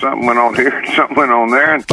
Something 0.00 0.26
went 0.26 0.38
on 0.38 0.54
here, 0.54 0.84
something 0.94 1.16
went 1.16 1.30
on 1.30 1.50
there. 1.50 1.74
And 1.74 1.84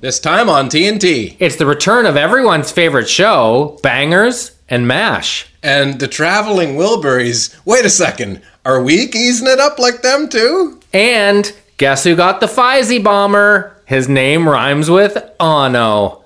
This 0.00 0.20
time 0.20 0.48
on 0.48 0.68
TNT. 0.68 1.36
It's 1.38 1.56
the 1.56 1.66
return 1.66 2.06
of 2.06 2.16
everyone's 2.16 2.70
favorite 2.70 3.08
show, 3.08 3.78
Bangers 3.82 4.52
and 4.68 4.86
MASH. 4.86 5.52
And 5.62 5.98
the 5.98 6.08
traveling 6.08 6.76
Wilburys. 6.76 7.54
Wait 7.64 7.84
a 7.84 7.90
second. 7.90 8.40
Are 8.64 8.82
we 8.82 8.94
easing 8.94 9.48
it 9.48 9.58
up 9.58 9.78
like 9.78 10.02
them 10.02 10.28
too? 10.28 10.80
And 10.92 11.52
guess 11.76 12.04
who 12.04 12.14
got 12.16 12.40
the 12.40 12.46
Fizey 12.46 13.02
bomber? 13.02 13.74
His 13.84 14.08
name 14.08 14.48
rhymes 14.48 14.88
with 14.90 15.16
Ono. 15.40 16.22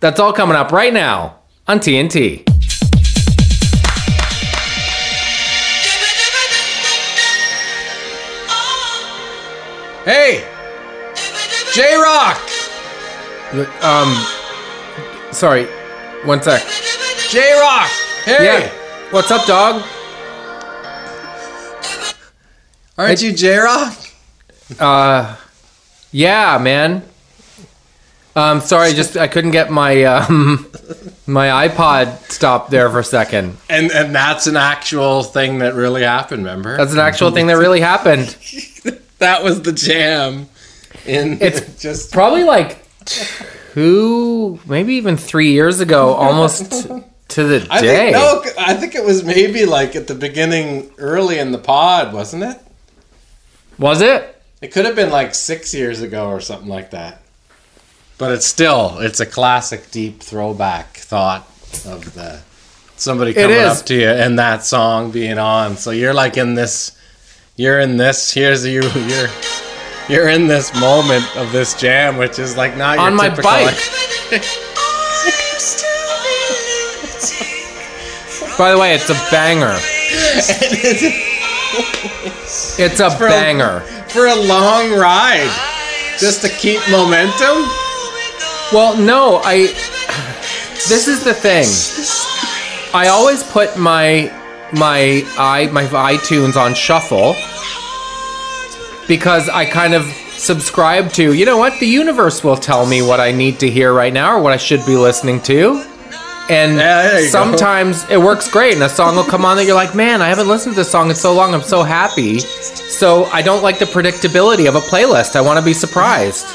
That's 0.00 0.20
all 0.20 0.32
coming 0.32 0.56
up 0.56 0.70
right 0.72 0.92
now 0.92 1.36
on 1.66 1.80
TNT. 1.80 2.45
Hey! 10.06 10.46
J-Roc! 11.74 12.38
Um, 13.82 14.14
sorry, 15.32 15.64
one 16.24 16.40
sec. 16.40 16.62
J-Roc! 17.28 17.88
Hey! 18.24 18.44
Yeah, 18.44 18.70
what's 19.10 19.32
up, 19.32 19.44
dog? 19.48 19.82
Aren't 22.96 23.20
you 23.20 23.32
J-Roc? 23.32 23.96
Uh, 24.78 25.36
yeah, 26.12 26.56
man. 26.62 27.02
Um, 28.36 28.60
sorry, 28.60 28.92
just 28.92 29.16
I 29.16 29.26
couldn't 29.26 29.50
get 29.50 29.72
my 29.72 30.04
um 30.04 30.70
my 31.26 31.66
iPod 31.66 32.30
stopped 32.30 32.70
there 32.70 32.88
for 32.90 33.00
a 33.00 33.04
second. 33.04 33.56
And 33.68 33.90
and 33.90 34.14
that's 34.14 34.46
an 34.46 34.56
actual 34.56 35.24
thing 35.24 35.58
that 35.58 35.74
really 35.74 36.04
happened, 36.04 36.44
remember? 36.44 36.76
That's 36.76 36.92
an 36.92 37.00
actual 37.00 37.32
thing 37.32 37.48
that 37.48 37.56
really 37.56 37.80
happened. 37.80 38.36
that 39.18 39.42
was 39.42 39.62
the 39.62 39.72
jam. 39.72 40.48
In 41.06 41.38
It's 41.40 41.80
just 41.82 42.12
Probably 42.12 42.44
like 42.44 42.84
two, 43.04 44.58
maybe 44.66 44.94
even 44.94 45.16
three 45.16 45.52
years 45.52 45.80
ago, 45.80 46.14
almost 46.14 46.70
to 47.28 47.44
the 47.44 47.66
I 47.70 47.80
day. 47.80 48.12
think 48.12 48.16
no, 48.16 48.42
I 48.58 48.74
think 48.74 48.94
it 48.94 49.04
was 49.04 49.24
maybe 49.24 49.66
like 49.66 49.94
at 49.96 50.06
the 50.06 50.14
beginning, 50.14 50.90
early 50.98 51.38
in 51.38 51.52
the 51.52 51.58
pod, 51.58 52.12
wasn't 52.12 52.44
it? 52.44 52.58
Was 53.78 54.00
it? 54.00 54.32
It 54.62 54.72
could 54.72 54.86
have 54.86 54.96
been 54.96 55.10
like 55.10 55.34
six 55.34 55.74
years 55.74 56.00
ago 56.00 56.28
or 56.28 56.40
something 56.40 56.68
like 56.68 56.90
that. 56.92 57.20
But 58.18 58.32
it's 58.32 58.46
still, 58.46 58.98
it's 59.00 59.20
a 59.20 59.26
classic, 59.26 59.90
deep 59.90 60.22
throwback 60.22 60.96
thought 60.96 61.42
of 61.84 62.14
the 62.14 62.40
somebody 62.96 63.34
coming 63.34 63.58
up 63.58 63.84
to 63.84 63.94
you 63.94 64.08
and 64.08 64.38
that 64.38 64.64
song 64.64 65.10
being 65.10 65.38
on. 65.38 65.76
So 65.76 65.90
you're 65.90 66.14
like 66.14 66.38
in 66.38 66.54
this, 66.54 66.95
you're 67.56 67.80
in 67.80 67.96
this. 67.96 68.32
Here's 68.32 68.66
you, 68.66 68.82
you're, 68.82 69.28
you're 70.08 70.28
in 70.28 70.46
this 70.46 70.78
moment 70.80 71.24
of 71.36 71.52
this 71.52 71.74
jam, 71.74 72.16
which 72.16 72.38
is 72.38 72.56
like 72.56 72.76
not 72.76 72.96
your 72.98 73.06
On 73.06 73.14
my 73.16 73.28
typical, 73.28 73.50
bike. 73.50 73.74
like- 74.32 74.42
By 78.58 78.72
the 78.72 78.78
way, 78.78 78.94
it's 78.94 79.10
a 79.10 79.14
banger. 79.30 79.76
It's 82.78 83.00
a 83.00 83.10
For 83.10 83.26
a- 83.26 83.30
banger. 83.30 83.80
for 84.08 84.26
a 84.26 84.34
long 84.34 84.92
ride, 84.92 85.50
just 86.18 86.42
to 86.42 86.48
keep 86.48 86.80
momentum. 86.90 87.64
Well, 88.72 88.96
no, 88.96 89.40
I. 89.44 89.68
This 90.88 91.08
is 91.08 91.24
the 91.24 91.34
thing. 91.34 91.64
I 92.94 93.08
always 93.08 93.42
put 93.42 93.76
my 93.76 94.30
my 94.72 95.22
i 95.38 95.68
my 95.72 95.84
iTunes 95.84 96.56
on 96.56 96.74
shuffle 96.74 97.34
because 99.08 99.48
I 99.48 99.64
kind 99.66 99.94
of 99.94 100.04
subscribe 100.04 101.10
to. 101.12 101.32
You 101.32 101.46
know 101.46 101.56
what? 101.56 101.78
The 101.80 101.86
universe 101.86 102.42
will 102.42 102.56
tell 102.56 102.86
me 102.86 103.02
what 103.02 103.20
I 103.20 103.30
need 103.32 103.60
to 103.60 103.70
hear 103.70 103.92
right 103.92 104.12
now 104.12 104.36
or 104.36 104.42
what 104.42 104.52
I 104.52 104.56
should 104.56 104.84
be 104.84 104.96
listening 104.96 105.40
to. 105.42 105.82
And 106.48 106.76
Yeah, 106.76 107.18
you 107.18 107.24
go. 107.24 107.30
sometimes 107.30 108.08
it 108.10 108.18
works 108.20 108.50
great, 108.50 108.74
and 108.74 108.82
a 108.82 108.88
song 108.88 109.16
will 109.16 109.24
come 109.24 109.44
on 109.44 109.56
that 109.56 109.64
you're 109.64 109.74
like, 109.74 109.94
man, 109.94 110.22
I 110.22 110.28
haven't 110.28 110.48
listened 110.48 110.74
to 110.74 110.80
this 110.80 110.90
song 110.90 111.08
in 111.10 111.16
so 111.16 111.32
long. 111.34 111.54
I'm 111.54 111.62
so 111.62 111.82
happy. 111.82 112.38
So 112.40 113.24
I 113.26 113.42
don't 113.42 113.62
like 113.62 113.78
the 113.78 113.84
predictability 113.84 114.68
of 114.68 114.74
a 114.76 114.80
playlist. 114.80 115.34
I 115.36 115.40
want 115.40 115.58
to 115.58 115.64
be 115.64 115.72
surprised. 115.72 116.46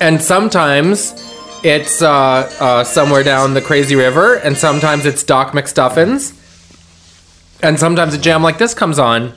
And 0.00 0.20
sometimes 0.20 1.12
it's 1.62 2.00
uh, 2.02 2.50
uh, 2.60 2.84
somewhere 2.84 3.22
down 3.22 3.54
the 3.54 3.60
crazy 3.62 3.96
river, 3.96 4.36
and 4.36 4.56
sometimes 4.56 5.04
it's 5.06 5.22
Doc 5.22 5.52
McStuffins, 5.52 6.32
and 7.62 7.78
sometimes 7.78 8.14
a 8.14 8.18
jam 8.18 8.42
like 8.42 8.58
this 8.58 8.74
comes 8.74 8.98
on 8.98 9.32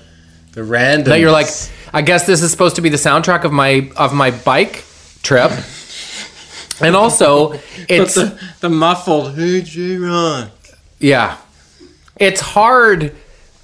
The 0.54 0.64
random 0.64 1.10
that 1.10 1.20
you're 1.20 1.32
like, 1.32 1.48
I 1.94 2.02
guess 2.02 2.26
this 2.26 2.42
is 2.42 2.52
supposed 2.52 2.76
to 2.78 2.82
be 2.82 2.90
the 2.90 2.98
soundtrack 2.98 3.44
of 3.44 3.52
my 3.52 3.92
of 3.98 4.14
my 4.14 4.32
bike 4.32 4.86
trip. 5.24 5.52
And 6.82 6.96
also, 6.96 7.54
it's 7.90 8.16
the, 8.16 8.40
the 8.60 8.70
muffled 8.70 9.36
"Hey 9.36 9.62
J 9.62 9.98
Ron." 9.98 10.50
yeah, 11.00 11.38
it's 12.18 12.42
hard 12.42 13.16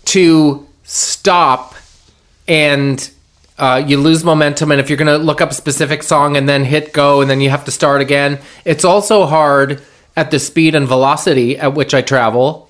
to 0.06 0.68
stop 0.84 1.76
and 2.48 3.10
uh, 3.58 3.84
you 3.86 3.98
lose 3.98 4.24
momentum. 4.24 4.72
And 4.72 4.80
if 4.80 4.90
you're 4.90 4.98
going 4.98 5.08
to 5.08 5.18
look 5.18 5.42
up 5.42 5.52
a 5.52 5.54
specific 5.54 6.02
song 6.02 6.36
and 6.38 6.50
then 6.50 6.64
hit 6.64 6.94
go 6.94 7.22
and 7.22 7.30
then 7.30 7.42
you 7.42 7.50
have 7.50 7.66
to 7.66 7.72
start 7.72 8.02
again, 8.02 8.40
it's 8.66 8.84
also 8.84 9.26
hard 9.26 9.82
at 10.16 10.32
the 10.32 10.40
speed 10.40 10.76
and 10.76 10.88
velocity 10.88 11.58
at 11.58 11.76
which 11.76 11.94
I 11.94 12.02
travel 12.02 12.70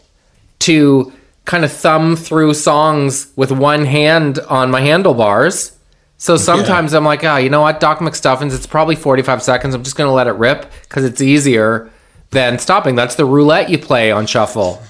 to 0.59 1.13
kind 1.49 1.65
of 1.65 1.71
thumb 1.71 2.15
through 2.15 2.53
songs 2.53 3.33
with 3.35 3.51
one 3.51 3.83
hand 3.83 4.37
on 4.49 4.69
my 4.69 4.81
handlebars. 4.81 5.75
So 6.19 6.37
sometimes 6.37 6.93
I'm 6.93 7.03
like, 7.03 7.23
ah, 7.23 7.37
you 7.37 7.49
know 7.49 7.61
what, 7.61 7.79
Doc 7.79 7.99
McStuffins, 7.99 8.53
it's 8.53 8.67
probably 8.67 8.95
45 8.95 9.41
seconds. 9.41 9.73
I'm 9.73 9.81
just 9.81 9.95
going 9.95 10.07
to 10.07 10.13
let 10.13 10.27
it 10.27 10.33
rip 10.33 10.71
because 10.81 11.03
it's 11.03 11.21
easier 11.21 11.89
than 12.29 12.59
stopping. 12.59 12.93
That's 12.93 13.15
the 13.15 13.25
roulette 13.25 13.71
you 13.71 13.79
play 13.79 14.11
on 14.11 14.27
shuffle. 14.27 14.83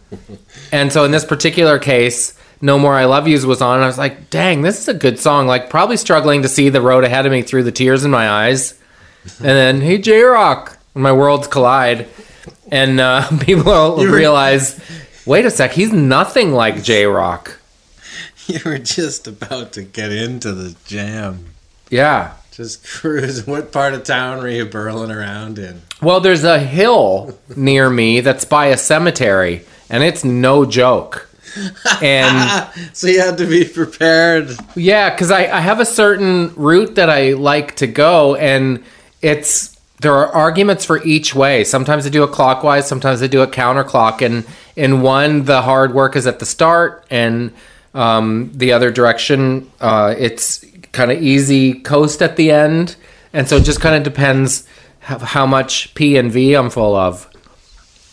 and 0.72 0.92
so 0.92 1.04
in 1.04 1.12
this 1.12 1.24
particular 1.24 1.78
case, 1.78 2.36
No 2.60 2.80
More 2.80 2.94
I 2.94 3.04
Love 3.04 3.28
Yous 3.28 3.44
was 3.44 3.62
on. 3.62 3.76
And 3.76 3.84
I 3.84 3.86
was 3.86 3.98
like, 3.98 4.28
dang, 4.28 4.62
this 4.62 4.80
is 4.80 4.88
a 4.88 4.94
good 4.94 5.20
song. 5.20 5.46
Like, 5.46 5.70
probably 5.70 5.96
struggling 5.96 6.42
to 6.42 6.48
see 6.48 6.68
the 6.68 6.80
road 6.80 7.04
ahead 7.04 7.26
of 7.26 7.32
me 7.32 7.42
through 7.42 7.62
the 7.62 7.70
tears 7.70 8.04
in 8.04 8.10
my 8.10 8.28
eyes. 8.28 8.76
And 9.38 9.44
then, 9.44 9.80
hey, 9.82 9.98
J-Roc, 9.98 10.78
my 10.96 11.12
worlds 11.12 11.46
collide. 11.46 12.08
And 12.72 12.98
uh, 12.98 13.28
people 13.40 13.70
will 13.70 14.06
realize, 14.06 14.80
wait 15.26 15.44
a 15.44 15.50
sec, 15.50 15.72
he's 15.72 15.92
nothing 15.92 16.52
like 16.52 16.82
J-Roc. 16.82 17.58
You 18.48 18.58
were 18.64 18.78
just 18.78 19.28
about 19.28 19.72
to 19.74 19.84
get 19.84 20.10
into 20.10 20.52
the 20.52 20.74
jam. 20.84 21.44
Yeah. 21.90 22.32
Just 22.50 22.84
cruise. 22.84 23.46
What 23.46 23.70
part 23.70 23.94
of 23.94 24.02
town 24.02 24.38
were 24.38 24.48
you 24.48 24.64
burling 24.64 25.12
around 25.12 25.60
in? 25.60 25.82
Well, 26.02 26.18
there's 26.20 26.42
a 26.42 26.58
hill 26.58 27.38
near 27.54 27.88
me 27.88 28.20
that's 28.20 28.44
by 28.44 28.66
a 28.66 28.76
cemetery, 28.76 29.64
and 29.88 30.02
it's 30.02 30.24
no 30.24 30.66
joke. 30.66 31.30
And 32.02 32.68
So 32.92 33.06
you 33.06 33.20
had 33.20 33.38
to 33.38 33.46
be 33.46 33.64
prepared. 33.64 34.50
yeah, 34.74 35.10
because 35.10 35.30
I, 35.30 35.42
I 35.46 35.60
have 35.60 35.78
a 35.78 35.86
certain 35.86 36.52
route 36.56 36.96
that 36.96 37.08
I 37.08 37.34
like 37.34 37.76
to 37.76 37.86
go, 37.86 38.34
and 38.34 38.82
it's 39.22 39.78
there 40.00 40.14
are 40.14 40.26
arguments 40.26 40.84
for 40.84 41.00
each 41.04 41.32
way. 41.32 41.62
Sometimes 41.62 42.06
I 42.06 42.08
do 42.08 42.24
it 42.24 42.32
clockwise, 42.32 42.88
sometimes 42.88 43.22
I 43.22 43.28
do 43.28 43.42
it 43.44 43.52
counterclock, 43.52 44.20
and 44.20 44.44
in 44.76 45.02
one 45.02 45.44
the 45.44 45.62
hard 45.62 45.94
work 45.94 46.16
is 46.16 46.26
at 46.26 46.38
the 46.38 46.46
start, 46.46 47.04
and 47.10 47.52
um, 47.94 48.50
the 48.54 48.72
other 48.72 48.90
direction 48.90 49.70
uh, 49.80 50.14
it's 50.18 50.64
kind 50.92 51.10
of 51.10 51.22
easy 51.22 51.74
coast 51.74 52.22
at 52.22 52.36
the 52.36 52.50
end, 52.50 52.96
and 53.32 53.48
so 53.48 53.56
it 53.56 53.64
just 53.64 53.80
kind 53.80 53.94
of 53.94 54.02
depends 54.02 54.66
how, 55.00 55.18
how 55.18 55.46
much 55.46 55.94
P 55.94 56.16
and 56.16 56.30
V 56.30 56.54
I'm 56.54 56.70
full 56.70 56.94
of. 56.94 57.28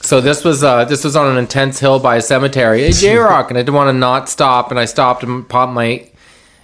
So 0.01 0.21
this 0.21 0.43
was 0.43 0.63
uh, 0.63 0.85
this 0.85 1.03
was 1.03 1.15
on 1.15 1.29
an 1.29 1.37
intense 1.37 1.79
hill 1.79 1.99
by 1.99 2.17
a 2.17 2.21
cemetery. 2.21 2.83
Hey, 2.83 2.91
J-Roc, 2.91 3.51
and 3.51 3.57
I 3.57 3.61
didn't 3.61 3.75
want 3.75 3.89
to 3.89 3.93
not 3.93 4.29
stop, 4.29 4.71
and 4.71 4.79
I 4.79 4.85
stopped 4.85 5.23
and 5.23 5.47
popped 5.47 5.73
my 5.73 6.09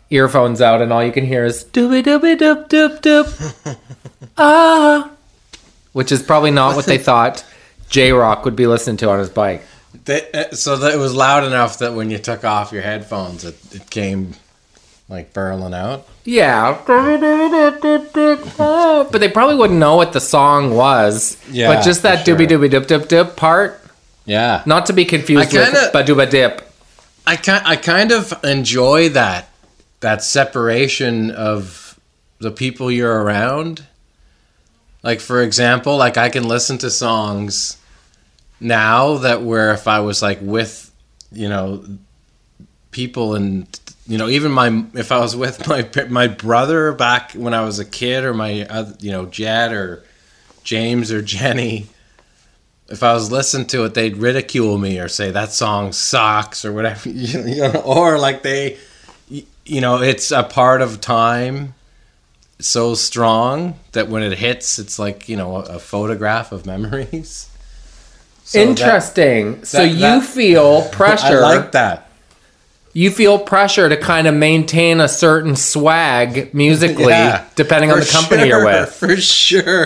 earphones 0.09 0.62
out, 0.62 0.81
and 0.81 0.94
all 0.94 1.03
you 1.03 1.12
can 1.12 1.25
hear 1.25 1.44
is 1.44 1.65
dooby 1.65 2.03
dooby 2.03 2.38
doop 2.38 2.69
doop 2.69 3.01
doop 3.01 3.77
ah, 4.38 5.12
which 5.91 6.12
is 6.12 6.24
probably 6.24 6.51
not 6.51 6.75
what 6.75 6.86
they 6.86 6.98
thought 6.98 7.44
J-Roc 7.89 8.45
would 8.45 8.56
be 8.56 8.68
listening 8.68 8.98
to 8.98 9.09
on 9.09 9.19
his 9.19 9.30
bike. 9.30 9.63
They, 10.06 10.30
uh, 10.31 10.52
so 10.52 10.78
that 10.78 10.94
it 10.94 10.98
was 10.98 11.13
loud 11.13 11.44
enough 11.44 11.80
that 11.80 11.94
when 11.94 12.12
you 12.12 12.19
took 12.19 12.44
off 12.44 12.72
your 12.72 12.84
headphones, 12.84 13.44
it, 13.44 13.56
it 13.74 13.90
came 13.90 14.36
like 15.10 15.34
burling 15.34 15.74
out. 15.74 16.07
Yeah, 16.24 16.80
but 16.86 17.19
they 19.19 19.30
probably 19.30 19.56
wouldn't 19.56 19.80
know 19.80 19.96
what 19.96 20.13
the 20.13 20.22
song 20.22 20.75
was. 20.75 21.38
Yeah, 21.52 21.74
but 21.74 21.84
just 21.84 22.04
that 22.04 22.25
sure. 22.25 22.36
dooby 22.36 22.48
dooby 22.48 22.69
doop 22.69 22.86
doop 22.86 23.06
doop 23.07 23.36
part, 23.36 23.81
Yeah. 24.25 24.62
not 24.66 24.86
to 24.88 24.94
be 24.94 25.06
confused 25.06 25.56
I 25.56 25.60
with 25.60 25.74
kinda- 25.74 25.92
badooba 25.94 26.30
dip. 26.30 26.62
I 27.28 27.36
kind 27.38 27.63
I 27.66 27.75
kind 27.75 28.12
of 28.12 28.34
enjoy 28.44 29.10
that 29.10 29.50
that 30.01 30.24
separation 30.24 31.31
of 31.31 32.00
the 32.40 32.51
people 32.51 32.92
you're 32.92 33.24
around. 33.24 33.84
Like 35.04 35.19
for 35.19 35.42
example, 35.42 35.98
like 35.98 36.18
I 36.18 36.30
can 36.30 36.48
listen 36.48 36.78
to 36.80 36.92
songs 36.92 37.78
now 38.65 39.17
that 39.17 39.41
where 39.41 39.71
if 39.73 39.88
I 39.88 40.00
was 40.00 40.21
like 40.21 40.39
with, 40.41 40.91
you 41.31 41.47
know, 41.50 41.85
people 42.91 43.35
and 43.35 43.67
you 44.07 44.17
know 44.17 44.29
even 44.29 44.51
my 44.51 44.85
if 44.94 45.12
I 45.12 45.19
was 45.19 45.35
with 45.35 45.67
my 45.67 45.89
my 46.09 46.27
brother 46.27 46.91
back 46.94 47.31
when 47.33 47.53
I 47.53 47.62
was 47.62 47.79
a 47.79 47.85
kid 47.85 48.23
or 48.23 48.33
my 48.33 48.65
other, 48.69 48.95
you 49.00 49.12
know 49.12 49.25
Jed 49.25 49.71
or 49.71 50.03
James 50.63 51.12
or 51.12 51.21
Jenny 51.21 51.88
if 52.88 53.01
I 53.01 53.13
was 53.13 53.31
listening 53.31 53.67
to 53.67 53.83
it, 53.85 53.94
they'd 53.94 54.17
ridicule 54.17 54.77
me 54.77 55.00
or 55.00 55.07
say 55.07 55.31
that 55.31 55.51
song 55.51 55.91
sucks 55.91 56.63
or 56.63 56.71
whatever, 56.71 57.09
you 57.09 57.62
know, 57.62 57.81
or 57.81 58.19
like 58.19 58.44
they, 58.44 58.77
you 59.29 59.81
know, 59.81 60.01
it's 60.01 60.31
a 60.31 60.44
part 60.44 60.81
of 60.81 61.01
time 61.01 61.73
so 62.59 62.95
strong 62.95 63.77
that 63.91 64.07
when 64.07 64.23
it 64.23 64.38
hits, 64.38 64.79
it's 64.79 64.97
like 65.00 65.27
you 65.27 65.35
know 65.35 65.57
a 65.57 65.79
photograph 65.79 66.51
of 66.51 66.65
memories. 66.65 67.50
So 68.47 68.59
that- 68.59 68.68
Interesting. 68.69 69.65
so 69.65 69.80
that- 69.80 69.88
you 69.89 70.00
that- 70.00 70.24
feel 70.24 70.83
pressure. 70.92 71.44
I 71.44 71.56
like 71.56 71.71
that. 71.71 72.09
you 72.94 73.09
feel 73.12 73.38
pressure 73.39 73.89
to 73.89 73.97
kind 73.97 74.25
of 74.27 74.33
maintain 74.36 75.01
a 75.01 75.07
certain 75.09 75.56
swag 75.56 76.53
musically, 76.53 77.06
Yeah, 77.13 77.44
depending 77.56 77.92
on 77.92 78.00
the 78.00 78.06
company 78.06 78.47
you're 78.47 78.63
with. 78.63 78.89
For 79.01 79.18
sure, 79.18 79.86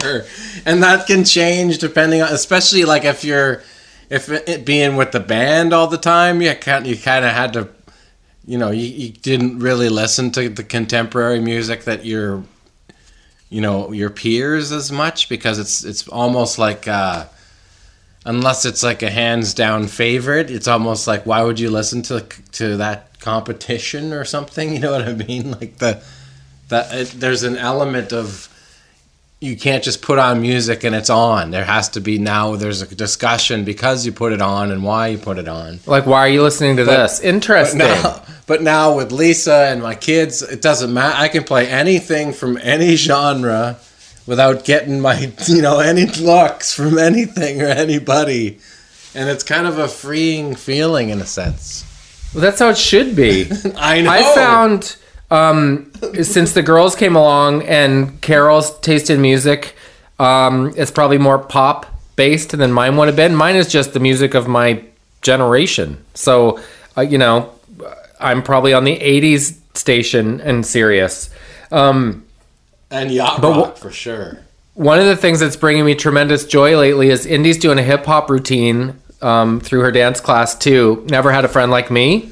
and 0.65 0.83
that 0.83 1.07
can 1.07 1.23
change 1.23 1.77
depending 1.79 2.21
on, 2.21 2.31
especially 2.33 2.83
like 2.85 3.05
if 3.05 3.23
you're, 3.23 3.63
if 4.11 4.29
it, 4.29 4.47
it 4.47 4.65
being 4.65 4.95
with 4.97 5.11
the 5.13 5.19
band 5.21 5.71
all 5.73 5.87
the 5.87 5.97
time, 5.97 6.41
you 6.41 6.53
kind 6.53 6.85
you 6.85 6.97
kind 6.97 7.23
of 7.25 7.31
had 7.31 7.53
to, 7.53 7.69
you 8.45 8.57
know, 8.59 8.69
you, 8.71 8.85
you 8.87 9.09
didn't 9.09 9.57
really 9.59 9.89
listen 9.89 10.29
to 10.31 10.49
the 10.49 10.63
contemporary 10.63 11.39
music 11.39 11.85
that 11.85 12.05
your, 12.05 12.43
you 13.49 13.61
know, 13.61 13.91
your 13.91 14.09
peers 14.11 14.71
as 14.71 14.91
much 14.91 15.29
because 15.29 15.57
it's 15.59 15.83
it's 15.85 16.05
almost 16.09 16.59
like. 16.59 16.85
uh 16.87 17.25
Unless 18.25 18.65
it's 18.65 18.83
like 18.83 19.01
a 19.01 19.09
hands 19.09 19.53
down 19.53 19.87
favorite, 19.87 20.51
it's 20.51 20.67
almost 20.67 21.07
like 21.07 21.25
why 21.25 21.41
would 21.41 21.59
you 21.59 21.69
listen 21.69 22.01
to 22.03 22.25
to 22.53 22.77
that 22.77 23.19
competition 23.19 24.13
or 24.13 24.25
something? 24.25 24.73
You 24.73 24.79
know 24.79 24.91
what 24.91 25.07
I 25.07 25.13
mean? 25.13 25.51
Like 25.51 25.77
the 25.77 26.03
that 26.69 26.93
it, 26.93 27.07
there's 27.19 27.43
an 27.43 27.57
element 27.57 28.13
of 28.13 28.47
you 29.41 29.55
can't 29.55 29.83
just 29.83 30.01
put 30.01 30.19
on 30.19 30.41
music 30.41 30.83
and 30.83 30.93
it's 30.93 31.09
on. 31.09 31.51
There 31.51 31.63
has 31.63 31.87
to 31.89 32.01
be 32.01 32.17
now. 32.17 32.55
There's 32.57 32.81
a 32.81 32.93
discussion 32.93 33.63
because 33.63 34.05
you 34.05 34.11
put 34.11 34.33
it 34.33 34.41
on 34.41 34.69
and 34.69 34.83
why 34.83 35.07
you 35.07 35.17
put 35.17 35.37
it 35.37 35.47
on. 35.47 35.79
Like, 35.85 36.05
why 36.05 36.19
are 36.19 36.29
you 36.29 36.43
listening 36.43 36.75
to 36.75 36.83
this? 36.83 37.19
But 37.19 37.25
Interesting. 37.25 37.77
now, 37.79 38.21
but 38.47 38.61
now 38.61 38.95
with 38.97 39.13
Lisa 39.13 39.69
and 39.69 39.81
my 39.81 39.95
kids, 39.95 40.41
it 40.41 40.61
doesn't 40.61 40.93
matter. 40.93 41.15
I 41.17 41.29
can 41.29 41.45
play 41.45 41.69
anything 41.69 42.33
from 42.33 42.57
any 42.61 42.95
genre 42.97 43.77
without 44.29 44.63
getting 44.63 45.01
my 45.01 45.33
you 45.47 45.61
know 45.61 45.79
any 45.79 46.05
looks 46.05 46.73
from 46.73 46.97
anything 46.97 47.61
or 47.61 47.65
anybody, 47.65 48.59
and 49.13 49.27
it's 49.29 49.43
kind 49.43 49.67
of 49.67 49.77
a 49.77 49.89
freeing 49.89 50.55
feeling 50.55 51.09
in 51.09 51.19
a 51.19 51.25
sense. 51.25 51.83
Well, 52.33 52.41
that's 52.41 52.59
how 52.59 52.69
it 52.69 52.77
should 52.77 53.15
be. 53.15 53.49
I 53.75 54.01
know. 54.01 54.11
I 54.11 54.35
found 54.35 54.95
um, 55.31 55.91
since 56.21 56.53
the 56.53 56.61
girls 56.61 56.95
came 56.95 57.15
along 57.15 57.63
and 57.63 58.21
Carol's 58.21 58.79
taste 58.79 59.09
in 59.09 59.19
music, 59.19 59.75
um, 60.19 60.73
it's 60.77 60.91
probably 60.91 61.17
more 61.17 61.39
pop 61.39 61.87
based 62.15 62.55
than 62.55 62.71
mine 62.71 62.97
would 62.97 63.07
have 63.07 63.15
been. 63.15 63.35
Mine 63.35 63.55
is 63.55 63.67
just 63.67 63.93
the 63.93 63.99
music 63.99 64.35
of 64.35 64.47
my 64.47 64.83
generation. 65.23 66.03
So, 66.13 66.59
uh, 66.95 67.01
you 67.01 67.17
know, 67.17 67.51
I'm 68.19 68.43
probably 68.43 68.73
on 68.73 68.83
the 68.83 68.97
80s 68.97 69.57
station 69.75 70.39
and 70.41 70.65
Sirius. 70.65 71.29
Um, 71.71 72.25
and 72.91 73.11
yacht 73.11 73.41
But 73.41 73.49
rock 73.57 73.75
wh- 73.77 73.79
for 73.79 73.91
sure. 73.91 74.39
one 74.73 74.99
of 74.99 75.05
the 75.05 75.15
things 75.15 75.39
that's 75.39 75.55
bringing 75.55 75.85
me 75.85 75.95
tremendous 75.95 76.45
joy 76.45 76.77
lately 76.77 77.09
is 77.09 77.25
Indy's 77.25 77.57
doing 77.57 77.77
a 77.79 77.83
hip 77.83 78.05
hop 78.05 78.29
routine 78.29 78.99
um, 79.21 79.59
through 79.59 79.81
her 79.81 79.91
dance 79.91 80.19
class 80.21 80.57
too. 80.57 81.05
Never 81.09 81.31
had 81.31 81.43
a 81.45 81.49
friend 81.49 81.71
like 81.71 81.91
me. 81.91 82.31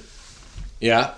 Yeah. 0.80 1.14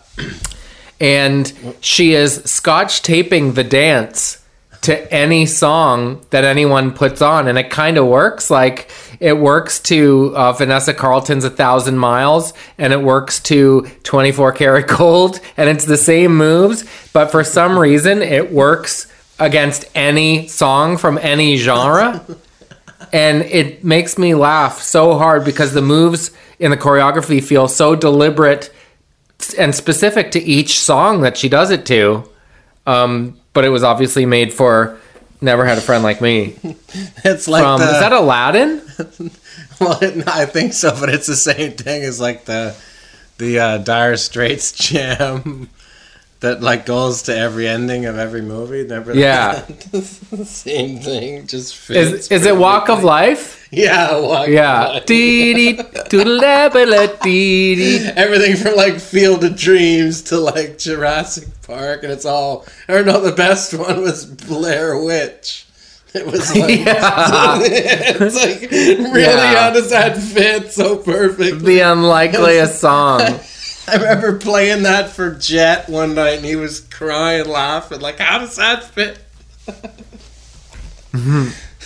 and 1.00 1.52
she 1.82 2.14
is 2.14 2.44
scotch 2.46 3.02
taping 3.02 3.54
the 3.54 3.64
dance 3.64 4.44
to 4.82 5.14
any 5.14 5.46
song 5.46 6.26
that 6.30 6.44
anyone 6.46 6.92
puts 6.94 7.22
on 7.22 7.48
and 7.50 7.58
it 7.58 7.70
kind 7.70 7.98
of 7.98 8.06
works 8.08 8.50
like 8.50 8.90
it 9.20 9.34
works 9.38 9.80
to 9.82 10.34
uh, 10.36 10.54
vanessa 10.54 10.94
carlton's 10.94 11.44
a 11.44 11.50
thousand 11.50 11.98
miles 11.98 12.54
and 12.78 12.94
it 12.94 13.02
works 13.02 13.42
to 13.42 13.86
24 14.04 14.54
karat 14.54 14.88
gold 14.88 15.40
and 15.58 15.70
it's 15.70 15.84
the 15.86 15.98
same 15.98 16.36
moves 16.36 16.86
but 17.12 17.30
for 17.30 17.44
some 17.44 17.78
reason 17.78 18.22
it 18.22 18.52
works 18.54 19.08
against 19.40 19.86
any 19.96 20.48
song 20.48 20.98
from 20.98 21.18
any 21.18 21.58
genre 21.58 22.24
and 23.12 23.42
it 23.44 23.84
makes 23.84 24.18
me 24.18 24.36
laugh 24.36 24.82
so 24.82 25.18
hard 25.18 25.44
because 25.46 25.74
the 25.74 25.82
moves 25.82 26.32
in 26.60 26.72
the 26.72 26.78
choreography 26.78 27.44
feel 27.44 27.68
so 27.68 27.96
deliberate 27.96 28.72
and 29.58 29.74
specific 29.74 30.32
to 30.32 30.40
each 30.40 30.80
song 30.80 31.22
that 31.22 31.38
she 31.38 31.50
does 31.50 31.72
it 31.72 31.86
to. 31.88 32.30
Um, 32.86 33.40
but 33.54 33.66
it 33.66 33.70
was 33.70 33.84
obviously 33.84 34.26
made 34.26 34.54
for 34.54 34.98
Never 35.42 35.66
Had 35.66 35.78
a 35.78 35.82
Friend 35.82 36.04
Like 36.04 36.22
Me. 36.22 36.56
It's 37.24 37.48
like 37.48 37.64
From, 37.64 37.80
the, 37.80 37.86
is 37.86 38.00
that 38.00 38.12
Aladdin? 38.12 38.82
well, 39.80 39.98
it- 40.02 40.28
I 40.28 40.46
think 40.46 40.74
so, 40.74 40.96
but 41.00 41.10
it's 41.10 41.28
the 41.28 41.36
same 41.36 41.72
thing 41.74 42.04
as 42.04 42.20
like 42.20 42.46
the 42.46 42.76
the 43.38 43.60
uh, 43.60 43.78
Dire 43.78 44.18
Straits 44.18 44.72
jam 44.74 45.70
that 46.42 46.62
like 46.62 46.86
goes 46.86 47.24
to 47.24 47.36
every 47.38 47.68
ending 47.68 48.06
of 48.06 48.18
every 48.18 48.42
movie. 48.42 48.84
Remember? 48.84 49.14
Yeah. 49.14 49.66
same 50.44 51.00
thing. 51.00 51.48
Just 51.48 51.76
fits 51.76 52.28
Is, 52.28 52.32
is 52.32 52.46
it 52.46 52.56
Walk 52.56 52.90
of. 52.90 53.04
Life? 53.04 53.68
Yeah, 53.72 54.18
Walk 54.20 54.48
of 54.48 54.54
Yeah. 54.54 54.88
Life. 54.88 55.06
Dee 55.06 55.54
dee 55.54 55.84
doodle 56.10 56.40
dee 57.24 57.76
dee. 57.76 58.06
Everything 58.16 58.56
from 58.56 58.76
like 58.76 59.00
Field 59.00 59.44
of 59.44 59.58
Dreams 59.58 60.22
to 60.24 60.38
like 60.40 60.78
Jurassic 60.78 61.48
Park, 61.64 62.04
and 62.04 62.12
it's 62.12 62.26
all. 62.26 62.66
Or 62.88 63.04
no, 63.04 63.20
the 63.22 63.34
best 63.34 63.74
one 63.74 64.02
was 64.02 64.26
Blair 64.26 64.98
Witch. 65.04 65.66
It 66.12 66.26
was 66.26 66.56
like, 66.56 66.72
it's 66.72 68.36
like 68.36 68.72
really 68.72 69.22
Yeah. 69.22 69.56
how 69.56 69.70
does 69.72 69.92
that 69.92 70.18
fit 70.18 70.72
so 70.72 70.98
perfectly? 70.98 71.76
The 71.76 71.80
unlikeliest 71.82 72.80
song. 72.80 73.22
I 73.90 73.96
remember 73.96 74.38
playing 74.38 74.84
that 74.84 75.10
for 75.10 75.32
Jet 75.32 75.90
one 75.90 76.16
night, 76.16 76.38
and 76.38 76.46
he 76.46 76.56
was 76.56 76.80
crying, 76.80 77.48
laughing, 77.48 78.00
like, 78.00 78.20
"How 78.20 78.40
does 78.40 78.56
that 78.58 78.84
fit?" 78.84 79.20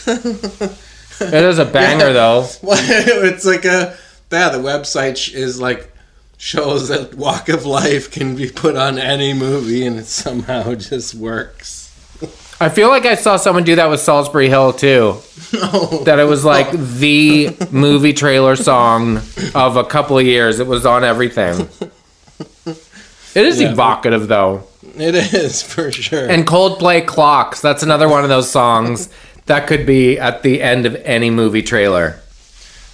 It 0.07 1.43
is 1.43 1.59
a 1.59 1.65
banger 1.73 2.13
though. 2.13 2.47
Well, 2.61 2.79
it's 3.25 3.45
like 3.45 3.65
a 3.65 3.97
yeah. 4.31 4.49
The 4.49 4.57
website 4.57 5.33
is 5.33 5.59
like 5.59 5.91
shows 6.37 6.89
that 6.89 7.13
Walk 7.15 7.49
of 7.49 7.65
Life 7.65 8.11
can 8.11 8.35
be 8.35 8.49
put 8.49 8.75
on 8.75 8.97
any 8.97 9.33
movie, 9.33 9.85
and 9.85 9.97
it 9.99 10.07
somehow 10.07 10.75
just 10.75 11.15
works. 11.15 11.82
I 12.61 12.69
feel 12.69 12.87
like 12.89 13.05
I 13.05 13.15
saw 13.15 13.35
someone 13.37 13.63
do 13.63 13.75
that 13.75 13.89
with 13.89 13.99
Solsbury 13.99 14.47
Hill 14.47 14.71
too. 14.73 15.17
No, 15.53 16.01
That 16.05 16.19
it 16.19 16.23
was 16.25 16.45
like 16.45 16.71
the 16.71 17.55
movie 17.71 18.13
trailer 18.13 18.55
song 18.55 19.17
of 19.53 19.75
a 19.75 19.83
couple 19.83 20.17
of 20.17 20.25
years. 20.25 20.59
It 20.59 20.67
was 20.67 20.85
on 20.85 21.03
everything. 21.03 21.67
It 23.35 23.45
is 23.45 23.59
Yeah. 23.61 23.71
evocative 23.71 24.27
though. 24.27 24.63
it 24.95 25.15
is 25.33 25.61
for 25.63 25.91
sure. 25.91 26.29
And 26.29 26.45
Coldplay 26.45 27.05
Clocks, 27.05 27.61
that's 27.61 27.83
another 27.83 28.07
one 28.07 28.23
of 28.23 28.29
those 28.29 28.49
songs 28.49 29.09
that 29.47 29.67
could 29.67 29.85
be 29.85 30.17
at 30.19 30.43
the 30.43 30.61
end 30.61 30.85
of 30.85 30.95
any 31.03 31.29
movie 31.29 31.63
trailer. 31.63 32.19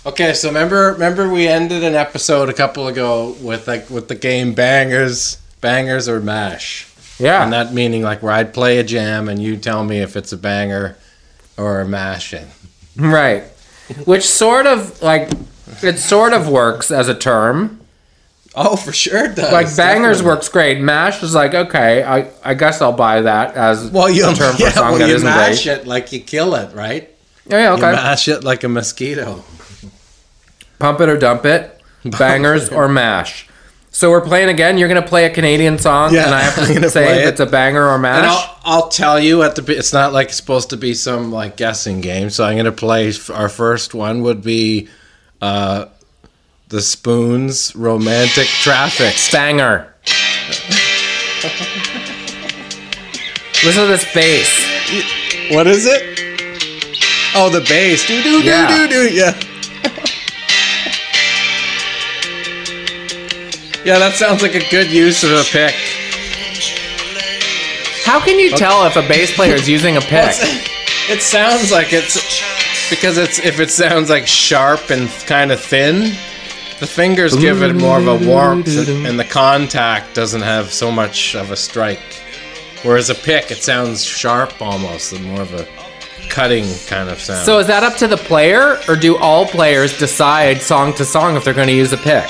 Okay, 0.06 0.34
so 0.34 0.48
remember 0.48 0.94
remember 0.94 1.30
we 1.30 1.48
ended 1.48 1.84
an 1.84 1.94
episode 1.94 2.48
a 2.50 2.54
couple 2.54 2.88
ago 2.88 3.36
with 3.42 3.68
like 3.68 3.90
with 3.90 4.08
the 4.08 4.16
game 4.16 4.54
bangers, 4.54 5.36
bangers 5.62 6.08
or 6.08 6.22
mash. 6.22 6.88
Yeah. 7.20 7.44
And 7.44 7.52
that 7.54 7.74
meaning 7.74 8.02
like 8.02 8.24
where 8.24 8.32
I'd 8.34 8.54
play 8.54 8.78
a 8.80 8.84
jam 8.84 9.28
and 9.30 9.42
you 9.42 9.58
tell 9.58 9.84
me 9.84 10.00
if 10.00 10.16
it's 10.16 10.32
a 10.32 10.38
banger 10.38 10.96
or 11.58 11.82
a 11.82 11.88
mash 11.88 12.34
in. 12.34 12.48
right. 12.98 13.44
Which 14.06 14.24
sort 14.24 14.66
of 14.68 15.02
like 15.02 15.30
it 15.82 15.98
sort 16.00 16.34
of 16.34 16.48
works 16.48 16.92
as 16.92 17.10
a 17.10 17.16
term. 17.16 17.82
Oh, 18.56 18.76
for 18.76 18.92
sure 18.92 19.26
it 19.26 19.36
does. 19.36 19.52
Like 19.52 19.66
bangers 19.76 20.18
definitely. 20.18 20.26
works 20.26 20.50
great. 20.50 20.80
Mash 20.80 21.22
is 21.24 21.34
like, 21.36 21.54
okay, 21.54 22.04
I, 22.04 22.32
I 22.44 22.54
guess 22.56 22.82
I'll 22.82 22.94
buy 22.94 23.22
that 23.22 23.56
as 23.56 23.90
Well, 23.92 24.10
you 24.10 24.30
a 24.30 24.34
term 24.34 24.56
for 24.58 24.62
yeah, 24.62 24.70
a 24.70 24.72
song 24.72 24.90
well, 24.92 25.00
that 25.00 25.10
you 25.10 25.16
isn't 25.16 25.26
mash 25.26 25.64
great. 25.66 25.80
it 25.80 25.88
like 25.88 26.12
you 26.12 26.20
kill 26.22 26.56
it, 26.56 26.74
right? 26.76 27.10
Yeah, 27.48 27.58
yeah, 27.58 27.68
You 27.72 27.84
okay. 27.84 27.92
mash 27.92 28.28
it 28.28 28.44
like 28.44 28.64
a 28.64 28.70
mosquito. 28.70 29.44
Pump 30.80 31.02
it 31.02 31.10
or 31.10 31.18
dump 31.18 31.46
it, 31.46 31.82
bangers 32.06 32.70
or 32.70 32.88
mash. 32.88 33.49
So 34.00 34.10
we're 34.10 34.22
playing 34.22 34.48
again. 34.48 34.78
You're 34.78 34.88
gonna 34.88 35.02
play 35.06 35.26
a 35.26 35.30
Canadian 35.30 35.78
song, 35.78 36.14
Yeah, 36.14 36.28
and 36.28 36.34
I 36.34 36.40
have 36.40 36.56
to 36.56 36.90
say 36.90 37.18
if 37.20 37.26
it. 37.26 37.28
it's 37.32 37.42
a 37.42 37.46
banger 37.46 37.86
or 37.86 38.00
mash. 38.00 38.20
And 38.20 38.28
I'll, 38.28 38.58
I'll 38.64 38.88
tell 38.88 39.20
you 39.20 39.44
at 39.44 39.58
the 39.58 39.78
it's 39.78 39.92
not 39.92 40.14
like 40.14 40.30
it's 40.30 40.38
supposed 40.38 40.70
to 40.70 40.78
be 40.78 40.94
some 40.94 41.34
like 41.34 41.58
guessing 41.58 42.00
game. 42.00 42.30
So 42.30 42.46
I'm 42.46 42.56
gonna 42.56 42.72
play 42.72 43.12
our 43.34 43.50
first 43.50 43.94
one 43.94 44.22
would 44.22 44.42
be 44.42 44.88
uh 45.42 45.88
the 46.70 46.80
Spoons 46.80 47.76
Romantic 47.76 48.48
Traffic. 48.48 49.16
banger. 49.34 49.94
Listen 53.66 53.82
to 53.84 53.88
this 53.90 54.14
bass. 54.14 55.54
What 55.54 55.68
is 55.68 55.86
it? 55.86 56.22
Oh, 57.36 57.50
the 57.50 57.66
bass. 57.68 58.08
Do 58.08 58.24
do 58.24 58.44
do 58.44 58.68
do 58.68 58.88
do. 58.88 59.14
Yeah. 59.14 59.38
Yeah, 63.86 63.98
that 64.00 64.14
sounds 64.16 64.42
like 64.42 64.56
a 64.56 64.70
good 64.70 64.92
use 64.92 65.24
of 65.24 65.32
a 65.32 65.44
pick. 65.44 65.74
How 68.04 68.20
can 68.20 68.40
you 68.40 68.50
tell 68.52 68.86
if 68.86 68.96
a 68.96 69.02
bass 69.08 69.34
player 69.36 69.54
is 69.56 69.70
using 69.70 69.98
a 69.98 70.02
pick? 70.02 70.36
It 71.10 71.24
sounds 71.24 71.72
like 71.72 71.92
it's 71.92 72.14
because 72.92 73.18
it's 73.18 73.40
if 73.40 73.60
it 73.60 73.72
sounds 73.72 74.12
like 74.12 74.28
sharp 74.28 74.92
and 74.92 75.10
kind 75.26 75.52
of 75.52 75.60
thin, 75.60 76.02
the 76.80 76.86
fingers 76.86 77.36
give 77.36 77.64
it 77.64 77.74
more 77.74 77.98
of 77.98 78.06
a 78.06 78.28
warmth, 78.28 78.68
and 78.88 79.20
the 79.20 79.24
contact 79.24 80.14
doesn't 80.14 80.44
have 80.44 80.72
so 80.72 80.92
much 80.92 81.34
of 81.36 81.50
a 81.50 81.56
strike. 81.56 82.22
Whereas 82.84 83.10
a 83.10 83.16
pick, 83.16 83.50
it 83.50 83.58
sounds 83.64 84.06
sharp 84.06 84.62
almost, 84.62 85.12
and 85.14 85.26
more 85.26 85.42
of 85.42 85.52
a 85.56 85.68
cutting 86.30 86.66
kind 86.86 87.10
of 87.10 87.20
sound. 87.20 87.44
So 87.44 87.58
is 87.58 87.66
that 87.66 87.82
up 87.82 87.96
to 87.98 88.08
the 88.08 88.18
player, 88.18 88.78
or 88.88 88.96
do 88.96 89.18
all 89.18 89.48
players 89.48 89.98
decide 89.98 90.62
song 90.62 90.94
to 90.94 91.06
song 91.06 91.36
if 91.38 91.44
they're 91.44 91.56
going 91.56 91.70
to 91.70 91.74
use 91.74 91.92
a 91.92 91.98
pick? 91.98 92.30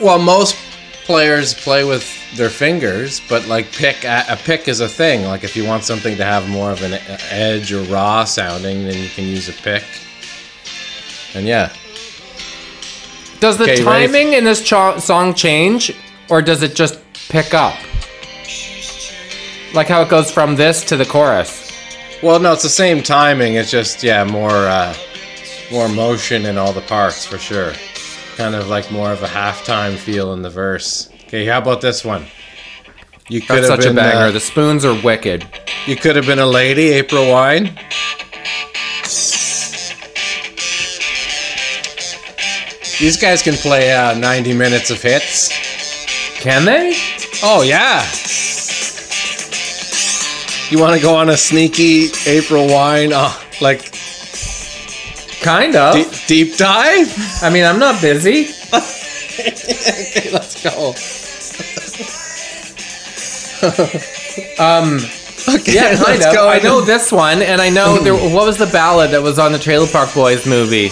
Well, 0.00 0.18
most 0.18 0.56
players 1.04 1.54
play 1.54 1.84
with 1.84 2.04
their 2.36 2.50
fingers, 2.50 3.20
but 3.28 3.46
like 3.46 3.72
pick 3.72 4.04
a, 4.04 4.38
pick 4.44 4.68
is 4.68 4.80
a 4.80 4.88
thing. 4.88 5.24
Like 5.26 5.44
if 5.44 5.56
you 5.56 5.64
want 5.64 5.84
something 5.84 6.16
to 6.16 6.24
have 6.24 6.48
more 6.48 6.70
of 6.70 6.82
an 6.82 6.94
edge 7.30 7.72
or 7.72 7.82
raw 7.84 8.24
sounding, 8.24 8.84
then 8.84 8.96
you 9.02 9.08
can 9.08 9.24
use 9.24 9.48
a 9.48 9.52
pick. 9.52 9.84
And 11.34 11.46
yeah, 11.46 11.72
Does 13.40 13.56
the 13.58 13.64
Okay, 13.64 13.82
timing 13.82 14.32
in 14.32 14.44
this 14.44 14.62
cho- 14.62 14.98
song 14.98 15.34
change, 15.34 15.92
or 16.28 16.42
does 16.42 16.62
it 16.62 16.74
just 16.74 16.98
pick 17.28 17.54
up? 17.54 17.74
Like 19.74 19.86
how 19.88 20.00
it 20.02 20.08
goes 20.08 20.30
from 20.30 20.56
this 20.56 20.82
to 20.86 20.96
the 20.96 21.04
chorus. 21.04 21.66
Well, 22.22 22.40
no, 22.40 22.52
it's 22.54 22.62
the 22.62 22.68
same 22.70 23.02
timing. 23.02 23.54
It's 23.54 23.70
just 23.70 24.02
yeah, 24.02 24.24
more 24.24 24.50
uh, 24.50 24.94
more 25.70 25.88
motion 25.88 26.46
in 26.46 26.56
all 26.58 26.72
the 26.72 26.80
parts 26.82 27.24
for 27.26 27.38
sure. 27.38 27.72
Kind 28.38 28.54
of 28.54 28.68
like 28.68 28.90
more 28.92 29.10
of 29.10 29.22
a 29.22 29.26
halftime 29.26 29.96
feel 29.96 30.32
in 30.32 30.42
the 30.42 30.48
verse. 30.50 31.10
Okay, 31.26 31.44
how 31.44 31.58
about 31.58 31.80
this 31.80 32.04
one? 32.04 32.24
You 33.28 33.40
could 33.40 33.56
That's 33.56 33.68
have 33.68 33.82
such 33.82 33.90
a 33.90 33.94
banger. 33.94 34.26
uh, 34.26 34.30
the 34.30 34.38
spoons 34.40 34.84
are 34.84 34.94
wicked. 35.02 35.44
you 35.86 35.96
could 35.96 36.14
have 36.16 36.24
been 36.24 36.38
a 36.38 36.46
lady, 36.46 36.90
April 36.90 37.28
Wine. 37.30 37.76
These 42.98 43.16
guys 43.16 43.42
can 43.42 43.54
play 43.54 43.92
uh, 43.92 44.18
90 44.18 44.54
minutes 44.54 44.90
of 44.90 45.00
hits. 45.00 45.48
Can 46.40 46.64
they? 46.64 46.94
Oh 47.42 47.62
yeah. 47.62 48.02
You 50.70 50.80
want 50.80 50.96
to 50.96 51.02
go 51.02 51.14
on 51.14 51.28
a 51.28 51.36
sneaky 51.36 52.08
April 52.26 52.66
Wine, 52.66 53.12
uh, 53.12 53.32
like 53.60 53.92
Kind 55.40 55.76
of. 55.76 55.94
deep, 55.94 56.07
deep 56.28 56.56
dive? 56.56 57.12
I 57.42 57.50
mean, 57.50 57.64
I'm 57.64 57.78
not 57.80 58.00
busy. 58.00 58.44
okay, 58.74 60.30
let's 60.30 60.62
go. 60.62 60.94
Um, 64.60 64.98
Okay, 65.48 65.72
Yeah, 65.74 65.94
kind 65.96 66.00
let's 66.06 66.26
of. 66.26 66.32
go. 66.34 66.48
I 66.48 66.58
know 66.60 66.80
this 66.80 67.10
one, 67.10 67.42
and 67.42 67.60
I 67.60 67.70
know 67.70 67.98
there. 67.98 68.12
What 68.34 68.46
was 68.46 68.56
the 68.58 68.66
ballad 68.66 69.10
that 69.12 69.22
was 69.22 69.38
on 69.38 69.50
the 69.52 69.58
Trailer 69.58 69.86
Park 69.88 70.12
Boys 70.14 70.46
movie? 70.46 70.90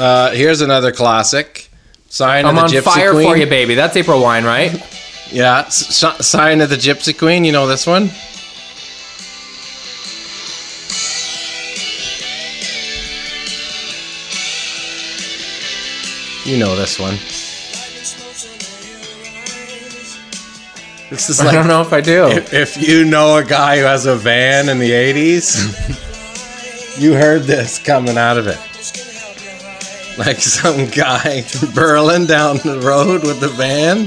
Uh, 0.00 0.30
here's 0.32 0.60
another 0.62 0.92
classic. 0.92 1.68
Sign 2.08 2.46
I'm 2.46 2.56
of 2.56 2.70
the 2.70 2.76
Gypsy 2.78 2.82
Queen. 2.82 2.84
I'm 2.84 2.88
on 2.88 2.94
fire 2.94 3.12
for 3.32 3.36
you, 3.36 3.46
baby. 3.46 3.74
That's 3.74 3.96
April 3.96 4.20
Wine, 4.22 4.44
right? 4.44 4.72
Yeah, 5.30 5.60
S- 5.66 6.26
Sign 6.26 6.60
of 6.60 6.70
the 6.70 6.76
Gypsy 6.76 7.16
Queen. 7.16 7.44
You 7.44 7.52
know 7.52 7.66
this 7.66 7.86
one? 7.86 8.10
You 16.48 16.58
know 16.58 16.74
this 16.76 16.98
one. 16.98 17.12
This 21.10 21.28
is 21.28 21.40
I 21.40 21.52
don't 21.52 21.68
know 21.68 21.82
if 21.82 21.92
I 21.92 22.00
do. 22.00 22.26
if, 22.28 22.54
if 22.54 22.88
you 22.88 23.04
know 23.04 23.36
a 23.36 23.44
guy 23.44 23.76
who 23.76 23.84
has 23.84 24.06
a 24.06 24.16
van 24.16 24.70
in 24.70 24.78
the 24.78 24.90
80s, 24.90 25.68
you 27.02 27.12
heard 27.12 27.42
this 27.42 27.78
coming 27.78 28.16
out 28.16 28.38
of 28.38 28.46
it. 28.46 28.56
Like 30.18 30.38
some 30.38 30.88
guy 30.88 31.44
burling 31.74 32.24
down 32.24 32.56
the 32.64 32.80
road 32.80 33.24
with 33.24 33.40
the 33.40 33.48
van. 33.48 34.06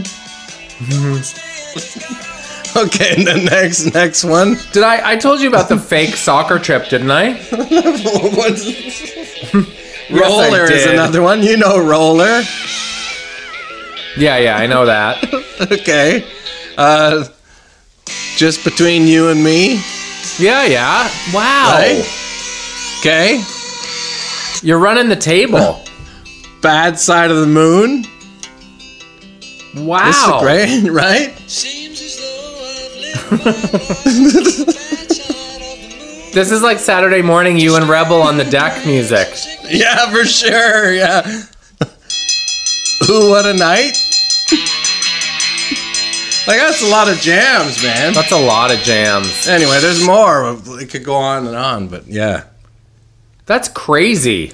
okay, 2.87 3.13
and 3.17 3.27
the 3.27 3.37
next 3.51 3.93
next 3.93 4.23
one. 4.23 4.55
Did 4.73 4.81
I? 4.81 5.11
I 5.11 5.15
told 5.15 5.41
you 5.41 5.47
about 5.47 5.69
the 5.69 5.77
fake 5.77 6.15
soccer 6.15 6.57
trip, 6.57 6.89
didn't 6.89 7.11
I? 7.11 7.37
Roller 10.11 10.71
is 10.71 10.85
another 10.85 11.21
one. 11.21 11.41
You 11.43 11.57
know 11.57 11.79
Roller. 11.79 12.41
Yeah, 14.17 14.37
yeah, 14.37 14.57
I 14.57 14.67
know 14.67 14.85
that. 14.85 15.17
Okay. 15.61 16.25
Uh, 16.75 17.23
just 18.35 18.63
between 18.63 19.05
you 19.05 19.29
and 19.29 19.43
me. 19.43 19.75
Yeah, 20.39 20.65
yeah. 20.65 21.07
Wow. 21.31 21.75
Right? 21.77 22.03
Okay. 22.99 23.43
You're 24.63 24.79
running 24.79 25.07
the 25.07 25.15
table. 25.15 25.83
Bad 26.63 26.97
side 26.97 27.29
of 27.29 27.37
the 27.37 27.45
moon. 27.45 28.05
Wow. 29.85 30.05
This 30.07 30.17
is 30.25 30.33
great, 30.41 30.89
right? 30.91 31.37
This 36.33 36.49
is 36.49 36.61
like 36.61 36.79
Saturday 36.79 37.21
morning, 37.21 37.57
you 37.57 37.75
and 37.75 37.89
Rebel 37.89 38.21
on 38.21 38.37
the 38.37 38.45
deck 38.45 38.85
music. 38.85 39.27
Yeah, 39.69 40.09
for 40.11 40.23
sure. 40.23 40.93
Yeah. 40.93 41.27
Ooh, 43.09 43.29
what 43.31 43.45
a 43.45 43.53
night. 43.53 43.91
like 46.47 46.57
that's 46.57 46.81
a 46.81 46.89
lot 46.89 47.09
of 47.09 47.17
jams, 47.17 47.83
man. 47.83 48.13
That's 48.13 48.31
a 48.31 48.39
lot 48.39 48.71
of 48.71 48.79
jams. 48.79 49.45
Anyway, 49.45 49.79
there's 49.81 50.05
more. 50.05 50.57
It 50.79 50.89
could 50.89 51.03
go 51.03 51.15
on 51.15 51.47
and 51.47 51.55
on, 51.55 51.89
but 51.89 52.07
yeah. 52.07 52.45
That's 53.45 53.67
crazy. 53.67 54.53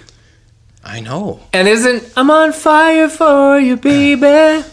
I 0.83 0.99
know. 0.99 1.41
And 1.53 1.67
isn't 1.67 2.11
I'm 2.17 2.31
on 2.31 2.53
fire 2.53 3.07
for 3.07 3.59
you, 3.59 3.77
baby? 3.77 4.65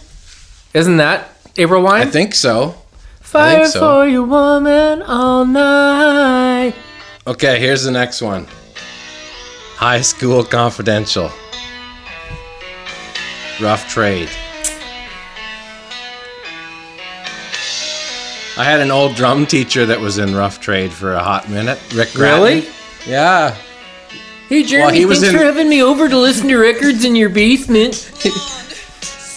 Isn't 0.73 0.97
that 0.97 1.29
April 1.57 1.83
Wine? 1.83 2.09
I 2.09 2.11
think 2.11 2.35
so. 2.35 2.77
fire 3.21 3.57
think 3.57 3.73
so. 3.75 3.81
for 3.81 4.09
you, 4.09 4.23
woman, 4.25 5.03
all 5.03 5.45
night. 5.45 6.54
Okay, 7.26 7.59
here's 7.59 7.83
the 7.85 7.90
next 7.90 8.21
one. 8.21 8.47
High 9.76 10.02
School 10.02 10.45
Confidential. 10.45 11.31
Rough 13.61 13.88
Trade. 13.88 14.28
I 18.57 18.62
had 18.62 18.81
an 18.81 18.90
old 18.90 19.16
drum 19.16 19.47
teacher 19.47 19.87
that 19.87 19.99
was 20.00 20.19
in 20.19 20.35
Rough 20.35 20.61
Trade 20.61 20.93
for 20.93 21.14
a 21.14 21.23
hot 21.23 21.49
minute. 21.49 21.78
Rick 21.95 22.12
Gratton. 22.12 22.43
Really? 22.43 22.69
Yeah. 23.07 23.57
Hey, 24.49 24.62
Jeremy, 24.62 24.99
he 24.99 25.07
was 25.07 25.21
thanks 25.21 25.33
in- 25.33 25.38
for 25.40 25.45
having 25.45 25.69
me 25.69 25.83
over 25.83 26.09
to 26.09 26.19
listen 26.19 26.49
to 26.49 26.59
records 26.59 27.04
in 27.04 27.16
your 27.16 27.31
basement. 27.31 28.11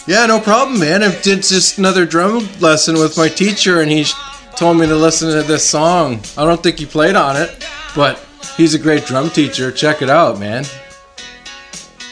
Yeah, 0.09 0.25
no 0.25 0.39
problem, 0.39 0.79
man. 0.79 1.03
I 1.03 1.13
did 1.19 1.43
just 1.43 1.77
another 1.79 2.05
drum 2.05 2.47
lesson 2.61 2.95
with 2.95 3.17
my 3.17 3.27
teacher, 3.27 3.81
and 3.81 3.91
he 3.91 4.05
sh- 4.05 4.13
told 4.57 4.77
me 4.77 4.87
to 4.87 4.95
listen 4.95 5.29
to 5.31 5.43
this 5.43 5.69
song. 5.69 6.19
I 6.35 6.43
don't 6.43 6.61
think 6.61 6.79
he 6.79 6.85
played 6.87 7.15
on 7.15 7.37
it, 7.37 7.63
but 7.95 8.25
he's 8.57 8.73
a 8.73 8.79
great 8.79 9.05
drum 9.05 9.29
teacher. 9.29 9.71
Check 9.71 10.01
it 10.01 10.09
out, 10.09 10.39
man. 10.39 10.65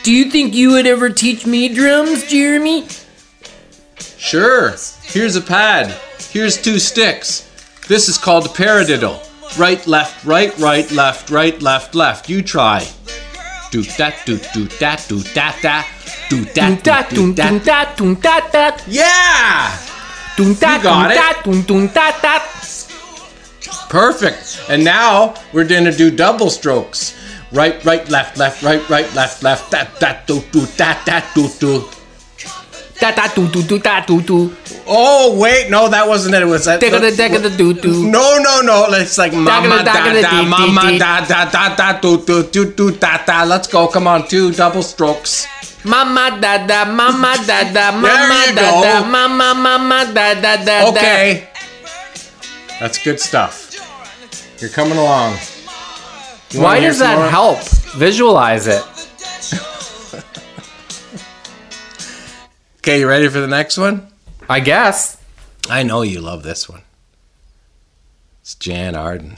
Do 0.03 0.13
you 0.13 0.29
think 0.29 0.53
you 0.53 0.71
would 0.71 0.85
ever 0.85 1.09
teach 1.09 1.47
me 1.47 1.73
drums, 1.73 2.23
Jeremy? 2.29 2.85
Sure. 3.97 4.75
Here's 5.01 5.35
a 5.35 5.41
pad. 5.41 5.99
Here's 6.29 6.61
two 6.61 6.77
sticks. 6.77 7.49
This 7.87 8.07
is 8.07 8.17
called 8.17 8.45
a 8.45 8.49
paradiddle. 8.49 9.21
Right, 9.57 9.85
left, 9.87 10.23
right, 10.23 10.55
right, 10.59 10.89
left, 10.91 11.31
right, 11.31 11.59
left, 11.61 11.95
left. 11.95 12.29
You 12.29 12.43
try. 12.43 12.87
Do 13.71 13.81
that, 13.81 14.21
do 14.25 14.37
do 14.53 14.65
that, 14.79 15.03
do 15.09 15.19
that, 15.33 15.57
that, 15.63 15.87
do 16.29 16.45
that, 16.45 16.83
do 17.09 17.33
that. 17.33 17.35
dun 17.35 17.59
da 17.59 17.95
dun 17.95 18.15
da 18.15 18.39
da 18.49 18.77
Yeah! 18.87 19.94
Dun 20.37 20.53
da 20.55 20.75
You 20.77 20.83
got 20.83 21.11
it. 21.11 21.15
da 21.15 21.41
dun 21.43 21.61
dun 21.63 21.87
da 21.87 22.11
da. 22.21 22.39
Perfect. 23.89 24.61
And 24.69 24.83
now 24.83 25.35
we're 25.53 25.63
gonna 25.67 25.91
do 25.91 26.11
double 26.11 26.49
strokes. 26.49 27.13
Right, 27.51 27.83
right, 27.85 28.07
left, 28.09 28.37
left, 28.37 28.63
right, 28.63 28.87
right, 28.89 29.11
left, 29.15 29.43
left. 29.43 29.71
That, 29.71 29.97
that, 29.99 30.27
do, 30.27 30.41
do, 30.51 30.61
that, 30.77 31.05
that, 31.05 31.31
do, 31.35 31.47
do. 31.59 31.87
Da 32.99 33.11
da 33.11 33.27
dun 33.35 33.51
dun 33.51 33.67
dun 33.67 33.79
da 33.79 33.99
dun 34.07 34.19
dun. 34.23 34.55
Oh 34.87 35.37
wait, 35.37 35.69
no, 35.69 35.89
that 35.89 36.07
wasn't 36.07 36.35
it. 36.35 36.41
It 36.43 36.45
was 36.45 36.67
uh, 36.67 36.77
that. 36.77 36.81
Digga 36.81 37.01
da 37.01 37.11
digga 37.11 37.41
da 37.43 37.49
doo 37.57 37.73
doo. 37.73 38.09
No, 38.09 38.37
no, 38.39 38.61
no. 38.61 38.87
It's 38.95 39.17
like 39.17 39.33
mama 39.33 39.83
da 39.83 40.13
da, 40.21 40.43
mama 40.43 40.97
da 40.97 41.25
da 41.25 41.45
da 41.49 41.75
da 41.75 41.99
do 41.99 42.23
do 42.23 42.43
do 42.43 42.71
do 42.71 42.91
da 42.91 43.17
da. 43.25 43.43
Let's 43.43 43.67
go. 43.67 43.87
Come 43.87 44.07
on, 44.07 44.27
two 44.27 44.51
double 44.51 44.83
strokes. 44.83 45.45
Mama 45.83 46.37
da 46.41 46.65
da, 46.65 46.85
mama 46.85 47.35
da 47.45 47.63
da, 47.71 47.91
mama 48.05 48.41
da 48.55 48.81
da, 48.81 49.03
mama 49.03 49.53
mama 49.53 50.11
da 50.13 50.33
da 50.33 50.55
da 50.63 50.65
da. 50.65 50.89
Okay. 50.89 51.49
That's 52.79 52.97
good 53.03 53.19
stuff. 53.19 53.63
You're 54.61 54.69
coming 54.69 54.97
along. 54.97 55.37
You 56.51 56.61
Why 56.61 56.79
does 56.79 56.99
that 56.99 57.17
more? 57.17 57.27
help? 57.29 57.59
Visualize 57.97 58.67
it. 58.67 58.83
Okay, 62.85 62.99
you 62.99 63.07
ready 63.07 63.27
for 63.29 63.39
the 63.39 63.47
next 63.47 63.79
one? 63.79 64.09
I 64.47 64.59
guess. 64.59 65.19
I 65.67 65.81
know 65.81 66.03
you 66.03 66.21
love 66.21 66.43
this 66.43 66.69
one. 66.69 66.83
It's 68.41 68.53
Jann 68.53 68.93
Arden. 68.93 69.37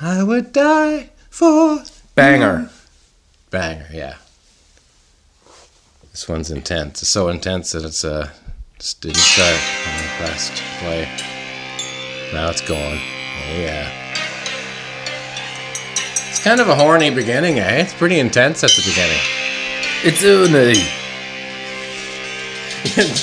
I 0.00 0.22
would 0.22 0.54
die 0.54 1.10
for 1.28 1.82
Banger. 2.14 2.70
banger. 3.50 3.86
Yeah. 3.92 4.14
This 6.10 6.26
one's 6.26 6.50
intense. 6.50 7.02
It's 7.02 7.10
so 7.10 7.28
intense 7.28 7.72
that 7.72 7.84
it's 7.84 8.02
uh 8.02 8.30
just 8.78 9.02
didn't 9.02 9.18
start 9.18 9.60
on 9.88 9.98
the 9.98 10.08
pressed 10.16 10.62
play. 10.78 11.02
Now 12.32 12.48
it's 12.48 12.66
going. 12.66 12.98
Oh 12.98 13.60
yeah. 13.60 13.90
It's 16.30 16.42
kind 16.42 16.62
of 16.62 16.70
a 16.70 16.74
horny 16.74 17.10
beginning, 17.10 17.58
eh? 17.58 17.82
It's 17.82 17.92
pretty 17.92 18.18
intense 18.20 18.64
at 18.64 18.70
the 18.70 18.82
beginning. 18.88 19.20
It's 20.02 20.22
Uni. 20.22 20.97
It's 22.84 23.22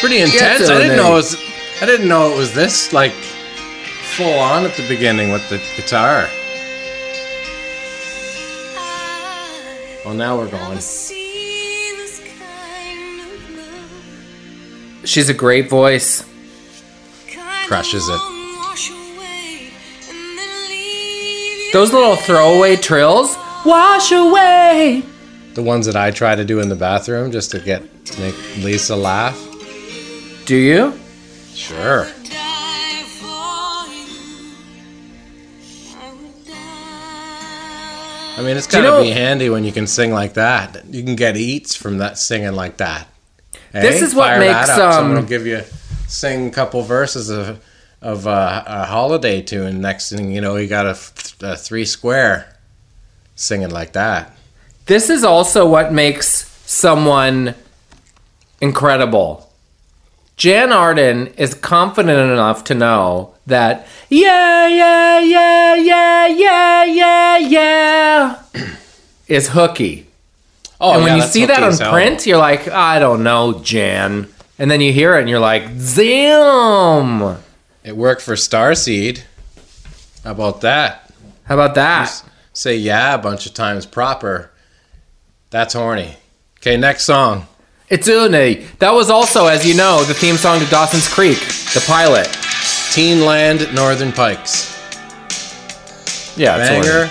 pretty 0.00 0.20
intense. 0.20 0.68
I 0.68 0.78
didn't 0.78 0.96
know 0.96 1.12
it 1.12 1.14
was. 1.14 1.36
I 1.80 1.86
didn't 1.86 2.08
know 2.08 2.32
it 2.32 2.36
was 2.36 2.52
this 2.54 2.92
like 2.92 3.12
full 3.12 4.38
on 4.38 4.64
at 4.64 4.76
the 4.76 4.86
beginning 4.88 5.32
with 5.32 5.48
the 5.48 5.58
guitar. 5.76 6.28
Well, 10.04 10.14
now 10.14 10.36
we're 10.36 10.48
going. 10.50 10.80
She's 15.04 15.28
a 15.28 15.34
great 15.34 15.68
voice. 15.68 16.24
Crushes 17.66 18.08
it. 18.08 18.31
Those 21.72 21.92
little 21.92 22.16
throwaway 22.16 22.76
trills. 22.76 23.36
Wash 23.64 24.12
away. 24.12 25.02
The 25.54 25.62
ones 25.62 25.86
that 25.86 25.96
I 25.96 26.10
try 26.10 26.34
to 26.34 26.44
do 26.44 26.60
in 26.60 26.68
the 26.68 26.76
bathroom 26.76 27.30
just 27.30 27.50
to 27.52 27.60
get 27.60 28.04
to 28.06 28.20
make 28.20 28.34
Lisa 28.58 28.96
laugh. 28.96 29.38
Do 30.46 30.56
you? 30.56 30.98
Sure. 31.54 32.06
I 38.34 38.40
mean, 38.42 38.56
it's 38.56 38.66
Do 38.66 38.78
you 38.78 38.82
gotta 38.82 38.96
know- 38.98 39.02
be 39.02 39.10
handy 39.10 39.50
when 39.50 39.62
you 39.64 39.72
can 39.72 39.86
sing 39.86 40.12
like 40.12 40.34
that. 40.34 40.82
You 40.90 41.02
can 41.04 41.16
get 41.16 41.36
eats 41.36 41.74
from 41.74 41.98
that 41.98 42.18
singing 42.18 42.52
like 42.52 42.78
that. 42.78 43.06
This 43.72 44.00
Hey, 44.00 44.04
is 44.06 44.14
what 44.14 44.38
makes, 44.38 44.68
up. 44.70 44.92
Someone 44.94 45.10
um, 45.10 45.14
will 45.22 45.28
give 45.28 45.46
you 45.46 45.62
sing 46.08 46.48
a 46.48 46.50
couple 46.50 46.82
verses 46.82 47.30
of 47.30 47.62
of 48.02 48.26
uh, 48.26 48.64
a 48.66 48.84
holiday 48.84 49.40
tune. 49.40 49.80
Next 49.80 50.10
thing 50.10 50.32
you 50.32 50.40
know, 50.40 50.56
you 50.56 50.68
got 50.68 50.86
a, 50.86 50.98
a 51.40 51.56
three 51.56 51.84
square 51.84 52.56
singing 53.36 53.70
like 53.70 53.92
that. 53.92 54.36
This 54.86 55.08
is 55.08 55.24
also 55.24 55.66
what 55.66 55.92
makes 55.92 56.48
someone 56.68 57.54
incredible. 58.60 59.48
Jann 60.36 60.72
Arden 60.72 61.28
is 61.36 61.54
confident 61.54 62.32
enough 62.32 62.64
to 62.64 62.74
know 62.74 63.34
that, 63.46 63.86
yeah, 64.08 64.66
yeah, 64.66 65.20
yeah, 65.20 65.76
yeah, 65.76 66.26
yeah, 66.26 66.84
yeah, 66.84 67.38
yeah, 67.38 68.42
is 69.28 69.50
hooky. 69.50 70.08
Oh, 70.80 70.94
and 70.94 71.04
when 71.04 71.16
you 71.16 71.22
see 71.22 71.46
that 71.46 71.62
on 71.62 71.92
print, 71.92 72.26
you're 72.26 72.38
like, 72.38 72.66
I 72.66 72.98
don't 72.98 73.22
know, 73.22 73.60
Jann. 73.60 74.28
And 74.58 74.68
then 74.68 74.80
you 74.80 74.92
hear 74.92 75.16
it 75.16 75.20
and 75.20 75.28
you're 75.28 75.38
like, 75.38 75.68
Zam! 75.78 77.38
It 77.84 77.96
worked 77.96 78.22
for 78.22 78.34
Starseed. 78.34 79.22
How 80.24 80.32
about 80.32 80.60
that? 80.60 81.12
How 81.44 81.54
about 81.54 81.74
that? 81.74 82.22
Say 82.52 82.76
yeah 82.76 83.14
a 83.14 83.18
bunch 83.18 83.46
of 83.46 83.54
times 83.54 83.86
proper. 83.86 84.50
That's 85.50 85.74
horny. 85.74 86.16
Okay, 86.58 86.76
next 86.76 87.04
song. 87.04 87.46
It's 87.88 88.06
Uni. 88.08 88.66
That 88.78 88.92
was 88.92 89.10
also, 89.10 89.48
as 89.48 89.66
you 89.66 89.74
know, 89.74 90.02
the 90.04 90.14
theme 90.14 90.36
song 90.36 90.60
to 90.60 90.66
Dawson's 90.66 91.08
Creek, 91.12 91.38
the 91.74 91.84
pilot. 91.86 92.26
Teen 92.92 93.24
Land 93.24 93.74
Northern 93.74 94.12
Pikes. 94.12 94.70
Yeah, 96.36 96.56
Banger, 96.56 97.10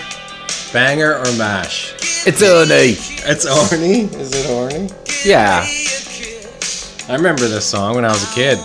banger 0.73 1.17
or 1.17 1.37
mash? 1.37 1.93
It's 2.25 2.41
Uni. 2.41 2.95
It's 3.29 3.45
horny. 3.47 4.05
Is 4.19 4.31
it 4.33 4.45
horny? 4.47 4.89
Yeah. 5.25 5.63
I 7.07 7.15
remember 7.15 7.47
this 7.47 7.65
song 7.65 7.95
when 7.95 8.05
I 8.05 8.09
was 8.09 8.23
a 8.31 8.33
kid. 8.33 8.57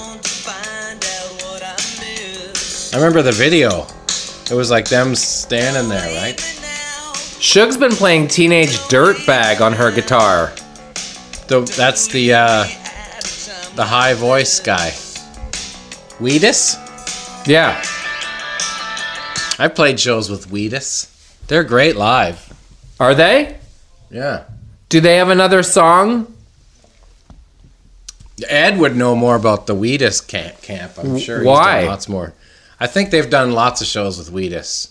I 2.97 2.99
remember 2.99 3.21
the 3.21 3.31
video. 3.31 3.87
It 4.51 4.57
was 4.57 4.71
like 4.71 4.89
them 4.89 5.15
standing 5.15 5.91
there, 5.91 6.17
right? 6.23 6.41
Shug's 7.39 7.77
been 7.77 7.93
playing 7.93 8.29
Teenage 8.29 8.79
Dirtbag 8.89 9.61
on 9.61 9.75
her 9.75 9.91
guitar. 9.91 10.51
The, 11.47 11.71
that's 11.77 12.07
the 12.09 12.33
uh, 12.33 12.65
the 13.75 13.85
high 13.85 14.15
voice 14.15 14.61
guy. 14.61 14.93
Wheatus? 16.21 16.77
Yeah. 17.47 17.85
I've 19.59 19.75
played 19.75 20.01
shows 20.01 20.31
with 20.31 20.47
Wheatus. 20.47 21.13
They're 21.49 21.65
great 21.65 21.97
live. 21.97 22.51
Are 22.99 23.15
they? 23.15 23.59
Yeah. 24.11 24.45
Do 24.89 25.03
they 25.03 25.19
have 25.19 25.29
another 25.29 25.63
song? 25.63 26.35
Ed 28.49 28.79
would 28.79 28.97
know 28.97 29.15
more 29.15 29.37
about 29.37 29.67
the 29.67 29.75
Wheatus 29.75 30.23
camp. 30.23 30.63
camp 30.63 30.93
I'm 30.97 31.19
sure. 31.19 31.41
He's 31.41 31.47
Why? 31.47 31.83
done 31.83 31.91
lots 31.91 32.09
more. 32.09 32.33
I 32.79 32.87
think 32.87 33.11
they've 33.11 33.29
done 33.31 33.53
lots 33.53 33.81
of 33.81 33.87
shows 33.87 34.19
with 34.19 34.31
Wheatus. 34.31 34.91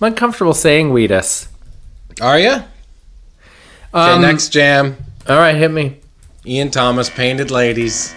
I'm 0.00 0.08
uncomfortable 0.08 0.54
saying 0.54 0.90
Wheatus. 0.90 1.48
Are 2.20 2.38
you? 2.38 2.52
Okay, 2.52 2.64
Um, 3.92 4.22
next 4.22 4.50
jam. 4.50 4.96
All 5.28 5.36
right, 5.38 5.56
hit 5.56 5.70
me. 5.70 5.96
Ian 6.46 6.70
Thomas, 6.70 7.10
Painted 7.10 7.50
Ladies. 7.50 8.14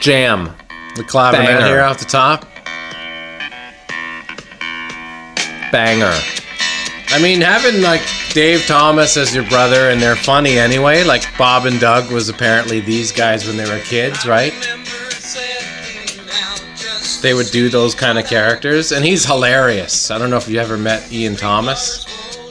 Jam. 0.00 0.50
The 0.96 1.02
clavinet 1.04 1.66
here 1.66 1.80
off 1.82 1.98
the 1.98 2.04
top. 2.04 2.44
Banger. 5.70 6.12
I 7.08 7.18
mean, 7.22 7.40
having 7.40 7.80
like 7.82 8.02
Dave 8.32 8.66
Thomas 8.66 9.16
as 9.16 9.34
your 9.34 9.44
brother, 9.48 9.90
and 9.90 10.00
they're 10.02 10.16
funny 10.16 10.58
anyway. 10.58 11.02
Like 11.04 11.22
Bob 11.38 11.64
and 11.66 11.78
Doug 11.80 12.10
was 12.10 12.28
apparently 12.28 12.80
these 12.80 13.12
guys 13.12 13.46
when 13.46 13.56
they 13.56 13.68
were 13.70 13.78
kids, 13.80 14.26
right? 14.26 14.52
They 17.22 17.34
would 17.34 17.50
do 17.50 17.68
those 17.68 17.94
kind 17.94 18.18
of 18.18 18.26
characters, 18.26 18.90
and 18.92 19.04
he's 19.04 19.24
hilarious. 19.24 20.10
I 20.10 20.18
don't 20.18 20.28
know 20.28 20.36
if 20.36 20.48
you 20.48 20.58
ever 20.58 20.76
met 20.76 21.10
Ian 21.12 21.36
Thomas. 21.36 22.04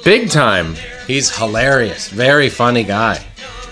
Big 0.03 0.29
time. 0.29 0.75
He's 1.07 1.35
hilarious, 1.35 2.07
very 2.09 2.49
funny 2.49 2.83
guy. 2.83 3.23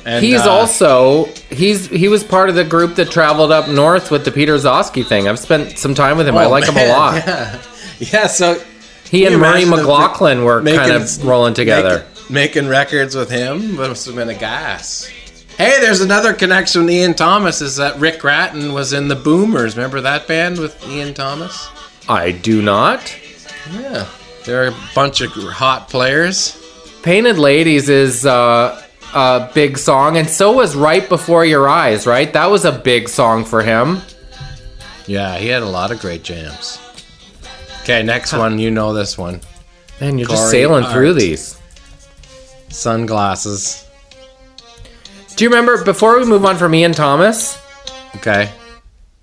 And 0.05 0.23
He's 0.23 0.41
uh, 0.41 0.51
also 0.51 1.25
he's 1.49 1.87
he 1.87 2.07
was 2.07 2.23
part 2.23 2.49
of 2.49 2.55
the 2.55 2.63
group 2.63 2.95
that 2.95 3.11
traveled 3.11 3.51
up 3.51 3.69
north 3.69 4.11
with 4.11 4.25
the 4.25 4.31
Peter 4.31 4.55
Gzowski 4.55 5.05
thing. 5.05 5.27
I've 5.27 5.39
spent 5.39 5.77
some 5.77 5.93
time 5.93 6.17
with 6.17 6.27
him. 6.27 6.35
I 6.37 6.45
oh, 6.45 6.49
like 6.49 6.65
him 6.65 6.77
a 6.77 6.89
lot. 6.89 7.23
Yeah, 7.25 7.61
yeah. 7.99 8.27
So 8.27 8.61
He 9.09 9.25
and 9.25 9.39
Murray 9.39 9.63
McLauchlan 9.63 10.43
were 10.43 10.61
making- 10.61 10.79
kind 10.79 10.91
of 10.91 11.25
rolling 11.25 11.53
together. 11.53 12.05
Making, 12.29 12.33
making 12.33 12.67
records 12.67 13.15
with 13.15 13.29
him 13.29 13.75
must 13.75 14.05
have 14.05 14.15
been 14.15 14.29
a 14.29 14.33
gas. 14.33 15.09
Hey, 15.59 15.81
there's 15.81 15.99
another 15.99 16.33
connection 16.33 16.85
with 16.85 16.93
Ian 16.93 17.13
Thomas. 17.13 17.59
Is 17.59 17.75
that 17.75 17.99
Rick 17.99 18.21
Gratton 18.21 18.71
was 18.71 18.93
in 18.93 19.09
the 19.09 19.15
Boomers? 19.17 19.75
Remember 19.75 19.99
that 19.99 20.25
band 20.25 20.57
with 20.57 20.81
Ian 20.87 21.13
Thomas? 21.13 21.67
I 22.07 22.31
do 22.31 22.61
not. 22.61 23.13
Yeah, 23.69 24.07
they're 24.45 24.69
a 24.69 24.75
bunch 24.95 25.19
of 25.19 25.31
hot 25.33 25.89
players. 25.89 26.55
Painted 27.03 27.37
Ladies 27.37 27.89
is 27.89 28.25
uh, 28.25 28.81
a 29.13 29.51
big 29.53 29.77
song, 29.77 30.15
and 30.15 30.29
so 30.29 30.53
was 30.53 30.77
Right 30.77 31.09
Before 31.09 31.43
Your 31.43 31.67
Eyes, 31.67 32.07
right? 32.07 32.31
That 32.31 32.49
was 32.49 32.63
a 32.63 32.71
big 32.71 33.09
song 33.09 33.43
for 33.43 33.61
him. 33.61 33.99
Yeah, 35.07 35.37
he 35.37 35.49
had 35.49 35.61
a 35.61 35.69
lot 35.69 35.91
of 35.91 35.99
great 35.99 36.23
jams. 36.23 36.79
Okay, 37.81 38.01
next 38.01 38.31
one. 38.31 38.59
You 38.59 38.71
know 38.71 38.93
this 38.93 39.17
one. 39.17 39.41
Man, 39.99 40.17
you're 40.19 40.29
just 40.29 40.41
Corey 40.41 40.51
sailing 40.51 40.85
through 40.85 41.15
these. 41.15 41.59
Sunglasses. 42.69 43.88
Do 45.39 45.45
you 45.45 45.51
remember, 45.51 45.81
before 45.85 46.19
we 46.19 46.25
move 46.25 46.43
on 46.43 46.57
from 46.57 46.75
Ian 46.75 46.91
Thomas, 46.91 47.57
Okay. 48.17 48.51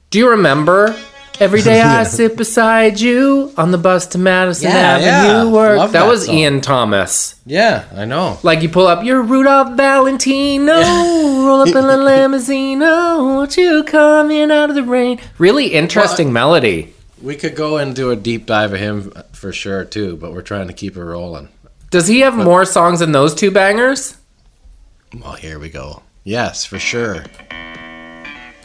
do 0.09 0.18
you 0.18 0.31
remember 0.31 0.96
Every 1.40 1.61
day 1.61 1.83
I 1.83 2.05
sit 2.05 2.38
beside 2.38 2.98
you 2.98 3.52
on 3.59 3.70
the 3.70 3.76
bus 3.76 4.07
to 4.07 4.18
Madison 4.18 4.70
Yeah, 4.70 4.76
Avenue 4.79 5.07
yeah. 5.09 5.44
work. 5.44 5.76
Love 5.76 5.92
that, 5.92 6.05
that 6.05 6.09
was 6.09 6.24
song. 6.24 6.35
Ian 6.37 6.61
Thomas. 6.62 7.35
Yeah, 7.44 7.85
I 7.94 8.07
know. 8.07 8.38
Like 8.42 8.62
you 8.62 8.70
pull 8.70 8.87
up 8.87 9.05
your 9.05 9.20
Rudolph 9.20 9.76
Valentino, 9.76 10.72
roll 10.81 11.61
up 11.61 11.68
in 11.68 11.85
a 11.85 11.96
limousine, 11.98 12.81
oh, 12.83 13.22
won't 13.22 13.55
you 13.59 13.85
come 13.85 14.31
in 14.31 14.50
out 14.50 14.70
of 14.70 14.74
the 14.74 14.85
rain? 14.85 15.20
Really 15.37 15.74
interesting 15.74 16.33
melody. 16.33 16.94
We 17.20 17.37
could 17.37 17.55
go 17.55 17.76
and 17.76 17.94
do 17.94 18.11
a 18.11 18.16
deep 18.16 18.46
dive 18.46 18.72
of 18.72 18.81
him 18.81 19.12
uh, 19.14 19.24
for 19.33 19.52
sure 19.52 19.85
too, 19.85 20.16
but 20.16 20.33
we're 20.33 20.40
trying 20.40 20.68
to 20.68 20.72
keep 20.72 20.96
it 20.96 21.05
rolling. 21.05 21.50
Does 21.90 22.09
he 22.09 22.20
have 22.20 22.35
more 22.35 22.64
songs 22.64 23.00
than 23.00 23.12
those 23.12 23.35
two 23.35 23.50
bangers? 23.50 24.16
Well, 25.22 25.35
here 25.35 25.59
we 25.59 25.68
go. 25.68 26.02
Yes, 26.26 26.64
for 26.64 26.80
sure. 26.80 27.24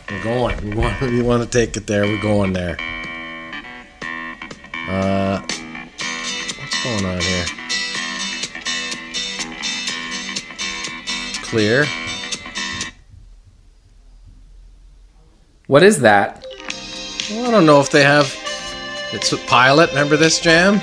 We're 0.09 0.23
going. 0.23 0.67
We 0.67 0.75
want, 0.75 0.99
we 0.99 1.21
want 1.21 1.43
to 1.43 1.47
take 1.47 1.77
it 1.77 1.85
there. 1.85 2.05
We're 2.05 2.19
going 2.19 2.53
there. 2.53 2.75
Uh, 4.89 5.41
what's 5.41 6.83
going 6.83 7.05
on 7.05 7.21
here? 7.21 7.45
Clear. 11.43 11.85
What 15.67 15.83
is 15.83 15.99
that? 15.99 16.43
Well, 17.29 17.47
I 17.47 17.51
don't 17.51 17.67
know 17.67 17.79
if 17.79 17.91
they 17.91 18.01
have. 18.01 18.35
It's 19.13 19.33
a 19.33 19.37
pilot. 19.37 19.91
Remember 19.91 20.17
this 20.17 20.39
jam? 20.39 20.81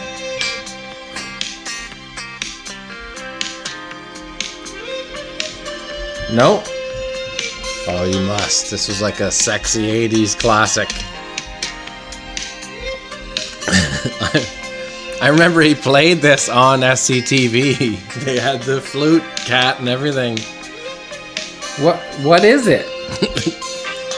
Nope. 6.32 6.64
Oh, 7.90 8.04
you 8.04 8.20
must. 8.26 8.70
This 8.70 8.88
was 8.88 9.00
like 9.00 9.20
a 9.20 9.30
sexy 9.30 10.08
80s 10.08 10.38
classic. 10.38 10.88
I, 14.20 15.18
I 15.22 15.28
remember 15.28 15.62
he 15.62 15.74
played 15.74 16.18
this 16.18 16.48
on 16.48 16.80
SCTV. 16.80 17.98
They 18.24 18.38
had 18.38 18.62
the 18.62 18.80
flute 18.80 19.22
cat 19.36 19.78
and 19.78 19.88
everything. 19.88 20.36
What 21.82 21.96
what 22.22 22.44
is 22.44 22.66
it? 22.66 22.86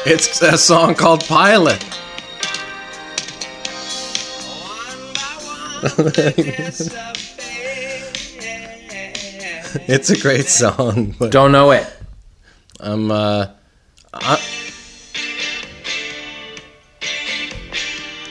It's 0.06 0.40
a 0.40 0.56
song 0.56 0.94
called 0.94 1.26
Pilot. 1.26 1.84
it's 9.86 10.08
a 10.10 10.18
great 10.18 10.46
song, 10.46 11.14
but 11.18 11.30
Don't 11.30 11.52
know 11.52 11.70
it. 11.72 11.86
I'm 12.82 13.10
uh 13.10 13.46
I, 14.12 14.40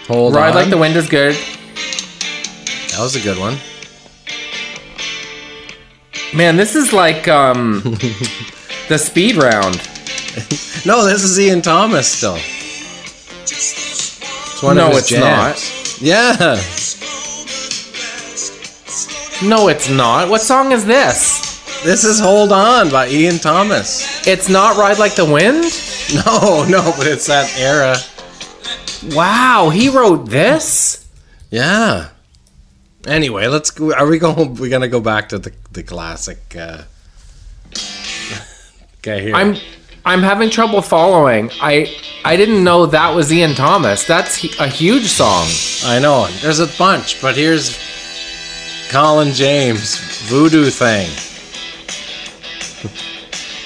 Hold 0.08 0.34
Ride 0.36 0.50
on. 0.50 0.56
like 0.56 0.70
the 0.70 0.78
wind 0.78 0.96
is 0.96 1.08
good. 1.08 1.36
That 1.36 2.98
was 3.00 3.16
a 3.16 3.20
good 3.22 3.38
one. 3.38 3.58
Man, 6.36 6.58
this 6.58 6.76
is 6.76 6.92
like 6.94 7.28
um 7.28 7.82
the 8.90 8.98
speed 8.98 9.36
round. 9.36 9.78
No, 10.86 11.06
this 11.06 11.24
is 11.24 11.40
Ian 11.40 11.62
Thomas 11.62 12.08
still. 12.08 12.38
It's 13.42 14.64
one 14.64 14.76
No, 14.78 14.88
of 14.88 14.94
his 14.94 15.02
it's 15.02 15.10
jams. 15.10 16.02
Yeah. 16.02 16.58
No, 19.48 19.68
it's 19.70 19.90
not. 19.90 20.30
What 20.30 20.42
song 20.42 20.72
is 20.72 20.86
this? 20.86 21.40
This 21.84 22.04
is 22.04 22.20
Hold 22.20 22.52
On 22.52 22.90
by 22.90 23.08
Ian 23.08 23.38
Thomas. 23.40 24.19
It's 24.30 24.48
not 24.48 24.78
Ride 24.78 25.00
Like 25.00 25.16
the 25.16 25.26
Wind? 25.26 25.66
No, 26.26 26.66
no, 26.66 26.92
but 26.98 27.06
it's 27.06 27.28
that 27.28 27.56
era. 27.56 27.96
Wow, 29.16 29.70
he 29.70 29.90
wrote 29.90 30.28
this? 30.28 31.08
Yeah. 31.52 32.10
Anyway, 33.06 33.46
let's 33.46 33.70
go. 33.70 33.94
Are 33.94 34.08
we 34.08 34.18
going? 34.18 34.56
We're 34.56 34.72
gonna 34.72 34.88
go 34.88 35.02
back 35.02 35.30
to 35.30 35.38
the 35.38 35.54
the 35.72 35.84
classic. 35.84 36.56
Uh... 36.56 36.82
okay, 38.98 39.22
here. 39.22 39.36
I'm 39.36 39.56
I'm 40.04 40.24
having 40.24 40.50
trouble 40.50 40.82
following. 40.82 41.52
I 41.62 41.96
I 42.26 42.36
didn't 42.38 42.64
know 42.64 42.88
that 42.88 43.14
was 43.14 43.32
Ian 43.32 43.54
Thomas. 43.54 44.08
That's 44.08 44.44
a 44.60 44.68
huge 44.68 45.06
song. 45.06 45.48
I 45.86 46.00
know. 46.00 46.26
There's 46.42 46.60
a 46.60 46.68
bunch, 46.78 47.22
but 47.22 47.38
here's 47.38 47.78
Colin 48.90 49.34
James 49.34 49.98
Voodoo 50.28 50.72
Thing. 50.72 51.08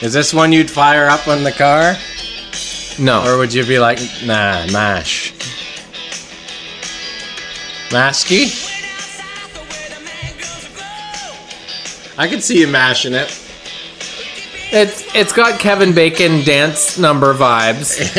Is 0.03 0.11
this 0.11 0.33
one 0.33 0.51
you'd 0.51 0.69
fire 0.69 1.07
up 1.07 1.29
on 1.29 1.43
the 1.43 1.51
car, 1.53 1.95
No. 2.99 3.25
or 3.25 3.37
would 3.37 3.53
you 3.53 3.65
be 3.65 3.79
like, 3.79 3.99
nah, 4.25 4.67
mash? 4.69 5.31
Masky? 7.87 8.51
I 12.17 12.27
could 12.27 12.43
see 12.43 12.59
you 12.59 12.67
mashing 12.67 13.13
it. 13.13 13.29
It's 14.73 15.15
it's 15.15 15.31
got 15.31 15.57
Kevin 15.61 15.95
Bacon 15.95 16.43
dance 16.43 16.99
number 16.99 17.33
vibes. 17.33 17.97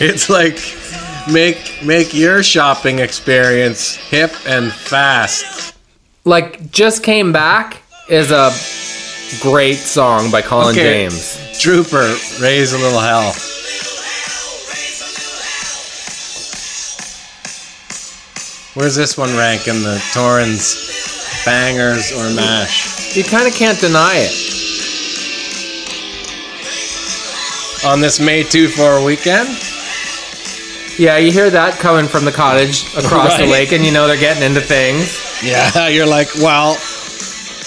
It's 0.00 0.28
like 0.28 0.58
make 1.32 1.84
make 1.84 2.12
your 2.12 2.42
shopping 2.44 2.98
experience 3.00 3.96
hip 3.96 4.32
and 4.46 4.72
fast. 4.72 5.74
Like 6.24 6.70
just 6.70 7.02
came 7.02 7.32
back 7.32 7.79
is 8.10 8.32
a 8.32 8.50
great 9.40 9.76
song 9.76 10.30
by 10.30 10.42
Colin 10.42 10.70
Okay. 10.70 11.08
James. 11.08 11.58
Trooper, 11.60 12.16
raise 12.40 12.72
a 12.72 12.78
little 12.78 12.98
hell. 13.00 13.32
Where's 18.74 18.94
this 18.94 19.18
one 19.18 19.30
rank 19.36 19.68
in 19.68 19.82
the 19.82 20.02
Torrens 20.12 21.42
bangers 21.44 22.12
or 22.12 22.34
mash? 22.34 23.16
You 23.16 23.24
kind 23.24 23.46
of 23.46 23.54
can't 23.54 23.78
deny 23.80 24.14
it. 24.16 24.32
On 27.84 28.00
this 28.00 28.20
May 28.20 28.42
2 28.42 28.68
4 28.68 29.04
weekend? 29.04 29.48
Yeah, 30.98 31.16
you 31.16 31.32
hear 31.32 31.50
that 31.50 31.78
coming 31.78 32.06
from 32.06 32.24
the 32.24 32.32
cottage 32.32 32.84
across 32.96 33.38
the 33.38 33.46
lake, 33.46 33.72
and 33.72 33.84
you 33.84 33.90
know 33.90 34.06
they're 34.06 34.20
getting 34.20 34.42
into 34.42 34.60
things. 34.60 35.42
Yeah, 35.42 35.88
you're 35.88 36.06
like, 36.06 36.28
well, 36.36 36.76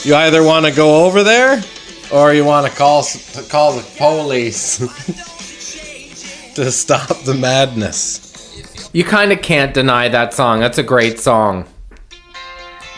you 0.04 0.16
either 0.16 0.44
want 0.44 0.66
to 0.66 0.72
go 0.72 1.06
over 1.06 1.24
there 1.24 1.64
or 2.12 2.34
you 2.34 2.44
want 2.44 2.70
to 2.70 2.78
call 2.78 3.06
call 3.50 3.74
the 3.74 3.84
police 3.98 4.78
to 6.56 6.72
stop 6.72 7.20
the 7.22 7.34
madness. 7.34 8.90
You 8.94 9.04
kind 9.04 9.32
of 9.32 9.42
can't 9.42 9.74
deny 9.74 10.10
that 10.10 10.34
song. 10.34 10.60
That's 10.60 10.78
a 10.78 10.84
great 10.84 11.20
song. 11.20 11.66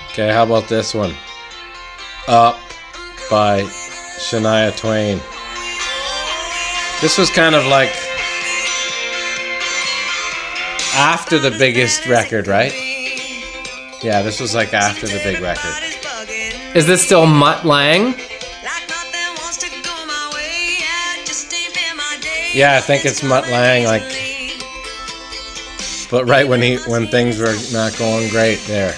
Okay, 0.10 0.32
how 0.32 0.44
about 0.44 0.68
this 0.68 0.94
one? 0.94 1.14
Up 2.28 2.58
by 3.30 3.62
Shania 4.18 4.76
Twain. 4.78 5.20
This 7.02 7.18
was 7.18 7.30
kind 7.30 7.56
of 7.56 7.66
like 7.68 7.90
after 10.96 11.38
the 11.38 11.52
biggest 11.52 12.08
record, 12.08 12.48
right? 12.48 12.74
Yeah, 14.02 14.22
this 14.22 14.40
was 14.40 14.56
like 14.56 14.74
after 14.74 15.08
the 15.08 15.20
big 15.24 15.42
record. 15.42 15.95
Is 16.76 16.86
this 16.86 17.02
still 17.02 17.26
Mutt 17.26 17.66
Lange? 17.66 18.14
Yeah, 22.54 22.76
I 22.78 22.82
think 22.82 23.06
it's 23.06 23.24
Mutt 23.24 23.48
Lange, 23.50 23.86
like, 23.86 24.04
but 26.10 26.26
right 26.26 26.48
when 26.48 26.62
he 26.62 26.78
when 26.88 27.08
things 27.08 27.40
were 27.40 27.56
not 27.72 27.98
going 27.98 28.30
great 28.30 28.60
there. 28.68 28.94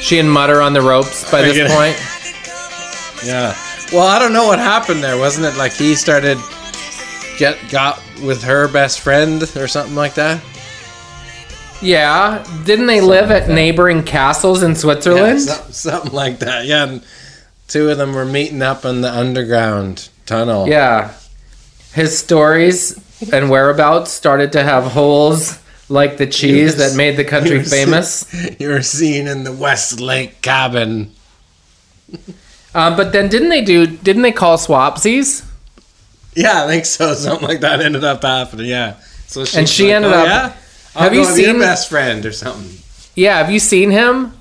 She 0.00 0.18
and 0.18 0.30
Mutt 0.30 0.50
are 0.50 0.60
on 0.60 0.72
the 0.72 0.82
ropes 0.82 1.30
by 1.30 1.42
this 1.42 1.56
gonna- 1.56 1.70
point. 1.70 1.96
Yeah. 3.24 3.54
Well, 3.92 4.06
I 4.06 4.18
don't 4.18 4.32
know 4.32 4.46
what 4.46 4.58
happened 4.58 5.02
there. 5.02 5.16
Wasn't 5.18 5.44
it 5.46 5.56
like 5.56 5.72
he 5.72 5.94
started 5.94 6.38
get 7.38 7.56
got 7.70 8.02
with 8.22 8.42
her 8.42 8.68
best 8.68 9.00
friend 9.00 9.42
or 9.56 9.68
something 9.68 9.94
like 9.94 10.14
that? 10.14 10.40
Yeah, 11.82 12.44
didn't 12.64 12.86
they 12.86 13.00
live 13.00 13.30
at 13.30 13.48
neighboring 13.48 14.02
castles 14.02 14.62
in 14.62 14.72
Yeah, 14.72 14.76
Switzerland? 14.76 15.40
some- 15.42 15.72
something 15.72 16.12
like 16.12 16.40
that. 16.40 16.66
Yeah, 16.66 16.84
and 16.84 17.02
two 17.68 17.88
of 17.88 17.96
them 17.98 18.12
were 18.14 18.24
meeting 18.26 18.60
up 18.62 18.84
in 18.84 19.00
the 19.00 19.10
underground 19.12 20.08
tunnel. 20.26 20.68
Yeah. 20.68 21.10
His 21.94 22.18
stories 22.18 22.98
and 23.32 23.50
whereabouts 23.50 24.12
started 24.12 24.52
to 24.52 24.62
have 24.62 24.84
holes 24.92 25.58
like 25.88 26.18
the 26.18 26.26
cheese 26.26 26.76
that 26.76 26.94
made 26.94 27.16
the 27.16 27.24
country 27.24 27.58
You 27.58 27.64
famous. 27.64 28.26
seen- 28.30 28.56
You 28.60 28.68
were 28.68 28.82
seen 28.82 29.26
in 29.26 29.44
the 29.44 29.52
Westlake 29.52 30.40
cabin. 30.42 31.10
Um, 32.74 32.96
but 32.96 33.12
then 33.12 33.28
didn't 33.28 33.48
they 33.48 33.62
do? 33.62 33.86
Didn't 33.86 34.22
they 34.22 34.32
call 34.32 34.56
swapsies? 34.58 35.44
Yeah, 36.34 36.64
I 36.64 36.66
think 36.68 36.84
so. 36.86 37.14
Something 37.14 37.48
like 37.48 37.60
that 37.60 37.80
ended 37.80 38.04
up 38.04 38.22
happening. 38.22 38.66
Yeah. 38.66 38.94
So 39.26 39.44
And 39.56 39.68
she 39.68 39.86
like, 39.86 39.94
ended 39.94 40.12
"Oh, 40.12 40.18
up- 40.20 40.26
Yeah? 40.26 40.52
I'll 40.94 41.02
Have 41.04 41.14
you 41.14 41.22
go 41.22 41.30
with 41.30 41.38
your 41.38 41.50
seen- 41.52 41.60
best 41.60 41.88
friend 41.88 42.24
or 42.26 42.32
something? 42.32 42.78
Yeah. 43.14 43.38
Have 43.38 43.50
you 43.50 43.58
seen 43.60 43.90
him? 43.90 44.32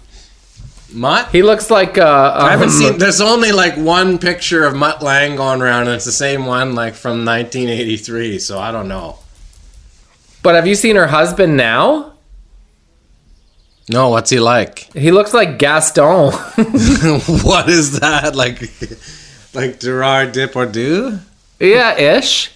Mutt? 0.92 1.30
He 1.32 1.44
looks 1.44 1.70
like 1.70 1.98
uh, 2.00 2.34
I 2.36 2.52
haven't 2.52 2.70
um, 2.70 2.74
seen. 2.74 2.98
There's 2.98 3.22
only 3.22 3.52
like 3.52 3.76
one 3.78 4.18
picture 4.18 4.66
of 4.66 4.76
Mutt 4.76 5.04
Lange 5.04 5.36
going 5.38 5.62
around, 5.62 5.84
and 5.84 5.92
it's 5.96 6.06
the 6.06 6.12
same 6.12 6.46
one 6.48 6.74
like 6.74 6.96
from 6.96 7.26
1983. 7.26 8.40
So 8.40 8.58
I 8.60 8.72
don't 8.72 8.88
know. 8.88 9.20
But 10.42 10.56
have 10.56 10.66
you 10.66 10.74
seen 10.76 10.96
her 10.96 11.08
husband 11.08 11.56
now? 11.58 12.14
No, 13.88 14.10
what's 14.10 14.30
he 14.30 14.40
like? 14.40 14.92
He 14.94 15.12
looks 15.12 15.34
like 15.34 15.58
Gaston. 15.60 16.04
what 17.44 17.70
is 17.70 18.00
that 18.00 18.36
like? 18.36 18.62
Like 19.52 19.80
Gerard 19.80 20.36
Depardieu? 20.36 21.20
yeah, 21.60 21.98
ish. 21.98 22.52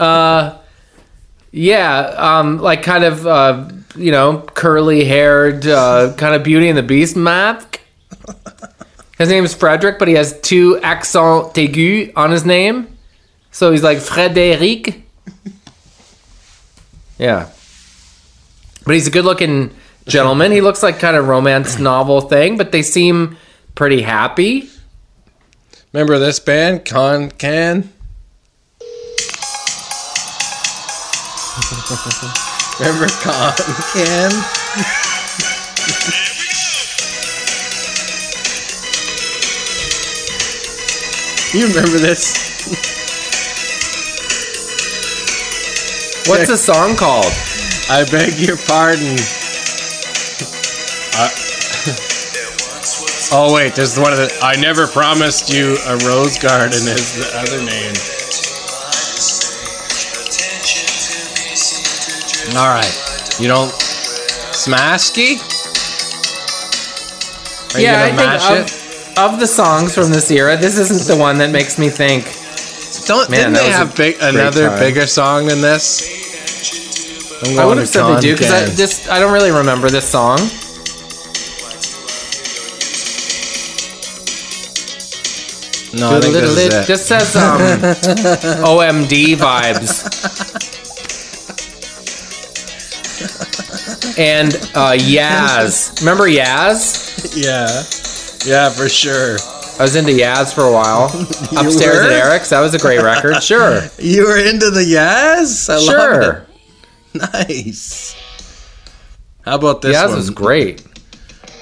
Uh, 0.00 0.58
yeah, 1.54 2.00
um, 2.16 2.58
like 2.58 2.82
kind 2.82 3.04
of 3.04 3.24
uh, 3.26 3.68
you 3.94 4.10
know 4.10 4.40
curly 4.54 5.04
haired, 5.04 5.64
uh, 5.64 6.12
kind 6.16 6.34
of 6.34 6.42
Beauty 6.42 6.68
and 6.68 6.76
the 6.76 6.82
Beast 6.82 7.14
mask. 7.14 7.80
His 9.18 9.28
name 9.28 9.44
is 9.44 9.54
Frederick, 9.54 10.00
but 10.00 10.08
he 10.08 10.14
has 10.14 10.40
two 10.40 10.80
accent 10.80 11.54
aigu 11.54 12.12
on 12.16 12.32
his 12.32 12.44
name. 12.44 12.88
So 13.52 13.70
he's 13.70 13.84
like 13.84 13.98
Frederic. 13.98 15.02
Yeah. 17.18 17.48
But 18.84 18.94
he's 18.94 19.06
a 19.06 19.12
good 19.12 19.24
looking 19.24 19.70
gentleman. 20.08 20.50
He 20.50 20.60
looks 20.60 20.82
like 20.82 20.98
kind 20.98 21.16
of 21.16 21.28
romance 21.28 21.78
novel 21.78 22.22
thing, 22.22 22.56
but 22.56 22.72
they 22.72 22.82
seem 22.82 23.36
pretty 23.76 24.02
happy. 24.02 24.68
Remember 25.92 26.18
this 26.18 26.40
band, 26.40 26.84
Kon 26.84 27.30
Kan? 27.30 27.93
Remember 32.78 33.06
Kon 33.22 33.52
Kan? 33.92 34.30
you 41.54 41.66
remember 41.68 41.98
this? 41.98 42.34
What's 46.26 46.48
the 46.48 46.56
song 46.56 46.96
called? 46.96 47.26
I 47.90 48.04
beg 48.10 48.38
your 48.38 48.56
pardon. 48.56 49.16
Uh, 51.16 51.30
oh 53.32 53.52
wait, 53.54 53.74
there's 53.74 53.98
one 53.98 54.12
of 54.12 54.18
the. 54.18 54.36
I 54.42 54.56
never 54.60 54.86
promised 54.86 55.52
you 55.52 55.76
a 55.86 55.96
rose 56.06 56.38
garden 56.38 56.88
is 56.88 57.14
the 57.14 57.30
other 57.38 57.62
name. 57.62 58.23
All 62.56 62.68
right, 62.68 63.36
you 63.40 63.48
don't 63.48 63.72
Smasky? 64.54 65.42
Are 67.74 67.80
you 67.80 67.86
yeah, 67.86 68.04
I 68.04 68.08
gonna 68.10 68.16
think 68.16 68.16
mash 68.16 68.50
it? 68.50 69.18
of, 69.18 69.32
of 69.34 69.40
the 69.40 69.46
songs 69.48 69.92
from 69.92 70.10
this 70.10 70.30
era, 70.30 70.56
this 70.56 70.78
isn't 70.78 71.12
the 71.12 71.20
one 71.20 71.38
that 71.38 71.50
makes 71.50 71.78
me 71.78 71.88
think. 71.88 72.24
Don't 73.06 73.28
Man, 73.28 73.52
didn't 73.52 73.54
they 73.54 73.70
have 73.70 73.96
big 73.96 74.16
another 74.20 74.68
time. 74.68 74.78
bigger 74.78 75.06
song 75.08 75.46
than 75.46 75.60
this? 75.60 76.22
I 77.58 77.64
would 77.64 77.78
have 77.78 77.88
said 77.88 78.14
they 78.14 78.20
do 78.20 78.34
because 78.34 78.52
I 78.52 78.66
just 78.76 79.08
I 79.08 79.18
don't 79.18 79.32
really 79.32 79.50
remember 79.50 79.90
this 79.90 80.08
song. 80.08 80.38
No, 85.98 86.16
I 86.16 86.20
think 86.20 86.34
this 86.34 86.50
is 86.50 86.66
it. 86.66 86.86
This 86.86 87.06
says 87.06 87.34
um, 87.34 87.60
OMD 88.64 89.34
vibes. 89.36 90.70
And 94.16 94.54
uh, 94.74 94.92
Yaz. 94.96 95.98
Remember 96.00 96.24
Yaz? 96.24 97.34
Yeah, 97.36 97.68
yeah, 98.50 98.70
for 98.70 98.88
sure. 98.88 99.36
I 99.78 99.82
was 99.82 99.96
into 99.96 100.12
Yaz 100.12 100.54
for 100.54 100.62
a 100.62 100.72
while. 100.72 101.06
Upstairs 101.58 101.96
were? 101.96 102.02
at 102.04 102.12
Eric's. 102.12 102.50
That 102.50 102.60
was 102.60 102.74
a 102.74 102.78
great 102.78 103.02
record. 103.02 103.42
Sure. 103.42 103.80
You 103.98 104.24
were 104.26 104.38
into 104.38 104.70
the 104.70 104.82
Yaz? 104.82 105.68
I 105.68 105.80
Sure. 105.80 105.98
loved 105.98 106.46
it. 107.14 107.30
Nice. 107.48 108.16
How 109.44 109.56
about 109.56 109.82
this 109.82 109.96
Yaz 109.96 110.08
one? 110.08 110.16
was 110.16 110.30
great. 110.30 110.84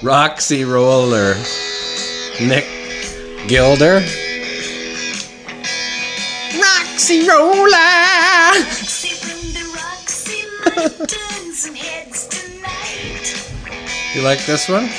Roxy 0.03 0.63
Roller. 0.63 1.33
Nick 2.41 2.65
Gilder. 3.47 4.01
Roxy 6.59 7.27
Roller. 7.27 7.73
You 14.15 14.21
like 14.21 14.45
this 14.45 14.69
one? 14.69 14.89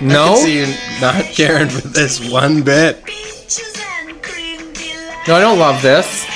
No. 0.00 0.24
I 0.24 0.26
No? 0.26 0.34
can 0.34 0.36
see 0.44 0.58
you 0.60 0.74
not 1.00 1.24
caring 1.34 1.68
for 1.68 1.86
this 1.88 2.30
one 2.30 2.62
bit. 2.62 3.02
No, 5.26 5.34
I 5.34 5.40
don't 5.40 5.58
love 5.58 5.82
this. 5.82 6.26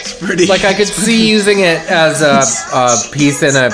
It's 0.00 0.18
pretty. 0.24 0.46
Like 0.46 0.64
I 0.64 0.74
could 0.74 0.86
see 0.88 1.28
using 1.30 1.60
it 1.60 1.78
as 1.90 2.22
a, 2.22 2.40
a 2.76 2.96
piece 3.12 3.42
in 3.42 3.56
a 3.56 3.70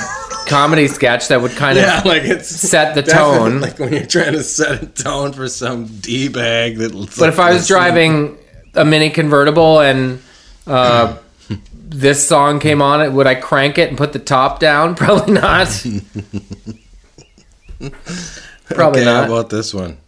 comedy 0.46 0.86
sketch 0.88 1.28
that 1.28 1.40
would 1.40 1.52
kind 1.52 1.78
of 1.78 1.84
yeah, 1.84 2.02
like 2.04 2.22
it's 2.22 2.48
set 2.48 2.94
the 2.94 3.02
tone. 3.02 3.60
Like 3.66 3.78
when 3.78 3.92
you're 3.92 4.06
trying 4.06 4.32
to 4.32 4.42
set 4.42 4.82
a 4.82 4.86
tone 4.86 5.32
for 5.32 5.48
some 5.48 5.86
d 5.86 6.28
bag 6.28 6.76
that. 6.78 6.92
But 7.18 7.28
if 7.28 7.38
I 7.38 7.52
was 7.52 7.66
driving 7.66 8.38
a 8.74 8.84
mini 8.84 9.10
convertible 9.10 9.80
and 9.80 10.20
uh, 10.66 11.16
this 11.88 12.27
song 12.27 12.59
came 12.59 12.83
on, 12.83 13.01
it 13.01 13.12
would 13.12 13.27
I 13.27 13.35
crank 13.37 13.79
it 13.79 13.88
and 13.88 13.96
put 13.96 14.12
the 14.12 14.18
top 14.18 14.59
down? 14.59 14.94
Probably 14.96 15.35
not. 15.35 15.68
Probably 18.68 19.01
okay, 19.03 19.05
How 19.05 19.20
not. 19.20 19.25
about 19.29 19.51
this 19.51 19.72
one? 19.72 19.99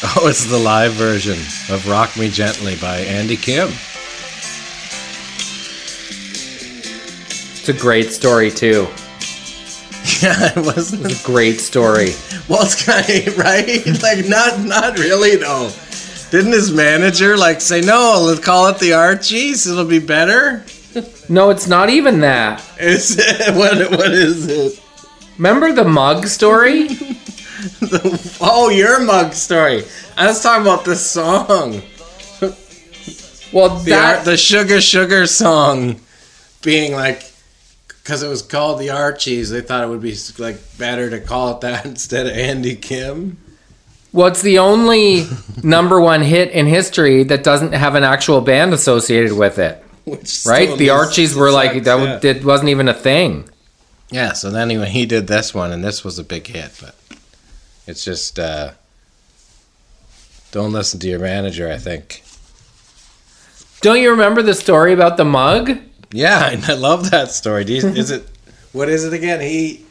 Oh, 0.00 0.28
it's 0.28 0.46
the 0.46 0.58
live 0.58 0.92
version 0.92 1.38
of 1.74 1.86
"Rock 1.88 2.16
Me 2.16 2.28
Gently" 2.30 2.76
by 2.76 2.98
Andy 3.00 3.36
Kim. 3.36 3.68
It's 7.60 7.68
a 7.68 7.72
great 7.72 8.12
story 8.12 8.50
too. 8.50 8.86
Yeah, 10.22 10.52
it 10.56 10.64
wasn't. 10.64 11.04
It's 11.04 11.22
a 11.22 11.26
great 11.26 11.60
story. 11.60 12.10
Well, 12.48 12.62
it's 12.62 12.82
kind 12.82 13.04
of 13.28 13.38
right. 13.38 13.86
Like, 14.02 14.26
not, 14.26 14.58
not 14.60 14.98
really 14.98 15.36
though. 15.36 15.70
Didn't 16.30 16.52
his 16.52 16.72
manager 16.72 17.36
like 17.36 17.60
say 17.60 17.80
no? 17.80 18.22
Let's 18.26 18.40
call 18.40 18.66
it 18.68 18.78
the 18.78 18.92
Archies. 18.92 19.66
It'll 19.66 19.84
be 19.86 19.98
better. 19.98 20.64
No, 21.28 21.50
it's 21.50 21.66
not 21.66 21.88
even 21.90 22.20
that. 22.20 22.62
Is 22.80 23.16
it? 23.18 23.54
What? 23.56 23.90
What 23.90 24.10
is 24.12 24.46
it? 24.46 24.82
Remember 25.38 25.72
the 25.72 25.84
mug 25.84 26.26
story? 26.26 26.88
Oh, 28.40 28.70
your 28.70 29.00
mug 29.02 29.32
story. 29.32 29.82
I 30.16 30.28
was 30.28 30.40
talking 30.40 30.62
about 30.62 30.84
this 30.84 31.04
song. 31.04 31.82
Well, 33.52 33.70
The, 33.80 33.90
that 33.90 34.18
Ar- 34.18 34.24
the 34.24 34.36
Sugar 34.36 34.80
Sugar 34.80 35.26
song 35.26 36.00
being 36.62 36.92
like, 36.92 37.28
because 37.88 38.22
it 38.22 38.28
was 38.28 38.42
called 38.42 38.78
the 38.78 38.90
Archies, 38.90 39.50
they 39.50 39.60
thought 39.60 39.82
it 39.82 39.88
would 39.88 40.00
be 40.02 40.14
like 40.38 40.60
better 40.78 41.10
to 41.10 41.20
call 41.20 41.56
it 41.56 41.60
that 41.62 41.84
instead 41.92 42.26
of 42.28 42.32
Andy 42.36 42.76
Kim. 42.76 43.38
Well, 44.18 44.26
it's 44.26 44.42
the 44.42 44.58
only 44.58 45.28
number 45.62 46.00
one 46.00 46.22
hit 46.22 46.50
in 46.50 46.66
history 46.66 47.22
that 47.22 47.44
doesn't 47.44 47.72
have 47.72 47.94
an 47.94 48.02
actual 48.02 48.40
band 48.40 48.74
associated 48.74 49.32
with 49.32 49.60
it. 49.60 49.80
Which 50.06 50.42
Right? 50.44 50.76
The 50.76 50.90
Archies 50.90 51.36
were 51.36 51.52
like 51.52 51.84
that. 51.84 52.24
yeah. 52.24 52.30
It 52.32 52.44
wasn't 52.44 52.70
even 52.70 52.88
a 52.88 52.94
thing. 52.94 53.48
Yeah, 54.10 54.32
so 54.32 54.50
then 54.50 54.70
he, 54.70 54.84
he 54.86 55.06
did 55.06 55.28
this 55.28 55.54
one, 55.54 55.70
and 55.70 55.84
this 55.84 56.02
was 56.02 56.18
a 56.18 56.24
big 56.24 56.48
hit, 56.48 56.72
but 56.80 56.96
it's 57.86 58.04
just, 58.04 58.40
uh, 58.40 58.72
don't 60.50 60.72
listen 60.72 60.98
to 60.98 61.08
your 61.08 61.20
manager, 61.20 61.70
I 61.70 61.78
think. 61.78 62.24
Don't 63.82 64.00
you 64.00 64.10
remember 64.10 64.42
the 64.42 64.54
story 64.54 64.92
about 64.92 65.16
the 65.16 65.26
mug? 65.26 65.78
Yeah, 66.10 66.58
I 66.66 66.74
love 66.74 67.12
that 67.12 67.30
story. 67.30 67.62
Do 67.64 67.72
you, 67.72 67.86
is 67.86 68.10
it, 68.10 68.28
what 68.72 68.88
is 68.88 69.04
it 69.04 69.12
again? 69.12 69.40
He, 69.40 69.86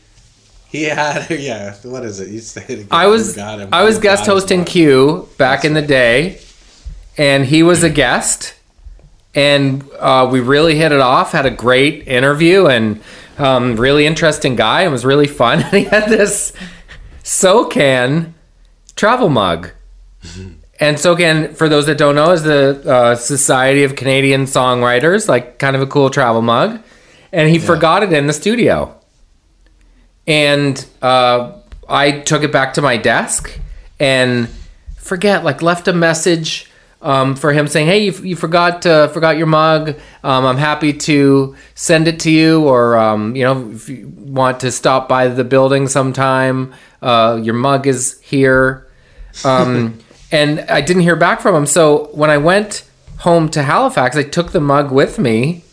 he 0.72 0.84
had, 0.84 1.30
yeah, 1.40 1.76
what 1.84 2.04
is 2.04 2.20
it? 2.20 2.30
You 2.30 2.40
say 2.40 2.62
it 2.64 2.70
again. 2.70 2.88
I 2.92 3.08
was 3.08 3.34
Forgot 3.34 3.60
him. 3.60 3.70
I 3.72 3.84
was 3.84 4.00
guest 4.00 4.26
hosting. 4.26 4.66
Q 4.66 5.30
back 5.38 5.64
in 5.64 5.74
the 5.74 5.82
day, 5.82 6.40
and 7.18 7.46
he 7.46 7.64
was 7.64 7.84
a 7.84 7.90
guest, 7.90 8.54
and 9.34 9.84
uh, 10.00 10.28
we 10.30 10.42
really 10.42 10.76
hit 10.76 10.92
it 10.92 11.00
off. 11.00 11.32
Had 11.32 11.46
a 11.46 11.52
great 11.52 12.08
interview, 12.08 12.68
and 12.68 13.02
um, 13.38 13.78
really 13.78 14.06
interesting 14.06 14.56
guy. 14.56 14.84
It 14.84 14.90
was 14.90 15.06
really 15.06 15.28
fun. 15.28 15.60
And 15.64 15.74
he 15.74 15.84
had 15.86 16.10
this 16.10 16.52
SOCAN 17.24 18.34
travel 18.96 19.30
mug. 19.30 19.72
And 20.80 20.98
SOCAN, 20.98 21.56
for 21.56 21.70
those 21.70 21.86
that 21.86 21.98
don't 21.98 22.16
know, 22.16 22.32
is 22.32 22.44
the 22.44 22.84
uh, 22.86 23.16
Society 23.16 23.84
of 23.84 23.96
Canadian 23.96 24.44
Songwriters, 24.44 25.30
like 25.30 25.60
kind 25.60 25.76
of 25.76 25.82
a 25.82 25.88
cool 25.88 26.10
travel 26.10 26.42
mug. 26.42 26.82
And 27.32 27.50
he 27.50 27.58
forgot 27.60 28.04
it 28.04 28.12
in 28.12 28.28
the 28.28 28.34
studio 28.34 28.98
and 30.28 30.86
uh, 31.02 31.54
I 31.88 32.20
took 32.20 32.44
it 32.44 32.52
back 32.52 32.74
to 32.76 32.82
my 32.82 32.98
desk 32.98 33.60
and 34.00 34.50
forget 34.98 35.44
like 35.44 35.62
left 35.62 35.88
a 35.88 35.94
message 35.94 36.70
um, 37.02 37.36
for 37.36 37.54
him 37.54 37.68
saying, 37.68 37.88
"Hey, 37.88 38.06
you, 38.06 38.12
you 38.24 38.36
forgot 38.36 38.86
uh, 38.86 39.08
forgot 39.08 39.38
your 39.38 39.48
mug. 39.48 39.90
Um, 40.24 40.46
I'm 40.46 40.58
happy 40.58 40.94
to 40.94 41.56
send 41.76 42.08
it 42.08 42.20
to 42.22 42.32
you, 42.32 42.68
or 42.68 42.98
um, 42.98 43.36
you 43.36 43.44
know, 43.44 43.72
if 43.72 43.88
you 43.88 44.12
want 44.16 44.60
to 44.62 44.72
stop 44.72 45.08
by 45.08 45.28
the 45.28 45.44
building 45.44 45.88
sometime, 45.88 46.74
uh, 47.02 47.40
your 47.42 47.54
mug 47.54 47.88
is 47.88 48.20
here." 48.22 48.88
Um, 49.46 50.00
and 50.32 50.62
I 50.62 50.82
didn't 50.82 51.04
hear 51.04 51.16
back 51.16 51.40
from 51.40 51.56
him, 51.56 51.66
so 51.66 52.10
when 52.14 52.30
I 52.30 52.38
went 52.38 52.84
home 53.20 53.50
to 53.50 53.64
Halifax, 53.64 54.18
I 54.18 54.24
took 54.24 54.52
the 54.52 54.60
mug 54.60 54.92
with 54.92 55.18
me 55.18 55.64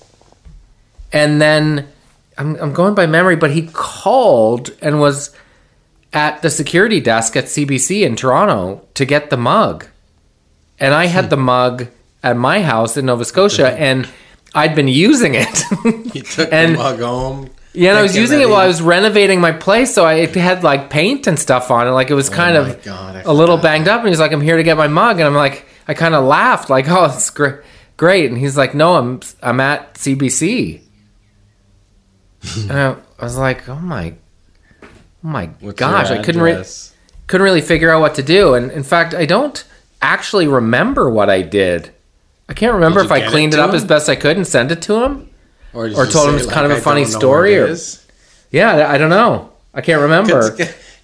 and 1.15 1.41
then 1.41 1.87
I'm, 2.37 2.57
I'm 2.57 2.73
going 2.73 2.95
by 2.95 3.07
memory, 3.07 3.37
but 3.37 3.51
he 3.53 3.69
called 3.73 4.71
and 4.83 5.01
was 5.01 5.35
at 6.13 6.43
the 6.43 6.51
security 6.51 7.01
desk 7.01 7.37
at 7.37 7.45
CBC 7.45 8.03
in 8.05 8.17
Toronto 8.17 8.87
to 8.95 9.05
get 9.05 9.31
the 9.31 9.37
mug. 9.37 9.87
And 10.79 10.93
I 10.95 11.07
had 11.07 11.31
the 11.31 11.37
mug 11.37 11.87
at 12.23 12.37
my 12.37 12.61
house 12.63 12.97
in 12.97 13.07
Nova 13.07 13.25
Scotia, 13.25 13.73
and 13.73 14.09
I'd 14.55 14.75
been 14.75 14.89
using 14.89 15.35
it. 15.35 15.63
He 16.13 16.21
took 16.23 16.53
And- 16.53 16.75
the 16.75 16.79
mug 16.79 17.01
home. 17.01 17.51
yeah, 17.73 17.91
and 17.91 17.99
I 17.99 18.03
was 18.03 18.17
using 18.17 18.41
it 18.41 18.49
while 18.49 18.61
I 18.61 18.69
was 18.69 18.81
renovating 18.81 19.41
my 19.41 19.51
place, 19.53 19.93
so 19.93 20.05
I 20.05 20.15
it 20.15 20.35
had 20.37 20.63
like 20.63 20.91
paint 20.91 21.27
and 21.27 21.37
stuff 21.39 21.71
on 21.73 21.89
it. 21.89 21.91
Like 21.91 22.09
it 22.11 22.15
was 22.15 22.29
kind 22.31 22.57
Oh 22.57 22.63
of 22.67 22.83
God, 22.85 23.23
a 23.27 23.33
little 23.33 23.57
banged 23.57 23.89
up. 23.89 24.01
And 24.01 24.09
he's 24.09 24.21
like, 24.21 24.31
"I'm 24.33 24.41
here 24.41 24.57
to 24.57 24.63
get 24.63 24.77
my 24.77 24.87
mug," 24.87 25.19
and 25.19 25.27
I'm 25.27 25.35
like, 25.35 25.67
I 25.89 25.95
kind 25.95 26.15
of 26.15 26.23
laughed, 26.25 26.71
like, 26.71 26.89
"Oh, 26.89 27.07
it's 27.07 27.31
great." 27.31 27.61
Great, 27.97 28.31
and 28.31 28.39
he's 28.39 28.57
like, 28.57 28.75
"No, 28.75 28.95
I'm 28.97 29.21
I'm 29.43 29.59
at 29.59 29.95
CBC," 29.95 30.83
and 32.69 32.73
I, 32.73 32.97
I 33.19 33.25
was 33.25 33.37
like, 33.37 33.69
"Oh 33.69 33.77
my, 33.77 34.15
oh 34.83 34.87
my 35.23 35.47
What's 35.61 35.79
gosh!" 35.79 36.11
I 36.11 36.23
couldn't 36.23 36.43
re- 36.43 36.65
couldn't 37.27 37.45
really 37.45 37.61
figure 37.61 37.91
out 37.91 38.01
what 38.01 38.15
to 38.17 38.23
do. 38.23 38.55
And 38.55 38.71
in 38.71 38.83
fact, 38.83 39.15
I 39.15 39.27
don't 39.27 39.65
actually 40.03 40.47
remember 40.47 41.09
what 41.09 41.31
I 41.31 41.43
did. 41.43 41.91
I 42.49 42.53
can't 42.53 42.75
remember 42.75 43.01
if 43.01 43.11
I 43.11 43.27
cleaned 43.29 43.55
it 43.55 43.59
it, 43.59 43.63
up 43.63 43.71
him? 43.71 43.77
as 43.77 43.85
best 43.85 44.09
I 44.09 44.17
could 44.17 44.37
and 44.37 44.47
sent 44.47 44.71
it 44.71 44.83
to 44.83 45.03
him. 45.03 45.31
Or, 45.73 45.87
or 45.87 46.07
told 46.07 46.29
him 46.29 46.37
it's 46.37 46.47
kind 46.47 46.71
of 46.71 46.77
a 46.77 46.81
funny 46.81 47.05
story, 47.05 47.57
or- 47.57 47.75
Yeah, 48.51 48.71
I 48.73 48.95
I 48.95 48.99
don't 48.99 49.11
know. 49.11 49.51
I 49.73 49.81
can't 49.81 50.03
remember. 50.03 50.51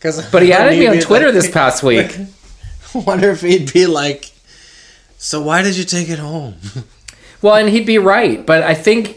'Cause- 0.00 0.30
But 0.32 0.42
he 0.42 0.52
added 0.52 0.78
me 0.78 0.86
on 0.86 0.98
Twitter 1.00 1.26
like, 1.26 1.34
this 1.34 1.50
past 1.50 1.82
week. 1.82 2.16
wonder 2.94 3.30
if 3.30 3.42
he'd 3.42 3.70
be 3.72 3.86
like, 3.86 4.30
"So 5.18 5.42
why 5.42 5.60
did 5.62 5.76
you 5.76 5.84
take 5.84 6.08
it 6.08 6.18
home?" 6.18 6.54
Well, 7.42 7.54
and 7.54 7.68
he'd 7.68 7.86
be 7.86 7.98
right, 7.98 8.44
but 8.44 8.62
I 8.62 8.74
think 8.74 9.14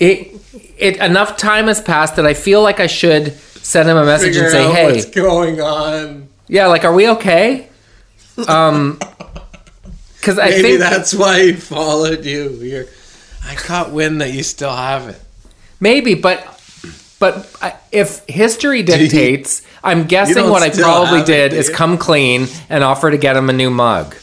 it 0.00 0.40
it 0.76 0.96
enough 0.98 1.36
time 1.36 1.66
has 1.66 1.80
passed 1.80 2.16
that 2.16 2.26
I 2.26 2.34
feel 2.34 2.62
like 2.62 2.80
I 2.80 2.86
should 2.86 3.32
send 3.32 3.88
him 3.88 3.96
a 3.96 4.04
message 4.04 4.34
Figure 4.34 4.42
and 4.44 4.52
say, 4.52 4.72
"Hey, 4.72 4.92
what's 4.92 5.04
going 5.06 5.60
on. 5.60 6.28
yeah, 6.48 6.66
like, 6.66 6.84
are 6.84 6.94
we 6.94 7.08
okay?" 7.10 7.68
Um, 8.48 8.98
because 10.16 10.38
I 10.38 10.50
Maybe 10.50 10.62
think 10.62 10.78
that's 10.80 11.14
why 11.14 11.42
he 11.42 11.52
followed 11.52 12.24
you. 12.24 12.50
You're, 12.60 12.86
I 13.46 13.54
caught 13.54 13.92
wind 13.92 14.20
that 14.20 14.32
you 14.32 14.42
still 14.42 14.74
have 14.74 15.08
it. 15.08 15.20
maybe, 15.80 16.14
but 16.14 16.40
but 17.20 17.48
I- 17.62 17.74
if 17.92 18.24
history 18.28 18.82
dictates, 18.82 19.62
I'm 19.82 20.04
guessing 20.04 20.50
what 20.50 20.62
I 20.62 20.70
probably 20.70 21.22
did 21.22 21.52
do 21.52 21.56
is 21.56 21.70
come 21.70 21.96
clean 21.98 22.48
and 22.68 22.82
offer 22.82 23.10
to 23.10 23.18
get 23.18 23.36
him 23.36 23.48
a 23.50 23.52
new 23.52 23.70
mug. 23.70 24.16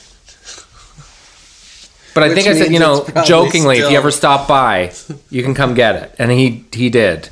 But 2.14 2.24
I 2.24 2.34
think 2.36 2.48
I 2.48 2.54
said, 2.54 2.72
you 2.72 2.80
know, 2.80 3.08
jokingly, 3.26 3.78
if 3.80 3.90
you 3.90 3.98
ever 3.98 4.12
stop 4.12 4.48
by, 4.48 4.92
you 5.30 5.44
can 5.44 5.54
come 5.54 5.74
get 5.74 5.96
it. 5.96 6.16
And 6.20 6.30
he 6.32 6.66
he 6.74 6.90
did, 6.90 7.30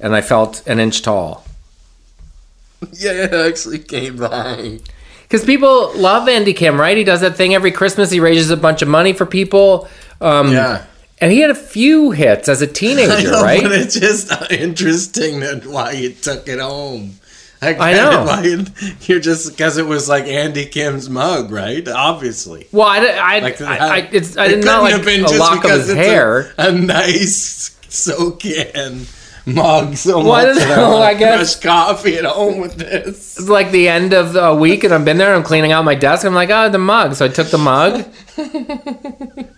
and 0.00 0.14
I 0.14 0.20
felt 0.20 0.66
an 0.66 0.78
inch 0.80 1.02
tall. 1.02 1.44
Yeah, 2.92 3.24
it 3.24 3.32
actually 3.32 3.78
came 3.78 4.18
by. 4.18 4.80
Because 5.22 5.44
people 5.44 5.92
love 5.96 6.28
Andy 6.28 6.52
Kim, 6.52 6.78
right? 6.78 6.96
He 6.96 7.04
does 7.04 7.22
that 7.22 7.34
thing 7.34 7.54
every 7.54 7.72
Christmas. 7.72 8.10
He 8.10 8.20
raises 8.20 8.50
a 8.50 8.56
bunch 8.56 8.82
of 8.82 8.88
money 8.88 9.12
for 9.14 9.24
people. 9.26 9.88
Um, 10.20 10.52
Yeah. 10.52 10.84
And 11.18 11.32
he 11.32 11.40
had 11.40 11.50
a 11.50 11.54
few 11.54 12.10
hits 12.10 12.48
as 12.48 12.60
a 12.60 12.66
teenager, 12.80 13.30
know, 13.30 13.42
right? 13.42 13.62
but 13.62 13.72
it's 13.72 13.98
just 13.98 14.30
interesting 14.52 15.40
that 15.40 15.64
why 15.66 15.94
he 15.94 16.12
took 16.12 16.46
it 16.46 16.60
home. 16.60 17.14
I, 17.62 17.68
I 17.74 17.92
get 17.94 17.96
know. 18.12 18.22
it, 18.22 18.26
Why 18.26 18.42
you, 18.42 18.64
you're 19.02 19.20
just 19.20 19.50
because 19.50 19.78
it 19.78 19.86
was 19.86 20.08
like 20.08 20.24
Andy 20.26 20.66
Kim's 20.66 21.08
mug, 21.08 21.50
right? 21.50 21.86
Obviously. 21.88 22.66
well, 22.72 22.86
I, 22.86 22.98
I, 22.98 23.38
Like 23.40 23.60
I, 23.60 23.76
I, 23.76 23.98
it's, 24.12 24.36
I 24.36 24.46
it 24.46 24.48
did 24.48 24.64
not 24.64 24.82
couldn't 24.82 24.82
like 24.82 24.92
have 24.92 25.04
been 25.04 25.20
a 25.24 25.28
just 25.28 25.38
lock 25.38 25.56
of 25.56 25.62
because 25.62 25.78
his 25.86 25.90
it's 25.90 25.98
a- 25.98 26.02
hair. 26.02 26.52
A, 26.58 26.72
nice 26.72 27.78
soak-in 27.88 29.06
mug. 29.46 29.94
So 29.96 30.18
Well, 30.18 30.32
I 30.32 30.44
much 30.44 30.56
don't 30.58 30.68
that 30.68 30.76
know, 30.76 30.90
wanna 30.90 31.04
I 31.04 31.14
guess- 31.14 31.58
crush 31.58 31.64
coffee 31.64 32.16
at 32.16 32.24
home 32.26 32.58
with 32.58 32.74
this. 32.76 33.38
It's 33.38 33.48
like 33.48 33.70
the 33.70 33.88
end 33.88 34.12
of 34.12 34.32
the 34.34 34.54
week, 34.54 34.84
and 34.84 34.92
I've 34.92 35.04
been 35.04 35.16
there. 35.18 35.28
And 35.28 35.36
I'm 35.36 35.42
cleaning 35.42 35.72
out 35.72 35.84
my 35.84 35.94
desk. 35.94 36.24
I'm 36.26 36.34
like, 36.34 36.50
oh, 36.50 36.68
the 36.68 36.78
mug. 36.78 37.14
So 37.14 37.24
I 37.24 37.28
took 37.28 37.48
the 37.48 37.58
mug. 37.58 38.04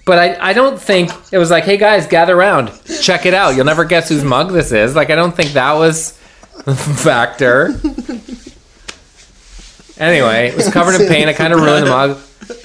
But 0.04 0.18
I, 0.18 0.50
I 0.50 0.52
don't 0.54 0.80
think 0.80 1.10
it 1.32 1.36
was 1.36 1.50
like, 1.50 1.64
hey 1.64 1.76
guys, 1.76 2.06
gather 2.06 2.34
around, 2.34 2.70
check 3.02 3.26
it 3.26 3.34
out. 3.34 3.54
You'll 3.54 3.66
never 3.66 3.84
guess 3.84 4.08
whose 4.08 4.24
mug 4.24 4.52
this 4.52 4.72
is. 4.72 4.96
Like, 4.96 5.10
I 5.10 5.14
don't 5.16 5.36
think 5.36 5.50
that 5.52 5.74
was 5.74 6.12
a 6.12 6.17
factor. 6.74 7.74
Anyway, 9.98 10.48
it 10.48 10.56
was 10.56 10.70
covered 10.70 11.00
in 11.00 11.08
paint. 11.08 11.28
I 11.28 11.32
kind 11.32 11.52
of 11.52 11.60
ruined 11.62 11.86
the 11.86 11.90
mug. 11.90 12.18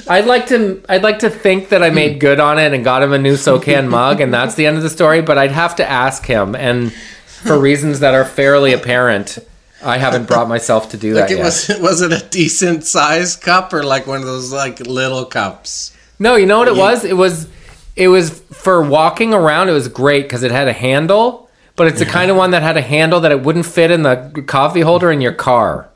I'd 0.08 0.25
like 0.25 0.47
to, 0.47 0.84
I'd 0.88 1.01
like 1.03 1.19
to 1.19 1.29
think 1.29 1.69
that 1.69 1.82
I 1.82 1.89
made 1.89 2.19
good 2.19 2.39
on 2.39 2.60
it 2.60 2.73
and 2.73 2.84
got 2.84 3.01
him 3.01 3.12
a 3.12 3.17
new 3.17 3.34
SOCAN 3.36 3.89
mug, 3.89 4.21
and 4.21 4.34
that's 4.34 4.56
the 4.56 4.65
end 4.67 4.77
of 4.77 4.84
the 4.84 4.89
story. 4.89 5.21
But 5.21 5.38
I'd 5.38 5.51
have 5.51 5.75
to 5.77 5.89
ask 5.89 6.25
him, 6.25 6.56
and 6.56 6.93
for 6.93 7.58
reasons 7.60 7.99
that 8.01 8.13
are 8.13 8.23
fairly 8.23 8.73
apparent, 8.73 9.39
I 9.84 9.97
haven't 9.97 10.27
brought 10.27 10.47
myself 10.47 10.89
to 10.91 10.97
do 10.97 11.15
Like 11.15 11.29
that 11.29 11.32
it 11.34 11.38
yet. 11.38 11.43
was 11.43 11.69
was 11.82 12.01
it 12.01 12.13
a 12.13 12.23
decent 12.29 12.86
size 12.86 13.36
cup 13.36 13.73
or 13.73 13.84
like 13.84 14.06
one 14.08 14.19
of 14.19 14.25
those 14.25 14.51
like 14.53 14.79
little 14.82 15.25
cups? 15.25 15.95
No, 16.19 16.36
you 16.36 16.45
know 16.45 16.60
what 16.60 16.67
it 16.67 16.75
was? 16.75 17.03
It 17.03 17.17
was 17.17 17.47
it 17.95 18.08
was 18.10 18.39
for 18.51 18.82
walking 18.82 19.34
around. 19.34 19.69
It 19.69 19.73
was 19.73 19.88
great 19.88 20.23
because 20.23 20.43
it 20.43 20.51
had 20.51 20.67
a 20.67 20.73
handle, 20.73 21.42
but 21.75 21.88
it's 21.88 21.99
the 21.99 22.05
kind 22.05 22.29
of 22.31 22.38
one 22.38 22.51
that 22.51 22.62
had 22.62 22.77
a 22.77 22.81
handle 22.81 23.19
that 23.21 23.31
it 23.31 23.41
wouldn't 23.41 23.65
fit 23.65 23.91
in 23.91 24.03
the 24.03 24.43
coffee 24.47 24.81
holder 24.81 25.12
in 25.12 25.21
your 25.21 25.33
car. 25.33 25.89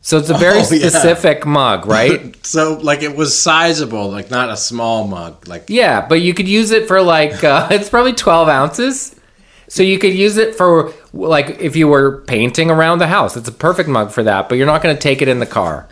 So 0.00 0.18
it's 0.18 0.28
a 0.28 0.34
very 0.36 0.56
Oh, 0.58 0.68
yeah. 0.70 0.88
specific 0.88 1.46
mug, 1.46 1.86
right? 1.86 2.36
So 2.44 2.74
like 2.74 3.02
it 3.02 3.16
was 3.16 3.40
sizable, 3.40 4.10
like 4.10 4.30
not 4.30 4.50
a 4.50 4.56
small 4.56 5.06
mug. 5.08 5.48
Like 5.48 5.64
yeah, 5.68 6.06
but 6.06 6.20
you 6.20 6.34
could 6.34 6.46
use 6.46 6.70
it 6.72 6.86
for 6.86 7.00
like 7.00 7.42
uh, 7.42 7.68
it's 7.72 7.88
probably 7.88 8.12
twelve 8.12 8.48
ounces. 8.48 9.16
So 9.66 9.82
you 9.82 9.98
could 9.98 10.12
use 10.12 10.36
it 10.36 10.54
for 10.54 10.92
like 11.14 11.58
if 11.60 11.74
you 11.74 11.88
were 11.88 12.20
painting 12.26 12.70
around 12.70 12.98
the 12.98 13.06
house. 13.06 13.34
It's 13.36 13.48
a 13.48 13.52
perfect 13.52 13.88
mug 13.88 14.10
for 14.12 14.22
that, 14.22 14.48
but 14.50 14.56
you're 14.56 14.66
not 14.66 14.82
going 14.82 14.94
to 14.94 15.00
take 15.00 15.22
it 15.22 15.26
in 15.28 15.38
the 15.38 15.46
car. 15.46 15.88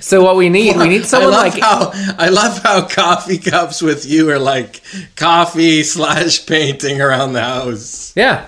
So 0.00 0.22
what 0.24 0.36
we 0.36 0.48
need, 0.48 0.76
we 0.76 0.88
need 0.88 1.04
someone 1.12 1.32
I 1.34 1.36
like 1.36 1.58
how 1.60 1.90
I 2.18 2.28
love 2.30 2.58
how 2.62 2.86
coffee 2.88 3.38
cups 3.38 3.80
with 3.80 4.04
you 4.06 4.30
are 4.30 4.38
like 4.38 4.82
coffee 5.16 5.82
slash 5.84 6.44
painting 6.46 7.00
around 7.00 7.32
the 7.34 7.42
house. 7.42 8.12
Yeah. 8.16 8.46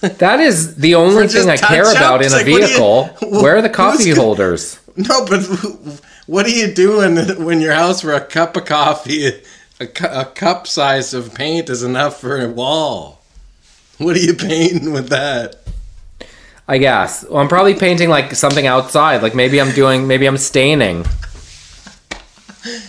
that 0.00 0.40
is 0.40 0.76
the 0.76 0.94
only 0.94 1.28
thing 1.28 1.48
I 1.50 1.56
care 1.56 1.84
touch-ups? 1.84 1.96
about 1.98 2.22
in 2.22 2.32
a 2.32 2.36
Like, 2.36 2.46
what 2.46 2.46
do 2.46 2.52
you- 2.62 2.66
vehicle. 2.68 3.04
Where 3.42 3.56
are 3.56 3.62
the 3.62 3.68
coffee 3.84 4.10
holders? 4.10 4.78
No, 4.96 5.24
but 5.26 5.42
what 6.26 6.46
are 6.46 6.50
you 6.50 6.72
doing 6.72 7.16
when 7.44 7.60
your 7.60 7.74
house 7.74 8.00
for 8.00 8.12
a 8.12 8.20
cup 8.20 8.56
of 8.56 8.64
coffee, 8.64 9.42
a, 9.80 9.86
cu- 9.86 10.06
a 10.06 10.24
cup 10.24 10.66
size 10.66 11.12
of 11.14 11.34
paint 11.34 11.68
is 11.68 11.82
enough 11.82 12.20
for 12.20 12.40
a 12.40 12.48
wall? 12.48 13.22
What 13.98 14.16
are 14.16 14.20
you 14.20 14.34
painting 14.34 14.92
with 14.92 15.08
that? 15.08 15.56
I 16.66 16.78
guess. 16.78 17.24
Well, 17.28 17.38
I'm 17.42 17.48
probably 17.48 17.74
painting 17.74 18.08
like 18.08 18.34
something 18.34 18.66
outside. 18.66 19.22
Like 19.22 19.34
maybe 19.34 19.60
I'm 19.60 19.72
doing, 19.72 20.06
maybe 20.06 20.26
I'm 20.26 20.38
staining. 20.38 21.04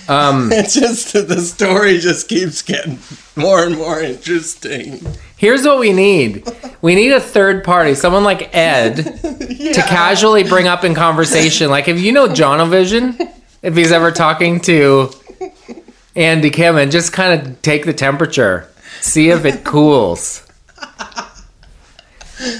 Um, 0.07 0.49
It's 0.53 0.73
just 0.73 1.11
the 1.13 1.41
story 1.41 1.97
just 1.97 2.29
keeps 2.29 2.61
getting 2.61 2.99
more 3.35 3.63
and 3.65 3.75
more 3.75 3.99
interesting. 3.99 5.05
here's 5.35 5.65
what 5.65 5.79
we 5.79 5.91
need. 5.91 6.47
We 6.81 6.95
need 6.95 7.11
a 7.11 7.19
third 7.19 7.63
party, 7.65 7.95
someone 7.95 8.23
like 8.23 8.55
Ed, 8.55 8.95
to 9.21 9.83
casually 9.87 10.43
bring 10.43 10.67
up 10.67 10.85
in 10.85 10.93
conversation. 10.95 11.69
Like 11.69 11.89
if 11.89 11.99
you 11.99 12.13
know 12.13 12.27
Jonovision, 12.29 13.29
if 13.61 13.75
he's 13.75 13.91
ever 13.91 14.11
talking 14.11 14.61
to 14.61 15.11
Andy 16.15 16.49
Kim, 16.49 16.77
and 16.77 16.89
just 16.91 17.11
kind 17.11 17.41
of 17.47 17.61
take 17.61 17.85
the 17.85 17.93
temperature, 17.93 18.69
see 19.01 19.29
if 19.29 19.43
it 19.43 19.65
cools. 19.65 20.44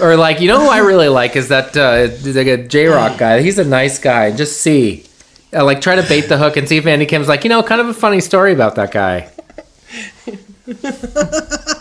Or 0.01 0.15
like, 0.15 0.41
you 0.41 0.47
know 0.47 0.59
who 0.59 0.69
I 0.69 0.79
really 0.79 1.09
like 1.09 1.35
is 1.35 1.49
that 1.49 1.75
uh, 1.77 2.09
like 2.33 2.47
a 2.47 2.57
J-Roc 2.67 3.17
guy. 3.17 3.41
He's 3.41 3.59
a 3.59 3.65
nice 3.65 3.99
guy. 3.99 4.31
Just 4.31 4.61
see, 4.61 5.05
uh, 5.53 5.63
like, 5.63 5.81
try 5.81 5.95
to 5.95 6.03
bait 6.03 6.21
the 6.21 6.37
hook 6.37 6.57
and 6.57 6.67
see 6.67 6.77
if 6.77 6.85
Andy 6.85 7.05
Kim's 7.05 7.27
like, 7.27 7.43
you 7.43 7.49
know, 7.49 7.61
kind 7.63 7.81
of 7.81 7.87
a 7.87 7.93
funny 7.93 8.21
story 8.21 8.53
about 8.53 8.75
that 8.75 8.91
guy. 8.91 9.29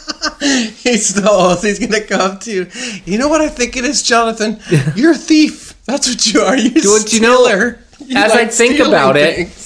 He's 0.44 1.14
the 1.14 1.58
he's 1.62 1.78
gonna 1.78 2.02
come 2.02 2.38
to 2.40 2.50
you. 2.52 2.66
You 3.06 3.18
know 3.18 3.28
what 3.28 3.40
I 3.40 3.48
think 3.48 3.76
it 3.76 3.84
is, 3.84 4.02
Jonathan? 4.02 4.60
You're 4.94 5.12
a 5.12 5.16
thief. 5.16 5.74
That's 5.86 6.08
what 6.08 6.26
you 6.26 6.40
are. 6.40 6.56
You're 6.56 6.78
a 6.78 6.82
Don't 6.82 7.12
you 7.12 7.20
know, 7.20 7.44
stealer. 7.44 7.78
You 8.04 8.16
as 8.18 8.32
I 8.32 8.46
think 8.46 8.80
about 8.80 9.16
it, 9.16 9.36
things. 9.36 9.63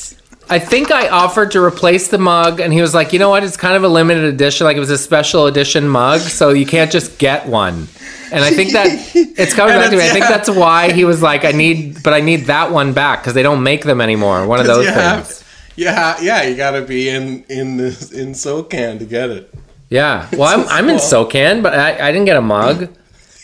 I 0.50 0.58
think 0.58 0.90
I 0.90 1.08
offered 1.08 1.50
to 1.52 1.62
replace 1.62 2.08
the 2.08 2.18
mug, 2.18 2.60
and 2.60 2.72
he 2.72 2.80
was 2.80 2.94
like, 2.94 3.12
you 3.12 3.18
know 3.18 3.28
what? 3.28 3.44
It's 3.44 3.56
kind 3.56 3.76
of 3.76 3.84
a 3.84 3.88
limited 3.88 4.24
edition. 4.24 4.64
Like 4.64 4.76
it 4.76 4.80
was 4.80 4.90
a 4.90 4.98
special 4.98 5.46
edition 5.46 5.88
mug, 5.88 6.20
so 6.20 6.50
you 6.50 6.64
can't 6.64 6.90
just 6.90 7.18
get 7.18 7.46
one. 7.46 7.88
And 8.32 8.44
I 8.44 8.50
think 8.50 8.72
that 8.72 8.86
it's 9.14 9.54
coming 9.54 9.74
back 9.74 9.90
to 9.90 9.96
me. 9.96 10.04
I 10.04 10.08
think 10.08 10.26
that's 10.26 10.48
why 10.48 10.92
he 10.92 11.04
was 11.04 11.22
like, 11.22 11.44
I 11.44 11.52
need, 11.52 12.02
but 12.02 12.14
I 12.14 12.20
need 12.20 12.46
that 12.46 12.72
one 12.72 12.92
back 12.92 13.20
because 13.20 13.34
they 13.34 13.42
don't 13.42 13.62
make 13.62 13.84
them 13.84 14.00
anymore. 14.00 14.46
One 14.46 14.60
of 14.60 14.66
those 14.66 14.86
things. 14.86 14.96
have, 14.96 15.44
yeah, 15.76 16.16
yeah, 16.20 16.42
you 16.42 16.56
got 16.56 16.72
to 16.72 16.82
be 16.82 17.08
in 17.08 17.44
in 17.48 17.76
this 17.76 18.10
in 18.12 18.32
SOCAN 18.32 18.98
to 18.98 19.04
get 19.04 19.30
it. 19.30 19.54
Yeah. 19.90 20.28
Well, 20.32 20.60
I'm, 20.60 20.68
I'm 20.70 20.88
in 20.88 20.96
SOCAN, 20.96 21.62
but 21.62 21.74
I, 21.74 22.08
I 22.08 22.12
didn't 22.12 22.26
get 22.26 22.36
a 22.36 22.42
mug. 22.42 22.88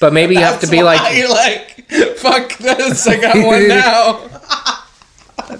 But 0.00 0.12
maybe 0.12 0.34
you 0.34 0.40
have 0.40 0.60
to 0.60 0.66
be 0.66 0.82
like, 0.82 1.16
you're 1.16 1.28
like, 1.30 1.88
fuck 2.16 2.58
this, 2.58 3.06
I 3.06 3.20
got 3.20 3.36
one 3.46 3.68
now. 3.68 4.83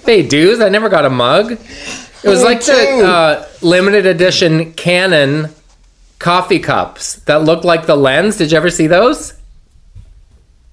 Pay 0.04 0.26
dues. 0.26 0.60
I 0.60 0.68
never 0.68 0.88
got 0.88 1.04
a 1.04 1.10
mug. 1.10 1.52
It 1.52 2.28
was 2.28 2.40
Me 2.40 2.44
like 2.46 2.64
the 2.64 3.02
uh, 3.06 3.48
limited 3.62 4.06
edition 4.06 4.72
Canon 4.74 5.50
coffee 6.18 6.58
cups 6.58 7.16
that 7.26 7.42
looked 7.44 7.64
like 7.64 7.86
the 7.86 7.96
lens. 7.96 8.36
Did 8.38 8.50
you 8.52 8.56
ever 8.56 8.70
see 8.70 8.86
those? 8.86 9.34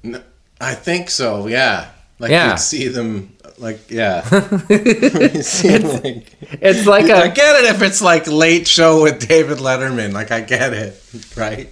No, 0.04 0.22
I 0.60 0.74
think 0.76 1.10
so. 1.10 1.48
Yeah, 1.48 1.90
like 2.20 2.32
Yeah. 2.32 2.52
you'd 2.52 2.60
see 2.60 2.88
them 2.88 3.36
Like, 3.58 3.92
yeah. 3.92 4.22
Seem 5.42 5.84
like- 6.04 6.34
It's 6.62 6.86
like 6.88 7.06
I 7.12 7.26
a 7.26 7.32
get 7.34 7.64
it 7.64 7.76
if 7.76 7.82
it's 7.82 8.02
like 8.02 8.28
late 8.28 8.68
show 8.68 9.04
with 9.04 9.28
David 9.28 9.60
Letterman. 9.60 10.14
Like, 10.14 10.32
I 10.32 10.42
get 10.42 10.74
it, 10.74 11.00
right? 11.36 11.70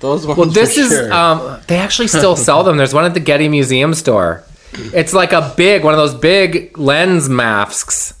Those 0.00 0.26
ones. 0.26 0.38
well. 0.38 0.48
This 0.48 0.76
is 0.78 0.88
sure. 0.90 1.12
um. 1.12 1.60
They 1.66 1.76
actually 1.76 2.08
still 2.08 2.36
sell 2.36 2.62
them. 2.62 2.76
There's 2.76 2.94
one 2.94 3.04
at 3.04 3.14
the 3.14 3.20
Getty 3.20 3.48
Museum 3.48 3.92
store. 3.94 4.44
It's 4.76 5.12
like 5.12 5.32
a 5.32 5.52
big 5.56 5.84
one 5.84 5.94
of 5.94 5.98
those 5.98 6.14
big 6.14 6.76
lens 6.78 7.28
masks 7.28 8.14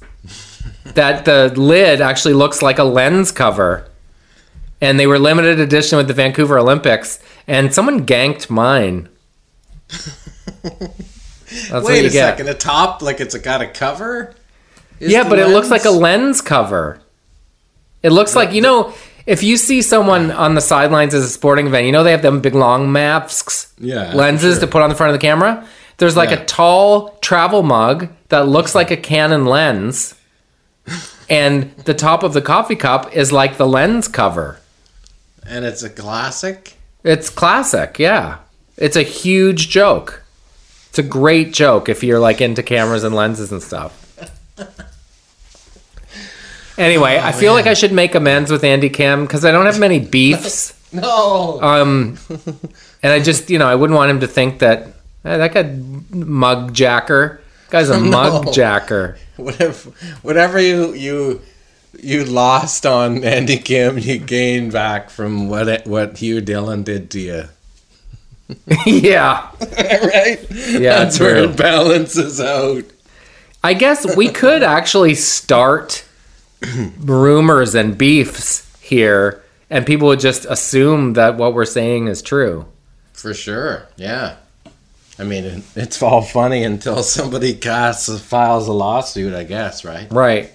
that 0.84 1.24
the 1.24 1.52
lid 1.56 2.00
actually 2.00 2.34
looks 2.34 2.62
like 2.62 2.78
a 2.78 2.84
lens 2.84 3.32
cover. 3.32 3.88
And 4.80 4.98
they 5.00 5.06
were 5.06 5.18
limited 5.18 5.60
edition 5.60 5.96
with 5.96 6.08
the 6.08 6.14
Vancouver 6.14 6.58
Olympics, 6.58 7.18
and 7.46 7.72
someone 7.72 8.04
ganked 8.04 8.50
mine. 8.50 9.08
That's 9.88 11.86
Wait 11.86 12.00
a 12.04 12.10
get. 12.10 12.12
second. 12.12 12.46
The 12.46 12.54
top, 12.54 13.00
like 13.02 13.20
it's 13.20 13.36
got 13.38 13.62
a 13.62 13.66
cover. 13.66 14.34
Is 15.00 15.12
Yeah, 15.12 15.28
but 15.28 15.38
it 15.38 15.48
looks 15.48 15.70
like 15.70 15.84
a 15.84 15.90
lens? 15.90 16.00
lens 16.02 16.40
cover. 16.40 17.00
It 18.02 18.10
looks 18.10 18.34
like 18.36 18.52
you 18.52 18.60
know 18.60 18.92
if 19.26 19.42
you 19.42 19.56
see 19.56 19.80
someone 19.80 20.30
on 20.30 20.54
the 20.54 20.60
sidelines 20.60 21.14
as 21.14 21.24
a 21.24 21.28
sporting 21.28 21.66
event, 21.66 21.86
you 21.86 21.92
know 21.92 22.04
they 22.04 22.10
have 22.10 22.22
them 22.22 22.40
big 22.40 22.54
long 22.54 22.92
masks, 22.92 23.72
Yeah, 23.78 24.12
lenses 24.14 24.56
sure. 24.56 24.60
to 24.62 24.66
put 24.66 24.82
on 24.82 24.90
the 24.90 24.96
front 24.96 25.14
of 25.14 25.20
the 25.20 25.24
camera. 25.26 25.66
There's 25.98 26.16
like 26.16 26.30
Yeah. 26.30 26.40
a 26.40 26.44
tall 26.44 27.16
travel 27.20 27.62
mug 27.62 28.08
that 28.28 28.48
looks 28.48 28.74
like 28.74 28.90
a 28.90 28.96
Canon 28.96 29.44
lens, 29.46 30.14
and 31.30 31.70
the 31.84 31.94
top 31.94 32.22
of 32.22 32.32
the 32.32 32.42
coffee 32.42 32.76
cup 32.76 33.14
is 33.16 33.32
like 33.32 33.56
the 33.56 33.66
lens 33.66 34.08
cover. 34.08 34.58
and 35.46 35.64
it's 35.64 35.82
a 35.82 35.90
classic. 35.90 36.74
It's 37.04 37.28
classic, 37.28 37.98
yeah. 37.98 38.38
It's 38.78 38.96
a 38.96 39.02
huge 39.02 39.68
joke. 39.68 40.22
It's 40.88 40.98
a 40.98 41.02
great 41.02 41.52
joke 41.52 41.88
if 41.90 42.02
you're 42.02 42.18
like 42.18 42.40
into 42.40 42.62
cameras 42.62 43.04
and 43.04 43.14
lenses 43.14 43.52
and 43.52 43.62
stuff. 43.62 44.00
Anyway, 46.76 47.20
I 47.22 47.30
feel 47.32 47.52
like 47.52 47.66
I 47.66 47.74
should 47.74 47.92
make 47.92 48.14
amends 48.16 48.50
with 48.50 48.64
Andy 48.64 48.88
Kim 48.88 49.24
because 49.24 49.44
I 49.44 49.52
don't 49.52 49.66
have 49.66 49.78
many 49.78 49.98
beefs. 50.00 50.72
No. 50.94 51.60
Um, 51.60 52.18
and 53.02 53.12
I 53.12 53.18
just, 53.18 53.50
you 53.50 53.58
know, 53.58 53.66
I 53.66 53.74
wouldn't 53.74 53.96
want 53.96 54.12
him 54.12 54.20
to 54.20 54.28
think 54.28 54.60
that 54.60 54.86
eh, 55.24 55.36
that 55.36 55.52
guy 55.54 55.62
mug 56.10 56.74
jacker. 56.74 57.40
Guy's 57.70 57.90
a 57.90 57.98
mug 58.00 58.52
jacker. 58.52 59.18
whatever, 59.36 59.90
whatever 60.22 60.60
you 60.60 60.92
you 60.94 61.40
you 62.00 62.24
lost 62.24 62.86
on 62.86 63.24
Andy 63.24 63.58
Kim, 63.58 63.98
you 63.98 64.18
gained 64.18 64.72
back 64.72 65.10
from 65.10 65.48
what 65.48 65.68
it, 65.68 65.86
what 65.86 66.18
Hugh 66.18 66.40
Dillon 66.40 66.82
did 66.82 67.10
to 67.12 67.20
you. 67.20 67.44
yeah. 68.86 69.50
right? 69.60 70.38
Yeah, 70.50 70.98
That's 70.98 71.18
where 71.18 71.36
it 71.36 71.56
balances 71.56 72.40
out. 72.40 72.84
I 73.62 73.72
guess 73.74 74.16
we 74.16 74.28
could 74.28 74.62
actually 74.62 75.14
start 75.14 76.04
rumors 76.98 77.74
and 77.74 77.96
beefs 77.96 78.70
here, 78.82 79.42
and 79.70 79.86
people 79.86 80.08
would 80.08 80.20
just 80.20 80.44
assume 80.44 81.14
that 81.14 81.36
what 81.36 81.54
we're 81.54 81.64
saying 81.64 82.08
is 82.08 82.20
true. 82.20 82.66
For 83.14 83.32
sure. 83.32 83.88
Yeah. 83.96 84.36
I 85.18 85.24
mean, 85.24 85.62
it's 85.76 86.02
all 86.02 86.22
funny 86.22 86.64
until 86.64 87.02
somebody 87.02 87.54
casts 87.54 88.20
files 88.20 88.68
a 88.68 88.72
lawsuit, 88.72 89.34
I 89.34 89.44
guess, 89.44 89.84
right? 89.84 90.10
Right. 90.10 90.50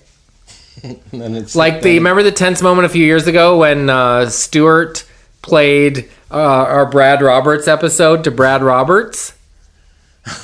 And 0.83 0.99
then 1.11 1.35
it's 1.35 1.55
Like 1.55 1.81
the 1.81 1.95
remember 1.97 2.23
the 2.23 2.31
tense 2.31 2.61
moment 2.61 2.85
a 2.85 2.89
few 2.89 3.05
years 3.05 3.27
ago 3.27 3.57
when 3.57 3.89
uh, 3.89 4.29
Stewart 4.29 5.05
played 5.41 6.09
uh, 6.31 6.35
our 6.35 6.85
Brad 6.85 7.21
Roberts 7.21 7.67
episode 7.67 8.23
to 8.25 8.31
Brad 8.31 8.61
Roberts 8.61 9.33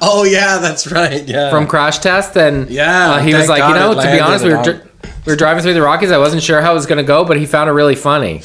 Oh 0.00 0.24
yeah, 0.24 0.58
that's 0.58 0.90
right. 0.90 1.26
Yeah. 1.28 1.50
from 1.50 1.66
Crash 1.66 1.98
Test, 1.98 2.36
and 2.36 2.70
Yeah, 2.70 3.12
uh, 3.12 3.18
he 3.22 3.34
was 3.34 3.48
like, 3.48 3.58
God 3.58 3.68
you 3.68 3.74
know, 3.74 4.00
to 4.02 4.10
be 4.10 4.20
honest, 4.20 4.44
we 4.44 4.54
were 4.54 4.62
dri- 4.62 4.80
we 5.26 5.32
were 5.32 5.36
driving 5.36 5.62
through 5.62 5.74
the 5.74 5.82
Rockies. 5.82 6.10
I 6.10 6.18
wasn't 6.18 6.42
sure 6.42 6.62
how 6.62 6.70
it 6.72 6.74
was 6.74 6.86
going 6.86 6.98
to 6.98 7.04
go, 7.04 7.24
but 7.24 7.36
he 7.36 7.44
found 7.44 7.68
it 7.68 7.72
really 7.72 7.94
funny. 7.94 8.42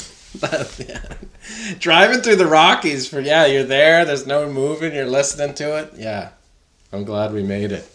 Driving 1.78 2.20
through 2.20 2.36
the 2.36 2.46
Rockies 2.46 3.08
for 3.08 3.20
yeah, 3.20 3.46
you're 3.46 3.64
there. 3.64 4.04
There's 4.04 4.26
no 4.26 4.50
moving. 4.50 4.94
You're 4.94 5.06
listening 5.06 5.54
to 5.54 5.76
it. 5.78 5.92
Yeah. 5.96 6.30
I'm 6.92 7.04
glad 7.04 7.32
we 7.32 7.42
made 7.42 7.72
it. 7.72 7.88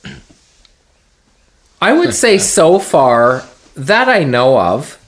I 1.82 1.94
would 1.94 2.14
say 2.14 2.38
so 2.58 2.80
far 2.80 3.44
that 3.76 4.08
I 4.08 4.24
know 4.24 4.58
of, 4.60 5.00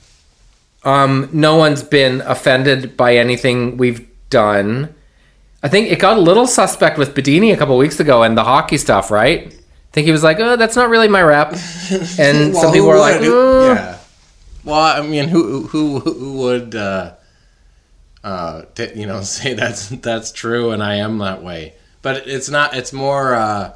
um, 0.84 1.30
no 1.32 1.56
one's 1.56 1.84
been 1.84 2.22
offended 2.22 2.98
by 2.98 3.16
anything 3.16 3.78
we've 3.78 4.08
done. 4.30 4.94
I 5.64 5.70
think 5.70 5.92
it 5.92 6.00
got 6.00 6.18
a 6.18 6.22
little 6.22 6.48
suspect 6.48 6.98
with 6.98 7.16
Bedini 7.16 7.54
a 7.54 7.58
couple 7.58 7.78
weeks 7.78 8.00
ago 8.00 8.24
and 8.24 8.38
the 8.38 8.44
hockey 8.44 8.78
stuff, 8.78 9.10
right? 9.10 9.48
I 9.48 9.92
think 9.92 10.06
he 10.06 10.12
was 10.12 10.24
like, 10.24 10.40
"Oh, 10.40 10.56
that's 10.56 10.76
not 10.76 10.90
really 10.90 11.08
my 11.08 11.22
rep," 11.24 11.54
and 12.20 12.54
Well, 12.54 12.62
some 12.62 12.72
people 12.74 12.88
were 12.90 13.00
like, 13.00 13.22
would? 13.22 13.30
"Uh." 13.32 13.74
yeah. 13.74 13.98
Well, 14.64 14.80
I 14.80 15.02
mean, 15.02 15.30
who 15.30 15.64
who 15.64 16.00
who 16.00 16.34
would 16.34 16.76
uh, 16.76 17.14
uh, 18.28 18.66
t- 18.76 18.92
you 19.00 19.06
know 19.06 19.22
say 19.36 19.54
that's 19.54 19.88
that's 19.90 20.32
true, 20.32 20.72
and 20.72 20.84
I 20.84 20.96
am 20.96 21.18
that 21.20 21.42
way. 21.42 21.74
But 22.02 22.28
it's 22.28 22.50
not. 22.50 22.76
It's 22.76 22.92
more 22.92 23.34
uh, 23.34 23.74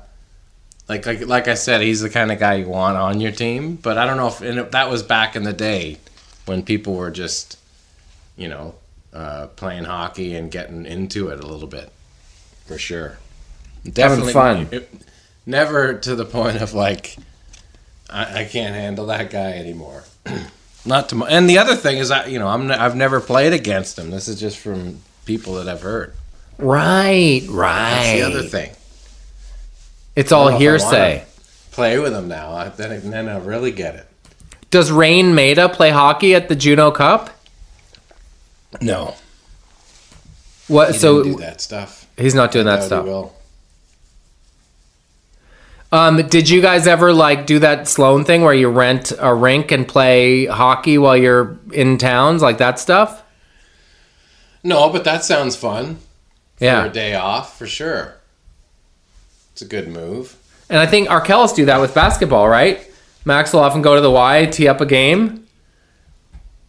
like 0.89 1.05
like 1.05 1.25
like 1.25 1.47
I 1.47 1.53
said, 1.53 1.81
he's 1.81 2.01
the 2.01 2.09
kind 2.09 2.31
of 2.31 2.39
guy 2.39 2.55
you 2.55 2.67
want 2.67 2.97
on 2.97 3.21
your 3.21 3.31
team. 3.31 3.77
But 3.77 3.97
I 3.97 4.05
don't 4.05 4.17
know 4.17 4.27
if 4.27 4.71
that 4.71 4.89
was 4.89 5.03
back 5.03 5.35
in 5.35 5.43
the 5.43 5.53
day 5.53 5.97
when 6.45 6.63
people 6.63 6.95
were 6.95 7.11
just 7.11 7.57
you 8.35 8.49
know 8.49 8.75
uh, 9.13 9.47
playing 9.55 9.85
hockey 9.85 10.35
and 10.35 10.51
getting 10.51 10.85
into 10.85 11.29
it 11.29 11.39
a 11.41 11.47
little 11.47 11.67
bit, 11.67 11.91
for 12.65 12.77
sure. 12.77 13.17
Definitely 13.89 14.33
fun. 14.33 14.67
it- 14.71 14.91
never 15.45 15.95
to 15.95 16.13
the 16.13 16.25
point 16.25 16.61
of 16.61 16.73
like 16.73 17.15
I, 18.09 18.41
I 18.41 18.43
can't 18.45 18.75
handle 18.75 19.05
that 19.07 19.29
guy 19.31 19.53
anymore. 19.53 20.03
Not 20.85 21.09
to, 21.09 21.23
and 21.25 21.49
the 21.49 21.57
other 21.59 21.75
thing 21.75 21.97
is 21.97 22.09
that 22.09 22.29
you 22.31 22.39
know 22.39 22.47
I'm 22.47 22.71
I've 22.71 22.95
never 22.95 23.19
played 23.21 23.53
against 23.53 23.99
him. 23.99 24.09
This 24.09 24.27
is 24.27 24.39
just 24.39 24.57
from 24.57 24.99
people 25.25 25.53
that 25.55 25.69
I've 25.69 25.81
heard. 25.81 26.13
"Right, 26.57 27.41
right." 27.49 27.91
That's 27.91 28.11
the 28.13 28.21
other 28.23 28.47
thing. 28.47 28.71
It's 30.15 30.31
all 30.31 30.47
I 30.47 30.51
don't 30.51 30.59
know 30.61 30.65
if 30.75 30.81
I 30.81 30.85
wanna 30.85 30.97
hearsay. 30.97 31.25
Play 31.71 31.99
with 31.99 32.13
him 32.13 32.27
now. 32.27 32.51
I, 32.53 32.69
then 32.69 33.09
then 33.11 33.29
I'll 33.29 33.41
really 33.41 33.71
get 33.71 33.95
it. 33.95 34.07
Does 34.71 34.91
Raine 34.91 35.35
Maida 35.35 35.69
play 35.69 35.89
hockey 35.91 36.33
at 36.33 36.49
the 36.49 36.55
Juno 36.55 36.91
Cup? 36.91 37.29
No, 38.81 39.15
What? 40.67 40.93
he 40.93 40.97
so 40.97 41.23
that 41.23 41.59
stuff. 41.61 42.07
he's 42.17 42.33
not 42.33 42.51
doing 42.51 42.65
that 42.65 42.79
he 42.79 42.85
stuff. 42.85 43.05
Will. 45.91 45.99
Um, 45.99 46.27
did 46.27 46.49
you 46.49 46.61
guys 46.61 46.87
ever 46.87 47.13
like 47.13 47.45
do 47.45 47.59
that 47.59 47.87
Sloan 47.87 48.23
thing 48.23 48.41
where 48.41 48.53
you 48.53 48.69
rent 48.69 49.11
a 49.19 49.33
rink 49.33 49.71
and 49.71 49.87
play 49.87 50.45
hockey 50.45 50.97
while 50.97 51.17
you're 51.17 51.59
in 51.73 51.97
towns, 51.97 52.41
like 52.41 52.57
that 52.59 52.79
stuff? 52.79 53.23
No, 54.63 54.89
but 54.89 55.03
that 55.03 55.23
sounds 55.23 55.55
fun. 55.55 55.97
For 56.57 56.65
a 56.65 56.89
day 56.89 57.15
off 57.15 57.57
for 57.57 57.65
sure. 57.65 58.15
It's 59.53 59.61
a 59.63 59.65
good 59.65 59.87
move. 59.87 60.37
and 60.69 60.77
I 60.79 60.85
think 60.85 61.09
Arkells 61.09 61.55
do 61.55 61.65
that 61.65 61.81
with 61.81 61.93
basketball, 61.95 62.47
right? 62.47 62.87
Max 63.25 63.51
will 63.53 63.61
often 63.61 63.81
go 63.81 63.95
to 63.95 64.01
the 64.01 64.11
Y, 64.11 64.45
tee 64.45 64.67
up 64.67 64.79
a 64.81 64.85
game. 64.85 65.47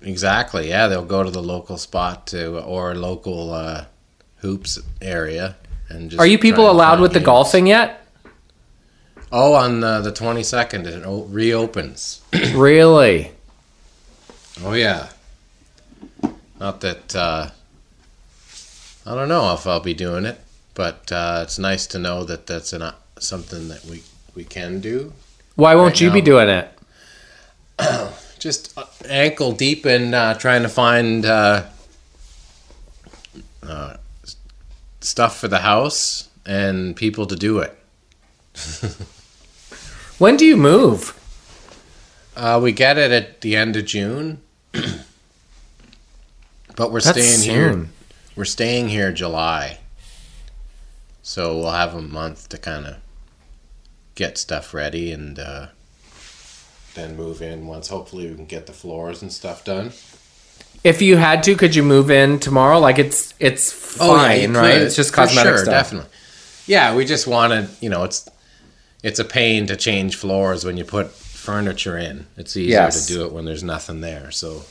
Exactly. 0.01 0.69
Yeah, 0.69 0.89
they'll 0.89 1.05
go 1.05 1.23
to 1.23 1.31
the 1.31 1.43
local 1.43 1.79
spot 1.79 2.27
to 2.29 2.59
or 2.61 2.95
local 2.95 3.53
uh, 3.53 3.85
hoops 4.37 4.79
area 5.01 5.57
and 5.89 6.11
just. 6.11 6.21
Are 6.21 6.27
you 6.27 6.39
people 6.39 6.71
allowed 6.71 6.93
find 6.93 7.03
with 7.03 7.13
the 7.13 7.21
golfing 7.21 7.67
yet? 7.67 8.02
Oh, 9.35 9.55
on 9.55 9.83
uh, 9.83 10.03
the 10.03 10.13
twenty 10.13 10.43
second, 10.43 10.87
it 10.87 11.07
o- 11.07 11.25
reopens. 11.25 12.21
really? 12.55 13.33
Oh 14.63 14.75
yeah. 14.75 15.09
Not 16.61 16.83
that 16.83 17.17
uh, 17.17 17.51
I 19.07 19.15
don't 19.15 19.29
know 19.29 19.55
if 19.55 19.67
I'll 19.67 19.81
be 19.81 19.95
doing 19.95 20.27
it, 20.27 20.39
but 20.75 21.11
uh, 21.11 21.41
it's 21.45 21.59
nice 21.59 21.87
to 21.89 21.99
know 21.99 22.25
that 22.25 22.47
that's 22.47 22.75
an, 22.75 22.83
uh, 22.83 22.95
something 23.19 23.69
that 23.69 23.85
we 23.87 24.03
we 24.35 24.45
can 24.45 24.81
do. 24.81 25.15
Why 25.57 25.75
won't 25.77 25.95
Right 25.95 26.01
you 26.03 26.11
be 26.11 26.21
doing 26.21 26.51
it? 26.51 26.69
Just 28.39 28.77
uh, 28.77 28.85
ankle 29.09 29.53
deep 29.53 29.87
in 29.87 30.13
uh, 30.13 30.35
trying 30.35 30.63
to 30.63 30.69
find 30.69 31.25
uh, 31.25 31.65
uh, 33.63 33.97
stuff 35.01 35.39
for 35.39 35.49
the 35.49 35.61
house 35.61 36.29
and 36.45 36.95
people 36.95 37.27
to 37.27 37.37
do 37.37 37.61
it. 37.61 37.77
When 40.23 40.37
do 40.37 40.47
you 40.47 40.57
move? 40.57 41.19
Uh, 42.37 42.61
we 42.63 42.71
get 42.71 42.97
it 42.97 43.11
at 43.11 43.41
the 43.41 43.57
end 43.57 43.75
of 43.75 43.87
June, 43.87 44.41
but 46.77 46.93
we're 46.93 47.01
That's 47.01 47.21
staying 47.21 47.43
here. 47.43 47.89
We're 48.37 48.45
staying 48.45 48.89
here 48.89 49.13
July, 49.13 49.81
so 51.25 51.57
we'll 51.57 51.73
have 51.73 51.97
a 51.97 52.01
month 52.01 52.49
to 52.51 52.57
kind 52.57 52.87
of 52.87 52.99
get 54.15 54.39
stuff 54.39 54.73
ready 54.73 55.11
and 55.11 55.41
uh, 55.41 55.67
then 56.95 57.17
move 57.17 57.43
in 57.43 57.67
once. 57.67 57.89
Hopefully, 57.89 58.29
we 58.29 58.37
can 58.37 58.47
get 58.47 58.67
the 58.69 58.73
floors 58.73 59.23
and 59.23 59.33
stuff 59.33 59.65
done. 59.65 59.91
If 60.85 61.03
you 61.03 61.17
had 61.17 61.43
to, 61.43 61.57
could 61.57 61.75
you 61.75 61.83
move 61.83 62.13
in 62.13 62.39
tomorrow? 62.39 62.79
Like 62.79 63.01
it's 63.01 63.35
it's 63.41 64.01
Oh, 64.01 64.15
yeah, 64.15 64.47
fine, 64.47 64.55
right? 64.55 64.83
It's 64.83 64.95
just 64.95 65.13
cosmetic 65.13 65.55
sure, 65.55 65.65
stuff. 65.65 65.73
Definitely. 65.73 66.11
Yeah, 66.69 66.95
we 66.95 67.07
just 67.07 67.27
wanted, 67.27 67.69
you 67.81 67.89
know, 67.89 68.05
it's 68.05 68.31
it's 69.03 69.19
a 69.19 69.25
pain 69.25 69.67
to 69.67 69.77
change 69.77 70.17
floors 70.17 70.65
when 70.65 70.77
you 70.77 70.85
put 70.85 71.11
furniture 71.11 71.99
in. 71.99 72.27
It's 72.37 72.57
easier 72.57 72.71
Yes. 72.83 73.07
to 73.07 73.13
do 73.13 73.25
it 73.27 73.33
when 73.33 73.45
there's 73.45 73.65
nothing 73.65 74.01
there. 74.01 74.31
So 74.31 74.65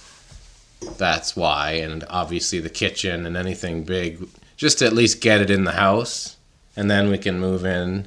that's 0.98 1.36
why. 1.36 1.72
And 1.74 2.06
obviously 2.10 2.60
the 2.60 2.70
kitchen 2.70 3.26
and 3.26 3.36
anything 3.36 3.84
big, 3.84 4.28
just 4.58 4.80
to 4.80 4.86
at 4.86 4.94
least 4.94 5.22
get 5.22 5.42
it 5.42 5.50
in 5.50 5.66
the 5.66 5.74
house, 5.74 6.38
and 6.76 6.90
then 6.90 7.10
we 7.10 7.18
can 7.18 7.40
move 7.40 7.66
in 7.66 8.06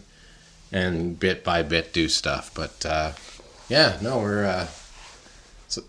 and 0.72 1.18
bit 1.20 1.44
by 1.44 1.62
bit 1.62 1.92
do 1.92 2.08
stuff. 2.08 2.50
But 2.54 2.84
uh, 2.86 3.12
yeah, 3.68 3.98
no, 4.00 4.18
we're 4.18 4.44
uh, 4.46 4.66
so, 5.68 5.82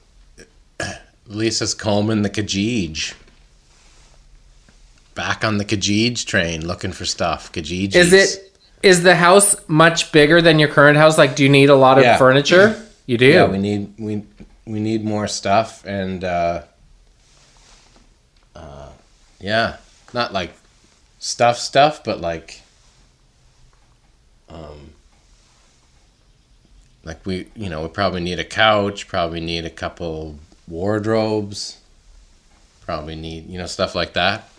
Lisa's 1.28 1.74
combing 1.74 2.24
the 2.24 2.30
Kijiji. 2.30 3.14
Back 5.16 5.46
on 5.46 5.58
the 5.60 5.66
Kijiji 5.66 6.26
train, 6.26 6.68
looking 6.68 6.92
for 6.92 7.06
stuff. 7.06 7.52
Kijiji 7.54 7.96
Is 7.96 8.12
it 8.12 8.55
is 8.84 9.04
the 9.04 9.16
house 9.16 9.56
much 9.68 10.12
bigger 10.12 10.42
than 10.42 10.60
your 10.60 10.70
current 10.70 10.98
house? 10.98 11.18
Like, 11.18 11.36
do 11.36 11.44
you 11.44 11.50
need 11.50 11.70
a 11.70 11.76
lot 11.76 11.98
of 11.98 12.04
Yeah. 12.04 12.18
furniture? 12.18 12.82
You 13.08 13.20
do. 13.20 13.28
Yeah, 13.28 13.46
we 13.46 13.60
need 13.60 13.94
we 14.00 14.24
we 14.66 14.80
need 14.80 15.06
more 15.06 15.28
stuff 15.28 15.86
and 15.86 16.24
uh, 16.24 16.64
uh, 18.56 18.90
yeah, 19.40 19.78
not 20.12 20.34
like 20.34 20.56
stuff 21.20 21.60
stuff, 21.60 22.04
but 22.04 22.20
like 22.20 22.62
um, 24.50 24.90
like 27.04 27.24
we 27.28 27.48
you 27.56 27.70
know 27.70 27.84
we 27.84 27.90
probably 27.90 28.22
need 28.22 28.40
a 28.40 28.44
couch, 28.44 29.08
probably 29.08 29.40
need 29.40 29.66
a 29.66 29.70
couple 29.70 30.40
wardrobes, 30.68 31.78
probably 32.86 33.16
need 33.16 33.48
you 33.48 33.60
know 33.60 33.68
stuff 33.68 33.94
like 33.94 34.14
that. 34.14 34.50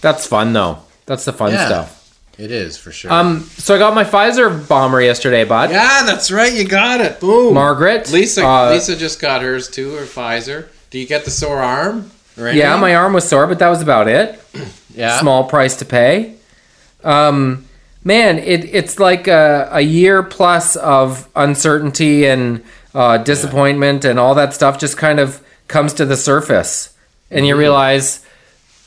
That's 0.00 0.26
fun 0.26 0.54
though. 0.54 0.78
That's 1.04 1.26
the 1.26 1.34
fun 1.34 1.52
Yeah. 1.52 1.66
stuff. 1.66 1.99
It 2.40 2.50
is 2.50 2.78
for 2.78 2.90
sure. 2.90 3.12
Um, 3.12 3.40
so 3.58 3.74
I 3.74 3.78
got 3.78 3.94
my 3.94 4.02
Pfizer 4.02 4.66
bomber 4.66 5.02
yesterday, 5.02 5.44
bud. 5.44 5.70
yeah, 5.70 6.04
that's 6.06 6.30
right. 6.30 6.50
You 6.50 6.64
got 6.66 7.02
it. 7.02 7.20
Boom. 7.20 7.52
Margaret, 7.52 8.10
Lisa 8.10 8.46
uh, 8.46 8.70
Lisa 8.70 8.96
just 8.96 9.20
got 9.20 9.42
hers 9.42 9.68
too, 9.68 9.94
or 9.94 10.04
Pfizer. 10.04 10.68
Do 10.88 10.98
you 10.98 11.06
get 11.06 11.26
the 11.26 11.30
sore 11.30 11.58
arm? 11.58 12.10
Yeah, 12.38 12.78
my 12.78 12.94
arm 12.94 13.12
was 13.12 13.28
sore, 13.28 13.46
but 13.46 13.58
that 13.58 13.68
was 13.68 13.82
about 13.82 14.08
it. 14.08 14.42
yeah. 14.94 15.20
Small 15.20 15.44
price 15.44 15.76
to 15.76 15.84
pay. 15.84 16.36
Um, 17.04 17.66
man, 18.04 18.38
it, 18.38 18.64
it's 18.64 18.98
like 18.98 19.28
a, 19.28 19.68
a 19.72 19.82
year 19.82 20.22
plus 20.22 20.76
of 20.76 21.28
uncertainty 21.36 22.26
and 22.26 22.64
uh, 22.94 23.18
disappointment 23.18 24.06
and 24.06 24.18
all 24.18 24.34
that 24.36 24.54
stuff 24.54 24.78
just 24.78 24.96
kind 24.96 25.20
of 25.20 25.44
comes 25.68 25.92
to 25.92 26.06
the 26.06 26.16
surface, 26.16 26.96
and 27.30 27.46
you 27.46 27.54
realize 27.54 28.24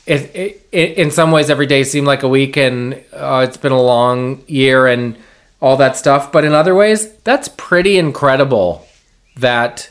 it, 0.06 0.34
it, 0.34 0.68
it 0.72 0.98
in 0.98 1.10
some 1.10 1.30
ways 1.30 1.50
every 1.50 1.66
day 1.66 1.84
seemed 1.84 2.06
like 2.06 2.22
a 2.22 2.28
week, 2.28 2.56
and 2.56 2.94
uh, 3.12 3.44
it's 3.48 3.56
been 3.56 3.72
a 3.72 3.80
long 3.82 4.42
year 4.46 4.86
and 4.86 5.16
all 5.60 5.76
that 5.78 5.96
stuff. 5.96 6.30
But 6.32 6.44
in 6.44 6.52
other 6.52 6.74
ways, 6.74 7.12
that's 7.24 7.48
pretty 7.48 7.96
incredible 7.98 8.86
that 9.36 9.90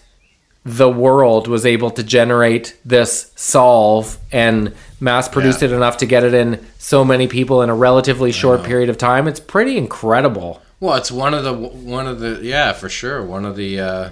the 0.65 0.89
world 0.89 1.47
was 1.47 1.65
able 1.65 1.89
to 1.91 2.03
generate 2.03 2.77
this 2.85 3.31
solve 3.35 4.17
and 4.31 4.73
mass 5.01 5.27
produce 5.27 5.61
Yeah. 5.61 5.69
it 5.69 5.71
enough 5.73 5.97
to 5.97 6.05
get 6.05 6.23
it 6.23 6.33
in 6.33 6.65
so 6.77 7.03
many 7.03 7.27
people 7.27 7.61
in 7.61 7.69
a 7.69 7.75
relatively 7.75 8.31
short 8.31 8.63
period 8.63 8.89
of 8.89 8.97
time. 8.97 9.27
It's 9.27 9.41
pretty 9.41 9.77
incredible. 9.77 10.61
Well, 10.79 10.95
it's 10.95 11.11
one 11.11 11.33
of 11.33 11.43
the 11.43 11.53
one 11.53 12.07
of 12.07 12.19
the 12.19 12.39
yeah 12.43 12.71
for 12.73 12.87
sure 12.87 13.23
one 13.25 13.43
of 13.45 13.55
the 13.57 13.79
uh, 13.79 14.09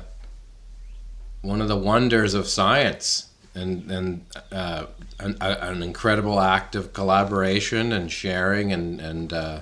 one 1.41 1.61
of 1.61 1.67
the 1.69 1.77
wonders 1.77 2.33
of 2.33 2.47
science 2.47 3.27
and 3.53 3.91
and 3.91 4.25
uh, 4.51 4.85
an, 5.19 5.37
an 5.41 5.83
incredible 5.83 6.39
act 6.39 6.75
of 6.75 6.93
collaboration 6.93 7.91
and 7.91 8.11
sharing 8.11 8.71
and 8.71 8.99
and 9.01 9.33
uh, 9.33 9.59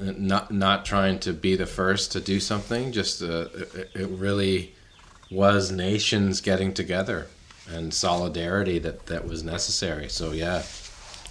not 0.00 0.50
not 0.50 0.84
trying 0.84 1.18
to 1.20 1.32
be 1.32 1.56
the 1.56 1.66
first 1.66 2.12
to 2.12 2.20
do 2.20 2.40
something. 2.40 2.92
Just 2.92 3.22
uh, 3.22 3.46
it, 3.54 3.90
it 3.94 4.08
really 4.08 4.74
was 5.30 5.72
nations 5.72 6.40
getting 6.40 6.72
together 6.72 7.26
and 7.68 7.92
solidarity 7.92 8.78
that 8.78 9.06
that 9.06 9.26
was 9.26 9.42
necessary. 9.42 10.08
So 10.08 10.32
yeah, 10.32 10.62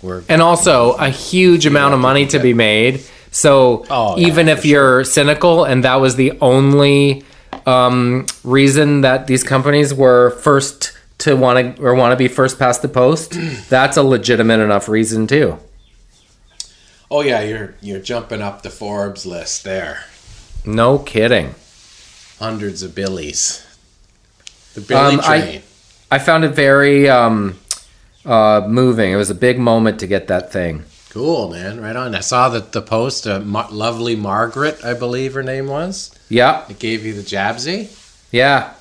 we're 0.01 0.23
And 0.29 0.41
also 0.41 0.93
a 0.93 1.09
huge 1.09 1.65
amount 1.65 1.93
of 1.93 1.99
money 1.99 2.25
to 2.27 2.39
be 2.39 2.53
made. 2.53 3.01
So 3.31 3.85
Oh, 3.89 4.17
yeah, 4.17 4.27
even 4.27 4.47
if 4.47 4.65
you're 4.65 5.03
cynical 5.03 5.63
and 5.63 5.83
that 5.83 5.95
was 5.95 6.15
the 6.15 6.37
only 6.39 7.23
um, 7.65 8.25
reason 8.43 9.01
that 9.01 9.27
these 9.27 9.43
companies 9.43 9.93
were 9.93 10.31
first 10.41 10.92
to 11.23 11.35
want 11.35 11.75
to 11.77 11.83
or 11.83 11.93
want 11.95 12.11
to 12.11 12.15
be 12.17 12.27
first 12.27 12.57
past 12.59 12.81
the 12.81 12.87
post, 12.87 13.33
that's 13.69 13.97
a 13.97 14.03
legitimate 14.03 14.59
enough 14.59 14.87
reason 14.89 15.27
too. 15.27 15.57
oh 17.11 17.21
yeah 17.21 17.41
you're 17.41 17.73
you're 17.81 17.99
jumping 17.99 18.41
up 18.41 18.61
the 18.61 18.69
Forbes 18.69 19.25
list 19.25 19.63
there. 19.63 20.05
No 20.65 20.97
kidding. 20.99 21.55
hundreds 22.39 22.83
of 22.83 22.95
billies. 22.95 23.65
The 24.73 24.81
Billy 24.81 25.15
Um, 25.15 25.21
I- 25.23 25.39
train. 25.41 25.61
I 26.11 26.19
found 26.19 26.45
it 26.45 26.49
very 26.49 27.09
um, 27.09 27.57
uh, 28.25 28.61
moving. 28.67 29.11
It 29.11 29.15
was 29.15 29.29
a 29.31 29.35
big 29.35 29.57
moment 29.59 29.99
to 30.01 30.07
get 30.07 30.27
that 30.27 30.51
thing. 30.51 30.83
cool, 31.09 31.49
man. 31.49 31.81
Right 31.81 31.95
on. 31.95 32.13
I 32.15 32.19
saw 32.21 32.49
that 32.49 32.71
the 32.71 32.81
post. 32.83 33.25
Uh, 33.27 33.39
Mar- 33.39 33.67
lovely 33.71 34.15
Margaret, 34.15 34.83
I 34.85 34.93
believe 34.93 35.33
her 35.33 35.41
name 35.43 35.67
was. 35.67 36.11
Yeah, 36.29 36.65
It 36.69 36.77
gave 36.79 37.03
you 37.05 37.13
the 37.13 37.23
jabsy. 37.23 37.89
yeah. 38.31 38.73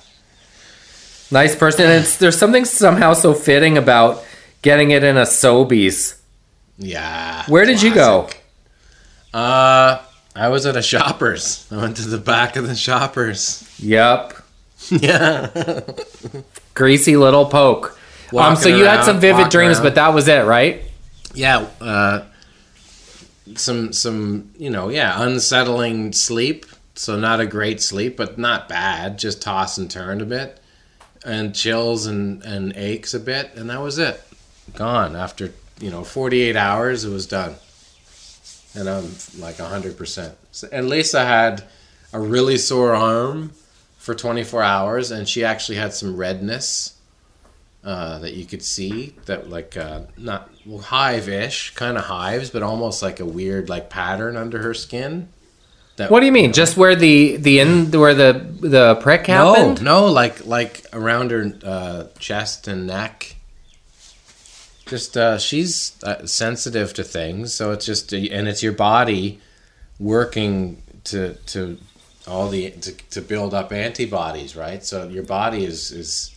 Nice 1.32 1.56
person. 1.56 1.86
And 1.86 2.04
it's, 2.04 2.16
there's 2.18 2.38
something 2.38 2.64
somehow 2.64 3.14
so 3.14 3.32
fitting 3.34 3.78
about 3.78 4.22
getting 4.60 4.90
it 4.90 5.02
in 5.02 5.16
a 5.16 5.22
Sobeys. 5.22 6.20
Yeah. 6.78 7.44
Where 7.48 7.64
did 7.64 7.82
you 7.82 7.94
go? 7.94 8.28
Uh, 9.32 10.02
I 10.36 10.48
was 10.48 10.66
at 10.66 10.76
a 10.76 10.82
Shoppers. 10.82 11.66
I 11.70 11.76
went 11.78 11.96
to 11.96 12.02
the 12.08 12.18
back 12.18 12.56
of 12.56 12.66
the 12.68 12.74
Shoppers. 12.74 13.68
Yep. 13.78 14.34
yeah. 14.90 15.80
Greasy 16.74 17.16
little 17.16 17.46
poke. 17.46 17.92
um, 17.92 17.96
Walking 18.32 18.62
so 18.62 18.68
you 18.68 18.84
had 18.84 19.04
some 19.04 19.20
vivid 19.20 19.48
dreams, 19.50 19.76
around. 19.78 19.84
but 19.84 19.94
that 19.96 20.08
was 20.14 20.28
it, 20.28 20.44
right? 20.44 20.82
yeah. 21.34 21.66
Uh, 21.80 22.24
some 23.54 23.92
some 23.92 24.50
you 24.56 24.70
know 24.70 24.88
yeah 24.88 25.22
unsettling 25.22 26.12
sleep. 26.12 26.64
So 26.94 27.18
not 27.18 27.40
a 27.40 27.46
great 27.46 27.80
sleep, 27.82 28.16
but 28.16 28.38
not 28.38 28.68
bad. 28.68 29.18
Just 29.18 29.40
toss 29.42 29.78
and 29.78 29.90
turn 29.90 30.20
a 30.20 30.24
bit, 30.26 30.60
and 31.24 31.54
chills 31.54 32.06
and 32.06 32.42
and 32.42 32.72
aches 32.76 33.14
a 33.14 33.20
bit, 33.20 33.54
and 33.54 33.70
that 33.70 33.80
was 33.80 33.98
it. 33.98 34.20
Gone 34.74 35.16
after 35.16 35.52
you 35.80 35.90
know 35.90 36.04
48 36.04 36.56
hours. 36.56 37.04
It 37.04 37.10
was 37.10 37.26
done, 37.26 37.54
and 38.74 38.88
I'm 38.88 39.10
like 39.38 39.58
100. 39.58 39.96
percent 39.96 40.36
And 40.70 40.88
Lisa 40.88 41.24
had 41.24 41.64
a 42.12 42.20
really 42.20 42.58
sore 42.58 42.94
arm 42.94 43.52
for 43.98 44.14
24 44.14 44.62
hours, 44.62 45.10
and 45.10 45.28
she 45.28 45.44
actually 45.44 45.76
had 45.76 45.94
some 45.94 46.16
redness 46.16 46.98
uh, 47.84 48.18
that 48.18 48.34
you 48.34 48.44
could 48.44 48.62
see 48.62 49.14
that 49.26 49.48
like 49.50 49.76
uh, 49.76 50.02
not 50.16 50.50
well, 50.66 50.78
hive-ish 50.78 51.74
kind 51.74 51.96
of 51.96 52.04
hives, 52.04 52.50
but 52.50 52.62
almost 52.62 53.02
like 53.02 53.20
a 53.20 53.24
weird 53.24 53.68
like 53.68 53.90
pattern 53.90 54.36
under 54.36 54.62
her 54.62 54.74
skin. 54.74 55.28
That 56.02 56.10
What 56.10 56.18
do 56.18 56.26
you 56.26 56.32
mean? 56.32 56.52
Just 56.52 56.76
where 56.76 56.96
the 56.96 57.36
the 57.36 57.60
in 57.60 57.92
where 57.92 58.12
the 58.12 58.32
the 58.58 58.96
prick 58.96 59.28
happened? 59.28 59.82
no, 59.82 60.06
no, 60.06 60.12
like 60.12 60.44
like 60.44 60.84
around 60.92 61.30
her 61.30 61.52
uh, 61.64 62.04
chest 62.18 62.66
and 62.66 62.88
neck. 62.88 63.36
Just 64.86 65.16
uh, 65.16 65.38
she's 65.38 66.02
uh, 66.02 66.26
sensitive 66.26 66.92
to 66.94 67.04
things, 67.04 67.54
so 67.54 67.70
it's 67.70 67.86
just 67.86 68.12
and 68.12 68.48
it's 68.48 68.64
your 68.64 68.72
body 68.72 69.40
working 70.00 70.82
to 71.04 71.34
to 71.46 71.78
all 72.26 72.48
the 72.48 72.72
to, 72.72 72.92
to 73.10 73.20
build 73.22 73.54
up 73.54 73.72
antibodies, 73.72 74.56
right? 74.56 74.84
So 74.84 75.06
your 75.06 75.22
body 75.22 75.64
is 75.64 75.92
is 75.92 76.34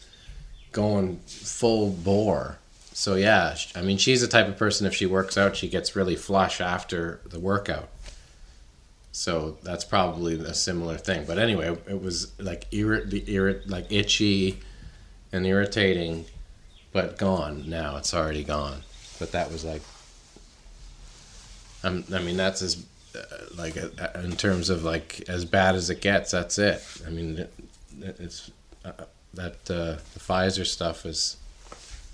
going 0.74 1.18
full 1.26 1.90
bore. 1.90 2.60
So 2.94 3.16
yeah, 3.16 3.56
I 3.76 3.82
mean 3.82 3.98
she's 3.98 4.22
the 4.22 4.28
type 4.28 4.48
of 4.48 4.58
person 4.58 4.86
if 4.86 4.94
she 4.94 5.08
works 5.08 5.40
out, 5.40 5.56
she 5.56 5.68
gets 5.68 5.96
really 5.96 6.16
flush 6.16 6.62
after 6.62 7.20
the 7.26 7.40
workout. 7.40 7.90
So 9.16 9.58
that's 9.64 9.86
probably 9.86 10.34
a 10.42 10.54
similar 10.54 10.98
thing. 10.98 11.24
But 11.26 11.40
anyway, 11.40 11.70
it 11.88 12.02
was 12.02 12.38
like 12.38 12.70
irrit, 12.72 13.10
the 13.12 13.22
irrit, 13.22 13.62
like 13.70 13.90
itchy 13.90 14.60
and 15.32 15.46
irritating, 15.48 16.26
but 16.92 17.18
gone 17.18 17.64
now. 17.70 17.96
It's 17.96 18.14
already 18.14 18.44
gone. 18.44 18.82
But 19.18 19.32
that 19.32 19.50
was 19.54 19.64
like, 19.64 19.82
I'm, 21.82 22.04
I 22.14 22.20
mean, 22.20 22.36
that's 22.36 22.62
as 22.62 22.86
uh, 23.16 23.20
like 23.58 23.78
uh, 23.78 24.20
in 24.22 24.34
terms 24.34 24.70
of 24.70 24.84
like 24.84 25.24
as 25.30 25.46
bad 25.46 25.76
as 25.76 25.90
it 25.90 26.02
gets. 26.02 26.32
That's 26.32 26.60
it. 26.60 26.84
I 27.08 27.10
mean, 27.10 27.38
it, 27.40 27.54
it's 28.20 28.52
uh, 28.84 28.92
that 29.34 29.54
uh, 29.72 29.96
the 30.14 30.20
Pfizer 30.20 30.66
stuff 30.66 31.06
is. 31.06 31.38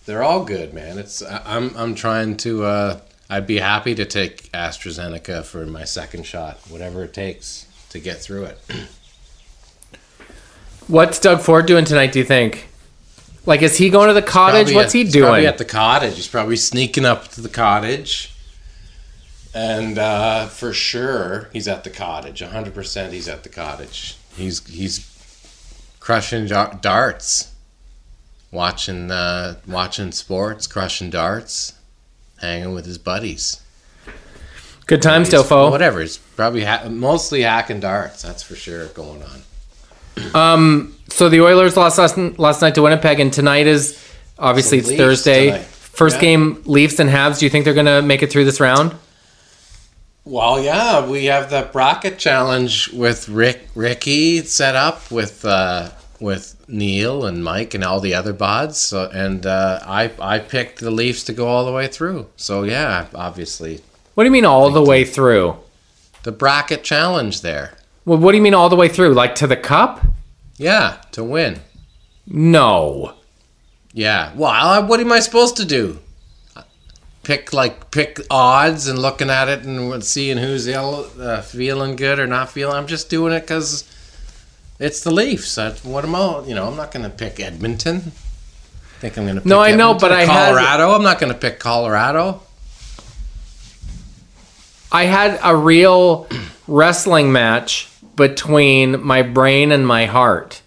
They're 0.05 0.23
all 0.23 0.45
good, 0.45 0.71
man. 0.71 0.99
It's 0.99 1.23
I- 1.23 1.41
I'm 1.57 1.75
I'm 1.75 1.95
trying 1.95 2.37
to. 2.37 3.01
I'd 3.32 3.47
be 3.47 3.59
happy 3.59 3.95
to 3.95 4.03
take 4.05 4.51
AstraZeneca 4.51 5.45
for 5.45 5.65
my 5.65 5.86
second 5.86 6.25
shot, 6.25 6.59
whatever 6.69 7.03
it 7.05 7.13
takes 7.13 7.65
to 7.89 7.99
get 7.99 8.17
through 8.21 8.43
it. 8.43 8.59
What's 10.88 11.17
Doug 11.19 11.39
Ford 11.39 11.65
doing 11.65 11.86
tonight? 11.86 12.11
Do 12.11 12.19
you 12.19 12.25
think? 12.25 12.67
Like, 13.45 13.61
is 13.61 13.77
he 13.77 13.89
going 13.89 14.07
to 14.09 14.13
the 14.13 14.21
cottage? 14.21 14.67
Probably 14.67 14.75
What's 14.75 14.93
at- 14.93 14.97
he 14.97 15.03
he's 15.05 15.15
Probably 15.15 15.39
doing? 15.41 15.45
at 15.47 15.57
the 15.57 15.65
cottage. 15.65 16.15
He's 16.15 16.27
probably 16.27 16.57
sneaking 16.57 17.05
up 17.05 17.29
to 17.29 17.41
the 17.41 17.49
cottage. 17.49 18.34
and 19.53 19.97
uh, 19.97 20.47
for 20.47 20.73
sure 20.73 21.49
he's 21.53 21.67
at 21.67 21.84
the 21.84 21.89
cottage. 21.89 22.41
hundred 22.41 22.73
percent, 22.73 23.13
he's 23.13 23.27
at 23.29 23.43
the 23.43 23.49
cottage. 23.49 24.17
He's 24.36 24.65
he's 24.67 25.07
crushing 25.99 26.47
darts, 26.47 27.53
watching 28.51 29.09
uh, 29.09 29.55
watching 29.67 30.11
sports, 30.11 30.67
crushing 30.67 31.09
darts, 31.09 31.73
hanging 32.41 32.73
with 32.73 32.85
his 32.85 32.97
buddies. 32.97 33.61
Good 34.87 35.01
times, 35.01 35.29
He's- 35.31 35.43
Tofo. 35.43 35.71
Whatever. 35.71 36.01
He's 36.01 36.17
probably 36.17 36.63
ha- 36.65 36.87
mostly 36.89 37.43
hacking 37.43 37.79
darts. 37.79 38.21
That's 38.23 38.43
for 38.43 38.55
sure 38.55 38.87
going 38.87 39.23
on. 39.23 40.35
Um, 40.35 40.95
So 41.09 41.27
the 41.29 41.41
Oilers 41.41 41.75
lost 41.77 41.97
last, 41.97 42.17
last 42.39 42.61
night 42.61 42.75
to 42.75 42.81
Winnipeg, 42.81 43.19
and 43.19 43.31
tonight 43.33 43.67
is 43.67 43.97
obviously 44.39 44.79
it's 44.79 44.91
Thursday. 44.91 45.47
tonight. 45.47 45.65
First 45.65 46.15
Yeah. 46.17 46.21
game, 46.21 46.61
Leafs 46.65 46.99
and 46.99 47.09
Habs. 47.09 47.39
Do 47.39 47.45
you 47.45 47.49
think 47.49 47.65
they're 47.65 47.73
going 47.73 47.85
to 47.85 48.01
make 48.01 48.23
it 48.23 48.31
through 48.31 48.45
this 48.45 48.59
round? 48.59 48.95
Well, 50.23 50.61
yeah, 50.63 51.05
we 51.05 51.25
have 51.25 51.49
the 51.49 51.67
bracket 51.71 52.17
challenge 52.19 52.89
with 52.93 53.27
Rick 53.27 53.67
Ricky 53.75 54.43
set 54.45 54.75
up 54.75 55.09
with 55.11 55.43
uh, 55.43 55.89
with 56.22 56.55
Neil 56.69 57.26
and 57.26 57.43
Mike 57.43 57.74
and 57.74 57.84
all 57.84 57.99
the 57.99 58.13
other 58.13 58.34
bods. 58.34 58.76
So, 58.76 59.09
and 59.11 59.45
uh, 59.45 59.80
I 59.86 60.11
I 60.19 60.39
picked 60.39 60.80
the 60.80 60.91
Leafs 60.91 61.24
to 61.26 61.34
go 61.34 61.47
all 61.47 61.65
the 61.65 61.72
way 61.74 61.88
through. 61.88 62.28
So 62.38 62.63
yeah, 62.63 63.07
obviously 63.15 63.82
What 64.13 64.24
do 64.24 64.28
you 64.28 64.32
mean 64.32 64.45
all 64.45 64.69
the 64.72 64.84
way 64.84 65.03
through? 65.03 65.55
the 66.24 66.32
bracket 66.32 66.84
challenge 66.84 67.41
there. 67.41 67.74
Well, 68.05 68.19
what 68.19 68.32
do 68.32 68.38
you 68.38 68.43
mean 68.43 68.53
all 68.53 68.69
the 68.69 68.76
way 68.76 68.88
through? 68.88 69.13
Like 69.15 69.34
to 69.36 69.47
the 69.47 69.57
cup? 69.57 70.05
Yeah, 70.57 70.97
to 71.13 71.24
win. 71.24 71.61
No. 72.28 73.15
Yeah. 73.93 74.32
Well, 74.36 74.51
I- 74.51 74.80
what 74.80 74.99
am 74.99 75.11
I 75.11 75.19
supposed 75.19 75.57
to 75.57 75.65
do? 75.65 75.97
Pick 77.24 77.53
like 77.53 77.91
pick 77.91 78.19
odds 78.32 78.88
and 78.88 78.97
looking 78.99 79.30
at 79.30 79.47
it 79.47 79.63
and 79.63 80.03
seeing 80.03 80.38
who's 80.38 80.65
ill, 80.67 81.07
uh, 81.19 81.41
feeling 81.41 81.95
good 81.95 82.19
or 82.19 82.26
not 82.26 82.49
feeling. 82.49 82.76
I'm 82.76 82.88
just 82.88 83.09
doing 83.11 83.32
it 83.32 83.41
because 83.41 83.84
it's 84.82 85.01
the 85.01 85.11
Leafs. 85.11 85.55
That's 85.55 85.84
what 85.86 86.03
am 86.03 86.15
I? 86.15 86.43
You 86.45 86.55
know, 86.55 86.67
I'm 86.67 86.75
not 86.75 86.91
going 86.91 87.03
to 87.03 87.09
pick 87.09 87.39
Edmonton. 87.39 87.97
I 87.97 88.99
think 88.99 89.17
I'm 89.17 89.23
going 89.25 89.36
to? 89.36 89.41
Pick 89.41 89.47
No, 89.47 89.59
I 89.59 89.73
know, 89.75 89.93
but 89.93 90.11
I 90.11 90.25
had- 90.25 90.49
Colorado. 90.53 90.91
I'm 90.91 91.03
not 91.03 91.19
going 91.19 91.32
to 91.32 91.38
pick 91.39 91.59
Colorado. 91.59 92.41
I 94.91 95.05
had 95.05 95.39
a 95.43 95.55
real 95.55 96.27
wrestling 96.67 97.32
match 97.32 97.88
between 98.15 99.01
my 99.05 99.21
brain 99.21 99.71
and 99.71 99.88
my 99.88 100.05
heart. 100.05 100.61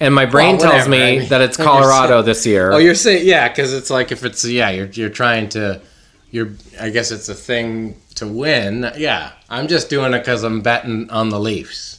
And 0.00 0.14
my 0.14 0.26
brain 0.26 0.56
Well, 0.56 0.70
tells 0.70 0.72
whatever, 0.88 0.90
me 0.90 1.02
I 1.02 1.18
mean, 1.20 1.28
that 1.28 1.40
it's 1.40 1.58
you're 1.58 1.66
Colorado 1.66 2.08
saying- 2.18 2.24
this 2.26 2.46
year. 2.46 2.72
Oh, 2.72 2.78
you're 2.78 2.94
saying 2.94 3.26
yeah, 3.26 3.48
because 3.48 3.74
it's 3.74 3.90
like 3.90 4.12
if 4.12 4.24
it's 4.24 4.44
yeah, 4.44 4.70
you're 4.70 4.86
you're 4.86 5.08
trying 5.10 5.48
to, 5.50 5.80
you're 6.30 6.50
I 6.80 6.90
guess 6.90 7.10
it's 7.10 7.28
a 7.28 7.34
thing 7.34 7.96
to 8.14 8.26
win. 8.26 8.90
Yeah, 8.96 9.32
I'm 9.50 9.66
just 9.66 9.90
doing 9.90 10.14
it 10.14 10.20
because 10.20 10.44
I'm 10.44 10.60
betting 10.60 11.10
on 11.10 11.30
the 11.30 11.40
Leafs. 11.40 11.97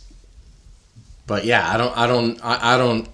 But 1.29 1.45
yeah, 1.45 1.71
I 1.71 1.77
don't, 1.77 1.95
I 1.95 2.07
don't, 2.07 2.43
I, 2.43 2.73
I 2.73 2.77
don't, 2.77 3.07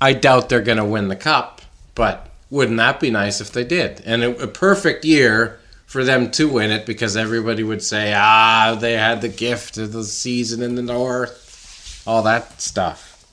I 0.00 0.12
doubt 0.12 0.48
they're 0.48 0.60
gonna 0.60 0.86
win 0.86 1.08
the 1.08 1.16
cup. 1.16 1.62
But 1.96 2.30
wouldn't 2.48 2.76
that 2.76 3.00
be 3.00 3.10
nice 3.10 3.40
if 3.40 3.50
they 3.50 3.64
did? 3.64 4.02
And 4.06 4.22
a, 4.22 4.44
a 4.44 4.46
perfect 4.46 5.04
year 5.04 5.58
for 5.84 6.04
them 6.04 6.30
to 6.30 6.48
win 6.48 6.70
it 6.70 6.86
because 6.86 7.16
everybody 7.16 7.64
would 7.64 7.82
say, 7.82 8.14
ah, 8.16 8.76
they 8.78 8.92
had 8.92 9.20
the 9.20 9.28
gift 9.28 9.78
of 9.78 9.92
the 9.92 10.04
season 10.04 10.62
in 10.62 10.76
the 10.76 10.82
North, 10.82 12.04
all 12.06 12.22
that 12.22 12.60
stuff. 12.60 13.26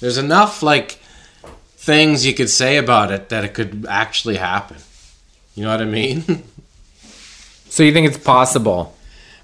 There's 0.00 0.18
enough 0.18 0.64
like 0.64 0.98
things 1.76 2.26
you 2.26 2.34
could 2.34 2.50
say 2.50 2.78
about 2.78 3.12
it 3.12 3.28
that 3.28 3.44
it 3.44 3.54
could 3.54 3.86
actually 3.88 4.36
happen. 4.36 4.78
You 5.54 5.62
know 5.62 5.70
what 5.70 5.80
I 5.80 5.84
mean? 5.84 6.24
so 7.68 7.84
you 7.84 7.92
think 7.92 8.08
it's 8.08 8.18
possible? 8.18 8.95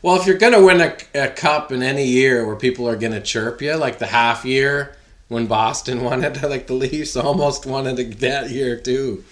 Well, 0.02 0.16
if 0.16 0.26
you're 0.26 0.36
going 0.36 0.52
to 0.52 0.64
win 0.64 0.80
a, 0.80 0.96
a 1.14 1.28
cup 1.28 1.70
in 1.70 1.82
any 1.82 2.04
year 2.04 2.44
where 2.44 2.56
people 2.56 2.88
are 2.88 2.96
going 2.96 3.12
to 3.12 3.20
chirp 3.20 3.62
you, 3.62 3.74
like 3.76 3.98
the 3.98 4.06
half 4.06 4.44
year 4.44 4.96
when 5.28 5.46
Boston 5.46 6.02
won 6.04 6.24
it, 6.24 6.42
like 6.42 6.66
the 6.66 6.74
Leafs 6.74 7.16
almost 7.16 7.64
won 7.64 7.86
it 7.86 8.18
that 8.18 8.50
year 8.50 8.76
too, 8.76 9.24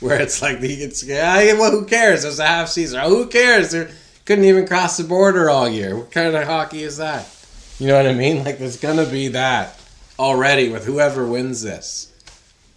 where 0.00 0.20
it's 0.20 0.40
like 0.40 0.60
the 0.60 0.72
it's 0.72 1.04
yeah, 1.04 1.52
well, 1.54 1.70
who 1.70 1.84
cares? 1.84 2.24
It's 2.24 2.38
a 2.38 2.46
half 2.46 2.68
season. 2.68 3.00
Who 3.04 3.26
cares? 3.26 3.72
They 3.72 3.88
couldn't 4.24 4.44
even 4.44 4.66
cross 4.66 4.96
the 4.96 5.04
border 5.04 5.50
all 5.50 5.68
year. 5.68 5.96
What 5.96 6.10
kind 6.10 6.34
of 6.34 6.46
hockey 6.46 6.82
is 6.82 6.96
that? 6.96 7.28
You 7.78 7.88
know 7.88 7.96
what 7.96 8.06
I 8.06 8.14
mean? 8.14 8.44
Like 8.44 8.58
there's 8.58 8.78
going 8.78 8.96
to 8.96 9.10
be 9.10 9.28
that 9.28 9.78
already 10.18 10.68
with 10.68 10.86
whoever 10.86 11.26
wins 11.26 11.62
this. 11.62 12.10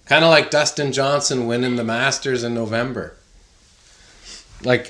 Kind 0.05 0.23
of 0.23 0.31
like 0.31 0.49
Dustin 0.49 0.91
Johnson 0.91 1.47
winning 1.47 1.75
the 1.75 1.83
Masters 1.83 2.43
in 2.43 2.53
November. 2.53 3.16
Like 4.63 4.87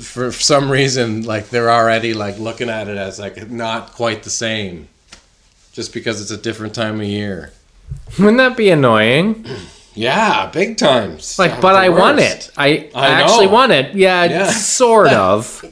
for 0.00 0.32
some 0.32 0.70
reason, 0.70 1.22
like 1.22 1.50
they're 1.50 1.70
already 1.70 2.14
like 2.14 2.38
looking 2.38 2.68
at 2.70 2.88
it 2.88 2.96
as 2.96 3.18
like 3.18 3.50
not 3.50 3.92
quite 3.92 4.22
the 4.22 4.30
same, 4.30 4.88
just 5.72 5.92
because 5.92 6.20
it's 6.22 6.30
a 6.30 6.36
different 6.36 6.74
time 6.74 7.00
of 7.00 7.06
year. 7.06 7.52
Wouldn't 8.18 8.38
that 8.38 8.56
be 8.56 8.70
annoying? 8.70 9.44
Yeah, 9.92 10.46
big 10.46 10.78
times. 10.78 11.36
Like, 11.36 11.60
but 11.60 11.74
I 11.74 11.88
won 11.88 12.16
worst. 12.16 12.48
it. 12.50 12.52
I, 12.56 12.90
I 12.94 13.08
actually 13.08 13.46
know. 13.46 13.52
won 13.52 13.70
it. 13.72 13.92
Yeah, 13.94 14.24
Yeah. 14.24 14.50
sort 14.50 15.08
of. 15.08 15.60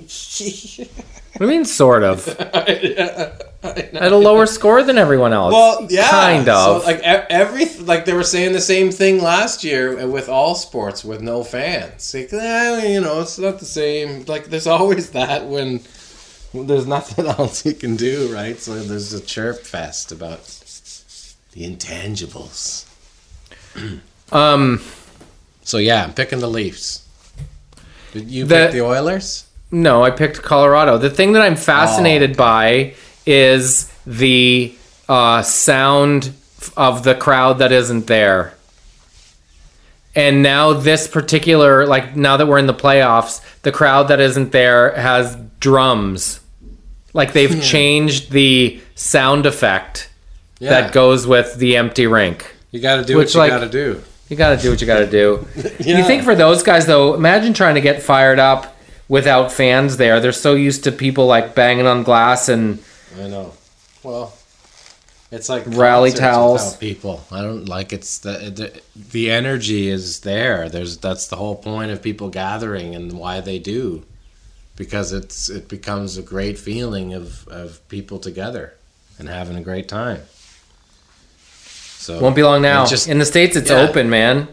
What 1.39 1.47
do 1.47 1.53
you 1.53 1.59
mean, 1.59 1.65
sort 1.65 2.03
of? 2.03 2.27
At 3.63 4.13
a 4.13 4.17
lower 4.17 4.47
score 4.47 4.85
than 4.85 4.99
everyone 4.99 5.33
else. 5.33 5.53
Well, 5.53 5.87
yeah, 5.91 6.09
kind 6.09 6.49
of. 6.49 6.83
So, 6.83 6.87
like 6.87 7.01
every 7.03 7.65
like 7.81 8.05
they 8.05 8.13
were 8.13 8.23
saying 8.23 8.53
the 8.53 8.61
same 8.61 8.93
thing 8.93 9.21
last 9.21 9.65
year 9.65 10.07
with 10.07 10.29
all 10.29 10.55
sports 10.55 11.05
with 11.05 11.21
no 11.21 11.43
fans. 11.43 12.15
Like, 12.15 12.33
eh, 12.33 12.93
you 12.93 13.01
know, 13.01 13.21
it's 13.23 13.37
not 13.39 13.59
the 13.59 13.65
same. 13.65 14.25
Like 14.27 14.45
there's 14.47 14.69
always 14.69 15.11
that 15.11 15.47
when, 15.47 15.81
there's 16.55 16.87
nothing 16.87 17.27
else 17.39 17.67
you 17.67 17.75
can 17.75 17.97
do, 17.97 18.33
right? 18.33 18.57
So 18.61 18.79
there's 18.81 19.13
a 19.13 19.21
chirp 19.21 19.59
fest 19.61 20.13
about 20.13 20.45
the 21.53 21.69
intangibles. 21.69 22.87
um, 24.33 24.81
So 25.63 25.79
yeah, 25.79 26.05
I'm 26.05 26.15
picking 26.15 26.39
the 26.39 26.49
Leafs. 26.49 27.05
Did 28.13 28.31
you 28.31 28.45
The- 28.45 28.55
pick 28.55 28.73
the 28.73 28.83
Oilers? 28.83 29.47
no, 29.71 30.03
I 30.05 30.11
picked 30.11 30.43
Colorado. 30.43 30.97
The 30.97 31.11
thing 31.11 31.33
that 31.33 31.43
I'm 31.43 31.57
fascinated 31.57 32.37
by 32.37 32.95
is 33.29 33.93
the 34.07 34.75
uh, 35.09 35.43
sound 35.43 36.33
of 36.77 37.05
the 37.05 37.15
crowd 37.15 37.59
that 37.59 37.71
isn't 37.73 38.07
there. 38.07 38.55
And 40.15 40.43
now 40.43 40.73
this 40.73 41.07
particular, 41.07 41.87
like 41.87 42.17
now 42.17 42.39
that 42.39 42.47
we're 42.49 42.59
in 42.59 42.67
the 42.67 42.75
playoffs, 42.75 43.43
the 43.63 43.71
crowd 43.71 44.05
that 44.09 44.19
isn't 44.19 44.51
there 44.51 44.93
has 44.95 45.37
drums. 45.61 46.41
Like 47.13 47.33
they've 47.35 47.63
changed 47.63 48.31
the 48.31 48.81
sound 48.95 49.45
effect 49.47 50.11
Yeah, 50.59 50.71
that 50.71 50.93
goes 50.93 51.27
with 51.27 51.55
the 51.57 51.77
empty 51.77 52.07
rink. 52.07 52.55
you 52.71 52.81
got 52.81 52.97
to 52.97 53.05
do 53.05 53.17
which, 53.17 53.35
what 53.35 53.35
you 53.35 53.41
like- 53.41 53.61
got 53.61 53.65
to 53.67 53.71
do. 53.71 54.03
You 54.29 54.37
got 54.37 54.57
to 54.57 54.63
do 54.63 54.71
what 54.71 54.81
you 54.81 54.87
got 54.87 54.99
to 55.01 55.11
do. 55.11 55.47
Yeah. 55.81 55.99
You 55.99 56.05
think 56.05 56.23
for 56.25 56.35
those 56.35 56.63
guys 56.63 56.87
though, 56.87 57.15
imagine 57.15 57.53
trying 57.55 57.77
to 57.77 57.81
get 57.81 58.03
fired 58.03 58.39
up 58.39 58.77
without 59.09 59.51
fans 59.53 59.97
there. 59.99 60.21
They're 60.21 60.33
so 60.33 60.55
used 60.55 60.85
to 60.85 60.93
people 60.93 61.27
like 61.27 61.55
banging 61.55 61.87
on 61.87 62.03
glass 62.03 62.49
and 62.51 62.79
I 63.21 63.29
know. 63.29 63.53
Well, 64.03 64.33
it's 65.31 65.49
like 65.49 65.65
Rally 65.67 66.13
towels. 66.13 66.77
people. 66.77 67.25
I 67.31 67.43
don't 67.43 67.67
like 67.69 67.93
it's 67.93 68.19
the, 68.19 68.31
the 68.51 68.81
the 69.11 69.31
energy 69.31 69.89
is 69.89 70.21
there. 70.21 70.69
There's 70.69 70.97
that's 70.99 71.27
the 71.29 71.37
whole 71.37 71.57
point 71.57 71.91
of 71.91 72.03
people 72.03 72.29
gathering 72.31 72.95
and 72.95 73.13
why 73.13 73.41
they 73.41 73.59
do, 73.59 74.05
because 74.77 75.13
it's 75.13 75.49
it 75.49 75.69
becomes 75.69 76.17
a 76.17 76.23
great 76.23 76.59
feeling 76.59 77.13
of 77.15 77.47
of 77.49 77.87
people 77.89 78.19
together 78.19 78.75
and 79.19 79.29
having 79.29 79.57
a 79.57 79.63
great 79.63 79.89
time. 79.89 80.23
So 81.99 82.21
won't 82.21 82.37
be 82.37 82.43
long 82.43 82.63
now. 82.63 82.87
Just- 82.87 83.09
In 83.09 83.19
the 83.19 83.27
states, 83.27 83.55
it's 83.57 83.71
yeah. 83.71 83.81
open, 83.81 84.09
man. 84.09 84.49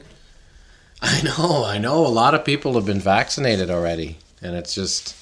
I 1.01 1.21
know, 1.21 1.63
I 1.63 1.77
know. 1.77 2.05
A 2.05 2.09
lot 2.09 2.33
of 2.33 2.43
people 2.43 2.73
have 2.73 2.85
been 2.85 2.99
vaccinated 2.99 3.69
already, 3.69 4.17
and 4.41 4.55
it's 4.55 4.73
just 4.73 5.15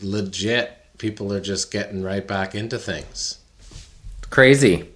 legit. 0.00 0.72
People 0.98 1.32
are 1.32 1.40
just 1.40 1.70
getting 1.70 2.02
right 2.02 2.26
back 2.26 2.54
into 2.54 2.78
things. 2.78 3.38
Crazy. 4.30 4.88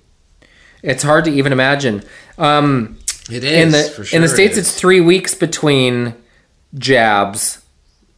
It's 0.82 1.02
hard 1.02 1.24
to 1.26 1.30
even 1.30 1.52
imagine. 1.52 2.02
Um, 2.38 2.98
It 3.30 3.44
is 3.44 3.52
in 3.52 3.70
the 3.70 3.82
for 3.90 4.04
sure. 4.04 4.16
in 4.16 4.22
the 4.22 4.28
states, 4.28 4.56
is. 4.56 4.68
it's 4.68 4.74
three 4.74 5.00
weeks 5.00 5.34
between 5.34 6.14
jabs, 6.76 7.62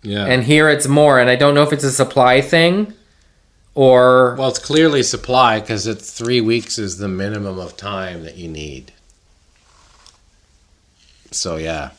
yeah. 0.02 0.26
and 0.26 0.44
here 0.44 0.68
it's 0.68 0.86
more. 0.86 1.18
And 1.18 1.28
I 1.28 1.36
don't 1.36 1.54
know 1.54 1.62
if 1.62 1.72
it's 1.72 1.84
a 1.84 1.90
supply 1.90 2.40
thing 2.40 2.94
or 3.74 4.36
well, 4.38 4.48
it's 4.48 4.58
clearly 4.58 5.02
supply 5.02 5.60
because 5.60 5.86
it's 5.86 6.12
three 6.12 6.40
weeks 6.40 6.78
is 6.78 6.98
the 6.98 7.08
minimum 7.08 7.58
of 7.58 7.76
time 7.76 8.22
that 8.24 8.36
you 8.36 8.48
need. 8.48 8.92
So 11.30 11.56
yeah, 11.56 11.90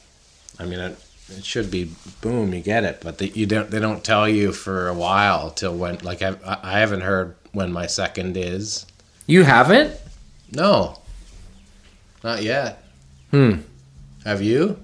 I 0.59 0.65
mean 0.65 0.95
it, 1.29 1.45
should 1.45 1.71
be 1.71 1.91
boom, 2.21 2.53
you 2.53 2.61
get 2.61 2.83
it, 2.83 2.99
but 3.01 3.17
they, 3.17 3.27
you 3.27 3.45
don't. 3.45 3.69
They 3.69 3.79
don't 3.79 4.03
tell 4.03 4.27
you 4.27 4.51
for 4.53 4.87
a 4.87 4.93
while 4.93 5.49
till 5.51 5.75
when. 5.75 5.97
Like 5.99 6.21
I, 6.21 6.35
I 6.45 6.79
haven't 6.79 7.01
heard 7.01 7.35
when 7.51 7.71
my 7.71 7.87
second 7.87 8.35
is. 8.37 8.85
you 9.27 9.43
haven't. 9.43 9.95
No, 10.51 10.99
not 12.23 12.43
yet. 12.43 12.83
Hmm. 13.31 13.61
Have 14.25 14.41
you? 14.41 14.79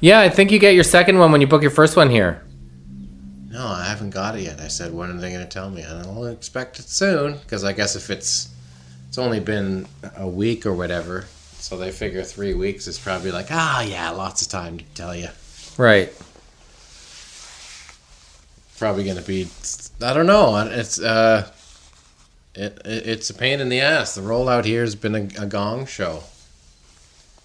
Yeah, 0.00 0.20
I 0.20 0.28
think 0.28 0.52
you 0.52 0.58
get 0.60 0.74
your 0.74 0.84
second 0.84 1.18
one 1.18 1.32
when 1.32 1.40
you 1.40 1.46
book 1.48 1.62
your 1.62 1.72
first 1.72 1.96
one 1.96 2.08
here. 2.10 2.42
no, 3.50 3.66
I 3.66 3.84
haven't 3.84 4.10
got 4.10 4.36
it 4.36 4.42
yet. 4.42 4.60
I 4.60 4.68
said, 4.68 4.94
when 4.94 5.10
are 5.10 5.20
they 5.20 5.32
going 5.32 5.42
to 5.42 5.50
tell 5.50 5.68
me? 5.70 5.82
And 5.82 6.06
I'll 6.06 6.26
expect 6.26 6.78
it 6.78 6.88
soon 6.88 7.38
because 7.38 7.64
I 7.64 7.72
guess 7.72 7.96
if 7.96 8.08
it's 8.10 8.50
it's 9.08 9.18
only 9.18 9.40
been 9.40 9.88
a 10.16 10.28
week 10.28 10.64
or 10.66 10.72
whatever, 10.72 11.24
so 11.58 11.76
they 11.76 11.90
figure 11.90 12.22
three 12.22 12.54
weeks 12.54 12.86
is 12.86 12.98
probably 12.98 13.30
like, 13.30 13.48
ah, 13.50 13.82
yeah, 13.82 14.10
lots 14.10 14.42
of 14.42 14.48
time 14.48 14.78
to 14.78 14.84
tell 14.94 15.14
you. 15.14 15.28
Right. 15.76 16.12
Probably 18.78 19.04
going 19.04 19.16
to 19.16 19.22
be, 19.22 19.48
I 20.00 20.12
don't 20.14 20.26
know. 20.26 20.56
It's 20.70 21.00
uh, 21.00 21.50
it, 22.54 22.80
it 22.84 23.06
it's 23.06 23.30
a 23.30 23.34
pain 23.34 23.60
in 23.60 23.68
the 23.68 23.80
ass. 23.80 24.14
The 24.14 24.20
rollout 24.20 24.64
here 24.64 24.82
has 24.82 24.94
been 24.94 25.14
a, 25.14 25.42
a 25.42 25.46
gong 25.46 25.86
show, 25.86 26.22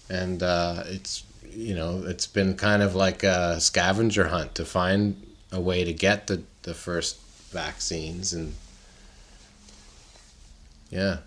and 0.08 0.42
uh, 0.42 0.84
it's 0.86 1.24
you 1.50 1.74
know 1.74 2.04
it's 2.06 2.26
been 2.26 2.56
kind 2.56 2.82
of 2.82 2.94
like 2.94 3.22
a 3.22 3.60
scavenger 3.60 4.28
hunt 4.28 4.54
to 4.56 4.64
find 4.64 5.20
a 5.52 5.60
way 5.60 5.84
to 5.84 5.92
get 5.92 6.28
the 6.28 6.42
the 6.62 6.74
first 6.74 7.20
vaccines 7.50 8.32
and 8.32 8.54
yeah 10.90 11.18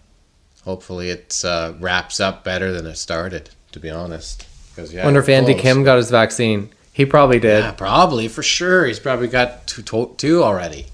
hopefully 0.67 1.09
it 1.09 1.41
uh, 1.45 1.71
wraps 1.79 2.19
up 2.19 2.43
better 2.43 2.73
than 2.73 2.85
it 2.85 2.97
started 2.97 3.49
to 3.71 3.79
be 3.79 3.89
honest 3.89 4.45
because 4.75 4.93
yeah 4.93 5.05
Wonder 5.05 5.21
if 5.21 5.29
Andy 5.29 5.53
close. 5.53 5.61
Kim 5.63 5.83
got 5.83 5.95
his 5.97 6.11
vaccine. 6.11 6.69
He 6.91 7.05
probably 7.05 7.39
did. 7.39 7.63
yeah 7.63 7.71
probably 7.71 8.27
for 8.27 8.43
sure 8.43 8.85
he's 8.85 8.99
probably 8.99 9.27
got 9.29 9.65
two, 9.65 9.81
two, 9.81 10.13
two 10.17 10.43
already 10.43 10.87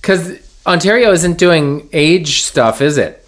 Because 0.00 0.38
Ontario 0.64 1.10
isn't 1.10 1.36
doing 1.38 1.88
age 1.92 2.42
stuff, 2.42 2.80
is 2.80 2.96
it? 2.96 3.18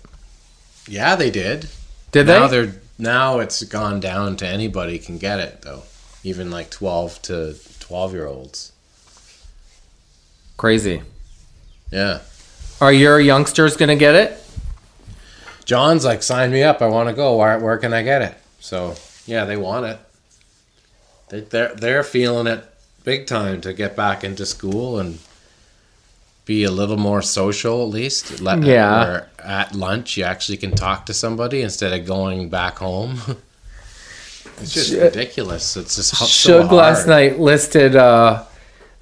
yeah 0.88 1.16
they 1.16 1.30
did 1.30 1.68
Did 2.12 2.26
now 2.28 2.46
they? 2.46 2.66
they're 2.66 2.74
now 2.98 3.40
it's 3.40 3.62
gone 3.64 3.98
down 4.00 4.36
to 4.36 4.46
anybody 4.46 4.98
can 5.00 5.18
get 5.18 5.40
it 5.40 5.62
though 5.62 5.82
even 6.22 6.50
like 6.50 6.70
12 6.70 7.20
to 7.22 7.56
12 7.80 8.12
year 8.14 8.26
olds 8.26 8.70
Crazy. 10.56 11.02
yeah 11.90 12.20
Are 12.80 12.92
your 12.92 13.18
youngsters 13.18 13.76
going 13.76 13.88
to 13.88 13.96
get 13.96 14.14
it? 14.14 14.40
John's 15.64 16.04
like, 16.04 16.22
sign 16.22 16.50
me 16.52 16.62
up. 16.62 16.82
I 16.82 16.86
want 16.86 17.08
to 17.08 17.14
go. 17.14 17.36
Where, 17.36 17.58
where 17.58 17.78
can 17.78 17.92
I 17.92 18.02
get 18.02 18.22
it? 18.22 18.34
So 18.60 18.94
yeah, 19.26 19.44
they 19.44 19.56
want 19.56 19.86
it. 19.86 19.98
They, 21.30 21.40
they're 21.40 21.74
they're 21.74 22.02
feeling 22.04 22.46
it 22.46 22.64
big 23.04 23.26
time 23.26 23.60
to 23.62 23.72
get 23.72 23.96
back 23.96 24.24
into 24.24 24.44
school 24.46 24.98
and 24.98 25.18
be 26.44 26.64
a 26.64 26.70
little 26.70 26.96
more 26.98 27.22
social 27.22 27.82
at 27.82 27.88
least. 27.88 28.40
Let, 28.40 28.62
Yeah. 28.62 29.24
at 29.38 29.74
lunch, 29.74 30.16
you 30.18 30.24
actually 30.24 30.58
can 30.58 30.72
talk 30.72 31.06
to 31.06 31.14
somebody 31.14 31.62
instead 31.62 31.98
of 31.98 32.06
going 32.06 32.50
back 32.50 32.76
home. 32.78 33.18
it's 34.60 34.74
just 34.74 34.92
ridiculous. 34.94 35.76
It's 35.76 35.96
just 35.96 36.14
ho- 36.14 36.26
so 36.26 36.60
Shug 36.62 36.72
last 36.72 37.06
night 37.06 37.38
listed. 37.38 37.96
Uh, 37.96 38.44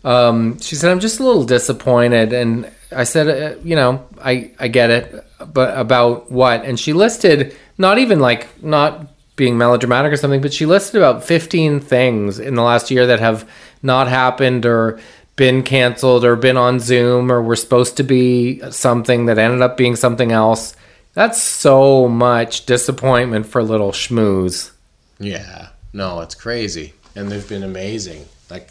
um, 0.05 0.61
she 0.61 0.75
said, 0.77 0.91
"I'm 0.91 1.01
just 1.01 1.21
a 1.21 1.25
little 1.25 1.45
disappointed," 1.45 2.33
and 2.33 2.71
I 2.95 3.05
said, 3.05 3.29
uh, 3.29 3.59
"You 3.65 3.77
know, 3.77 4.07
I 4.23 4.51
I 4.59 4.69
get 4.69 4.91
it, 4.91 5.25
but 5.53 5.77
about 5.77 6.31
what?" 6.31 6.65
And 6.65 6.79
she 6.79 6.93
listed 6.93 7.57
not 7.79 7.99
even 7.99 8.21
like 8.21 8.63
not 8.63 9.09
being 9.37 9.57
melodramatic 9.57 10.13
or 10.13 10.17
something, 10.17 10.41
but 10.41 10.53
she 10.53 10.67
listed 10.67 10.97
about 10.97 11.25
15 11.25 11.81
things 11.81 12.39
in 12.39 12.55
the 12.55 12.63
last 12.63 12.91
year 12.91 13.07
that 13.07 13.21
have 13.21 13.49
not 13.83 14.09
happened 14.09 14.67
or 14.67 15.01
been 15.37 15.63
canceled 15.63 16.25
or 16.25 16.37
been 16.37 16.57
on 16.57 16.79
Zoom 16.79 17.33
or 17.33 17.43
were 17.43 17.57
supposed 17.57 17.97
to 17.97 18.03
be 18.03 18.61
something 18.71 19.27
that 19.27 19.39
ended 19.39 19.63
up 19.63 19.77
being 19.77 19.97
something 19.97 20.33
else. 20.33 20.77
That's 21.15 21.41
so 21.41 22.09
much 22.09 22.67
disappointment 22.67 23.47
for 23.47 23.63
little 23.63 23.93
schmooze. 23.93 24.71
Yeah, 25.19 25.71
no, 25.93 26.21
it's 26.21 26.35
crazy, 26.35 26.95
and 27.15 27.31
they've 27.31 27.49
been 27.49 27.63
amazing. 27.63 28.27
Like 28.51 28.71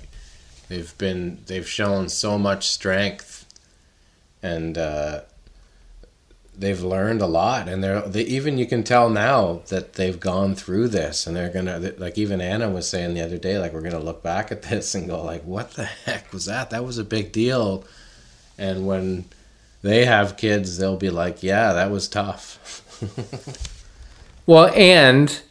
they've 0.70 0.96
been, 0.98 1.40
they've 1.48 1.68
shown 1.68 2.10
so 2.10 2.38
much 2.38 2.70
strength, 2.70 3.46
and 4.42 4.78
uh, 4.78 5.22
they've 6.62 6.82
learned 6.82 7.22
a 7.22 7.28
lot. 7.28 7.68
And 7.68 7.84
they're 7.84 8.02
they 8.02 8.24
even 8.24 8.58
you 8.58 8.66
can 8.66 8.84
tell 8.84 9.10
now 9.10 9.62
that 9.68 9.94
they've 9.94 10.20
gone 10.20 10.56
through 10.56 10.88
this, 10.90 11.28
and 11.28 11.36
they're 11.36 11.50
gonna 11.50 11.94
like 11.98 12.18
even 12.18 12.40
Anna 12.42 12.70
was 12.70 12.88
saying 12.90 13.14
the 13.14 13.22
other 13.22 13.38
day, 13.38 13.60
like 13.60 13.74
we're 13.74 13.82
gonna 13.82 14.00
look 14.00 14.24
back 14.24 14.52
at 14.52 14.62
this 14.70 14.96
and 14.96 15.08
go 15.08 15.24
like, 15.24 15.44
what 15.44 15.72
the 15.72 15.86
heck 15.86 16.32
was 16.32 16.46
that? 16.46 16.70
That 16.70 16.86
was 16.86 16.98
a 16.98 17.04
big 17.04 17.32
deal. 17.32 17.84
And 18.58 18.88
when 18.88 19.26
they 19.82 20.06
have 20.06 20.38
kids, 20.38 20.78
they'll 20.78 20.98
be 20.98 21.10
like, 21.10 21.44
yeah, 21.44 21.74
that 21.74 21.92
was 21.92 22.08
tough. 22.08 22.60
Well, 24.46 24.72
and 24.76 25.42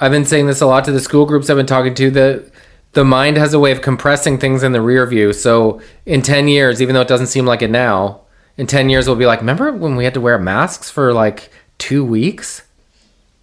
I've 0.00 0.10
been 0.12 0.24
saying 0.24 0.46
this 0.46 0.60
a 0.60 0.66
lot 0.66 0.84
to 0.86 0.92
the 0.92 1.00
school 1.00 1.26
groups 1.26 1.50
I've 1.50 1.56
been 1.56 1.66
talking 1.66 1.94
to. 1.94 2.10
The 2.10 2.50
the 2.92 3.04
mind 3.04 3.36
has 3.36 3.54
a 3.54 3.60
way 3.60 3.72
of 3.72 3.82
compressing 3.82 4.38
things 4.38 4.62
in 4.62 4.72
the 4.72 4.80
rear 4.80 5.06
view. 5.06 5.32
So 5.32 5.80
in 6.06 6.22
ten 6.22 6.48
years, 6.48 6.80
even 6.80 6.94
though 6.94 7.02
it 7.02 7.08
doesn't 7.08 7.26
seem 7.28 7.46
like 7.46 7.62
it 7.62 7.70
now, 7.70 8.22
in 8.58 8.66
ten 8.66 8.90
years 8.90 9.06
we'll 9.06 9.16
be 9.16 9.24
like, 9.24 9.40
remember 9.40 9.72
when 9.72 9.96
we 9.96 10.04
had 10.04 10.14
to 10.14 10.20
wear 10.20 10.38
masks 10.38 10.90
for 10.90 11.14
like 11.14 11.50
two 11.78 12.04
weeks? 12.04 12.62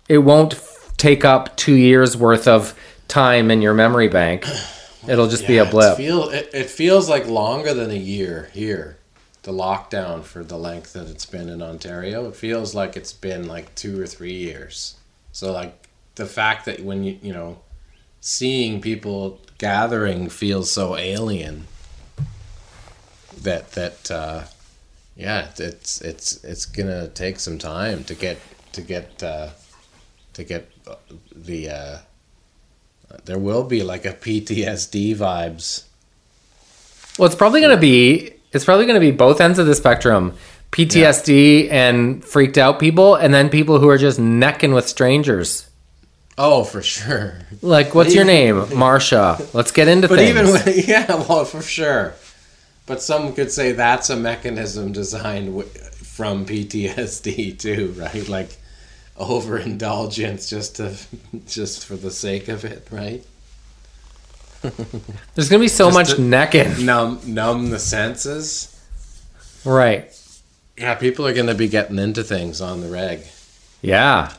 It 0.07 0.19
won't 0.19 0.53
f- 0.53 0.93
take 0.97 1.25
up 1.25 1.57
two 1.57 1.73
years 1.73 2.15
worth 2.15 2.47
of 2.47 2.77
time 3.07 3.49
in 3.49 3.63
your 3.63 3.73
memory 3.73 4.07
bank. 4.07 4.45
It'll 5.07 5.27
just 5.27 5.47
be 5.47 5.57
a 5.57 5.65
blip. 5.65 5.93
It, 5.93 6.03
feel, 6.03 6.29
it, 6.29 6.49
it 6.53 6.69
feels 6.69 7.09
like 7.09 7.27
longer 7.27 7.73
than 7.73 7.89
a 7.89 7.97
year 7.97 8.49
here. 8.53 8.97
The 9.43 9.51
lockdown 9.51 10.23
for 10.23 10.43
the 10.43 10.57
length 10.57 10.93
that 10.93 11.07
it's 11.07 11.25
been 11.25 11.49
in 11.49 11.61
Ontario, 11.61 12.27
it 12.27 12.35
feels 12.35 12.73
like 12.73 12.97
it's 12.97 13.13
been 13.13 13.47
like 13.47 13.73
two 13.75 14.01
or 14.01 14.07
three 14.07 14.33
years. 14.33 14.95
So 15.31 15.51
like 15.51 15.87
the 16.15 16.25
fact 16.25 16.65
that 16.65 16.81
when 16.81 17.03
you 17.03 17.19
you 17.21 17.33
know 17.33 17.59
seeing 18.21 18.81
people 18.81 19.39
gathering 19.59 20.29
feels 20.29 20.71
so 20.71 20.97
alien 20.97 21.67
that 23.39 23.73
that 23.73 24.09
uh, 24.09 24.43
yeah 25.15 25.47
it's 25.57 26.01
it's 26.01 26.43
it's 26.43 26.65
gonna 26.65 27.07
take 27.09 27.39
some 27.39 27.57
time 27.57 28.03
to 28.05 28.15
get 28.15 28.37
to 28.73 28.81
get 28.81 29.21
uh, 29.23 29.49
to 30.33 30.43
get 30.43 30.69
the 31.35 31.69
uh, 31.69 31.97
there 33.23 33.39
will 33.39 33.63
be 33.63 33.83
like 33.83 34.05
a 34.05 34.11
PTSD 34.13 35.15
vibes. 35.15 35.85
Well, 37.17 37.27
it's 37.27 37.35
probably 37.35 37.61
going 37.61 37.75
to 37.75 37.79
be 37.81 38.33
it's 38.51 38.65
probably 38.65 38.85
going 38.85 38.95
to 38.95 38.99
be 38.99 39.11
both 39.11 39.39
ends 39.39 39.59
of 39.59 39.65
the 39.67 39.75
spectrum. 39.75 40.33
PTSD 40.71 41.71
and 41.71 42.23
freaked 42.25 42.57
out 42.57 42.79
people, 42.79 43.15
and 43.15 43.33
then 43.33 43.49
people 43.49 43.79
who 43.79 43.87
are 43.87 43.97
just 43.97 44.19
necking 44.19 44.73
with 44.73 44.89
strangers. 44.89 45.69
Oh, 46.37 46.65
for 46.65 46.81
sure. 46.81 47.35
Like, 47.61 47.95
what's 47.95 48.13
your 48.13 48.25
name? 48.25 48.55
Marsha. 48.65 49.53
Let's 49.53 49.71
get 49.71 49.87
into 49.87 50.09
But 50.09 50.17
things. 50.19 50.31
even 50.31 50.47
when, 50.47 50.63
yeah, 50.85 51.15
well, 51.15 51.45
for 51.45 51.61
sure. 51.61 52.13
But 52.85 53.01
some 53.01 53.33
could 53.33 53.51
say 53.51 53.71
that's 53.71 54.09
a 54.09 54.15
mechanism 54.15 54.91
designed 54.91 55.47
w- 55.47 55.67
from 55.67 56.45
PTSD 56.45 57.57
too, 57.59 57.93
right? 57.97 58.27
Like 58.27 58.57
overindulgence 59.17 60.49
just 60.49 60.75
to 60.77 60.95
just 61.47 61.85
for 61.85 61.95
the 61.95 62.11
sake 62.11 62.47
of 62.47 62.63
it, 62.65 62.87
right? 62.91 63.23
There's 65.35 65.49
gonna 65.49 65.61
be 65.61 65.67
so 65.67 65.91
Just 65.91 66.17
much 66.17 66.19
necking. 66.19 66.85
Numb 66.85 67.19
numb 67.25 67.69
the 67.69 67.79
senses. 67.79 68.71
Right. 69.63 70.11
Yeah, 70.77 70.95
people 70.95 71.25
are 71.25 71.33
going 71.33 71.47
to 71.47 71.55
be 71.55 71.69
getting 71.69 71.97
into 71.97 72.21
things 72.23 72.59
on 72.59 72.81
the 72.81 72.89
reg. 72.89 73.21
Yeah. 73.81 74.33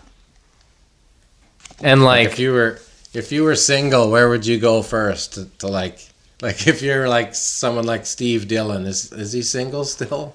And 1.82 2.03
Like, 2.05 2.24
like, 2.24 2.32
if 2.32 2.38
you 2.38 2.53
were 2.53 2.78
if 3.14 3.32
you 3.32 3.42
were 3.44 3.57
single, 3.57 4.11
where 4.11 4.28
would 4.28 4.47
you 4.47 4.59
go 4.59 4.82
first 4.82 5.34
to, 5.34 5.47
to 5.59 5.68
like 5.68 6.07
like 6.43 6.66
if 6.66 6.82
you're 6.82 7.09
like 7.09 7.34
someone 7.34 7.87
like 7.87 8.05
Steve 8.07 8.47
Dillon, 8.49 8.84
is 8.87 9.11
is 9.12 9.32
he 9.32 9.43
single 9.43 9.84
still? 9.84 10.34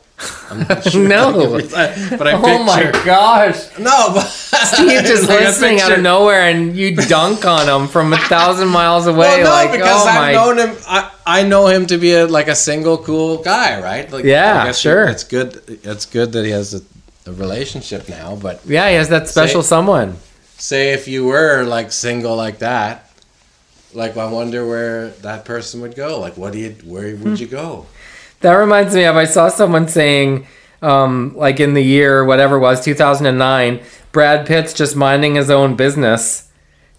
I'm 0.50 0.60
not 0.68 0.84
sure. 0.92 1.08
No. 1.08 1.60
but 1.62 2.28
I 2.28 2.34
oh 2.34 2.64
my 2.64 2.92
gosh, 3.06 3.78
no, 3.78 4.14
but 4.14 4.22
Steve 4.26 5.02
just 5.04 5.30
like, 5.30 5.42
listening 5.42 5.80
out 5.80 5.92
of 5.92 6.02
nowhere, 6.02 6.42
and 6.50 6.76
you 6.76 6.96
dunk 6.96 7.46
on 7.46 7.68
him 7.68 7.88
from 7.88 8.14
a 8.14 8.18
thousand 8.18 8.70
miles 8.70 9.06
away. 9.08 9.18
Well, 9.18 9.44
no, 9.44 9.50
like, 9.50 9.72
because 9.72 10.06
oh 10.06 10.10
I've 10.10 10.16
my, 10.16 10.32
known 10.34 10.58
him. 10.58 10.78
I, 10.88 11.12
I 11.26 11.44
know 11.44 11.68
him 11.68 11.86
to 11.88 11.98
be 11.98 12.14
a 12.14 12.26
like 12.28 12.48
a 12.48 12.56
single 12.56 12.98
cool 12.98 13.38
guy, 13.44 13.80
right? 13.82 14.12
Like, 14.12 14.26
Yeah, 14.26 14.62
I 14.62 14.66
guess 14.66 14.80
sure. 14.80 15.08
It's 15.08 15.24
good. 15.24 15.62
It's 15.84 16.06
good 16.08 16.32
that 16.34 16.46
he 16.46 16.52
has 16.52 16.74
a, 16.74 16.82
a 17.30 17.34
relationship 17.34 18.10
now. 18.10 18.36
But 18.36 18.62
yeah, 18.66 18.90
he 18.90 18.96
has 18.96 19.10
that 19.10 19.28
special 19.28 19.62
Say- 19.62 19.70
someone. 19.70 20.18
say 20.58 20.94
if 20.94 21.08
you 21.08 21.26
were 21.26 21.64
like 21.64 21.92
single 21.92 22.36
like 22.36 22.60
that, 22.60 23.11
like 23.94 24.18
I 24.18 24.26
wonder 24.32 24.66
where 24.66 25.10
that 25.10 25.46
person 25.46 25.82
would 25.82 25.96
go. 25.96 26.20
Like, 26.20 26.38
what 26.38 26.54
do 26.54 26.60
you? 26.60 26.76
Where 26.86 27.16
would 27.16 27.40
you 27.40 27.48
go? 27.48 27.86
That 28.42 28.54
reminds 28.54 28.96
me 28.96 29.04
of 29.06 29.16
I 29.16 29.26
saw 29.26 29.50
someone 29.50 29.88
saying, 29.88 30.48
um, 30.82 31.34
like 31.36 31.60
in 31.60 31.74
the 31.74 31.84
year 31.84 32.26
whatever 32.26 32.56
it 32.56 32.60
was, 32.62 32.84
2009, 32.84 33.80
Brad 34.12 34.48
Pitt's 34.48 34.74
just 34.74 34.96
minding 34.96 35.36
his 35.36 35.50
own 35.52 35.76
business, 35.76 36.50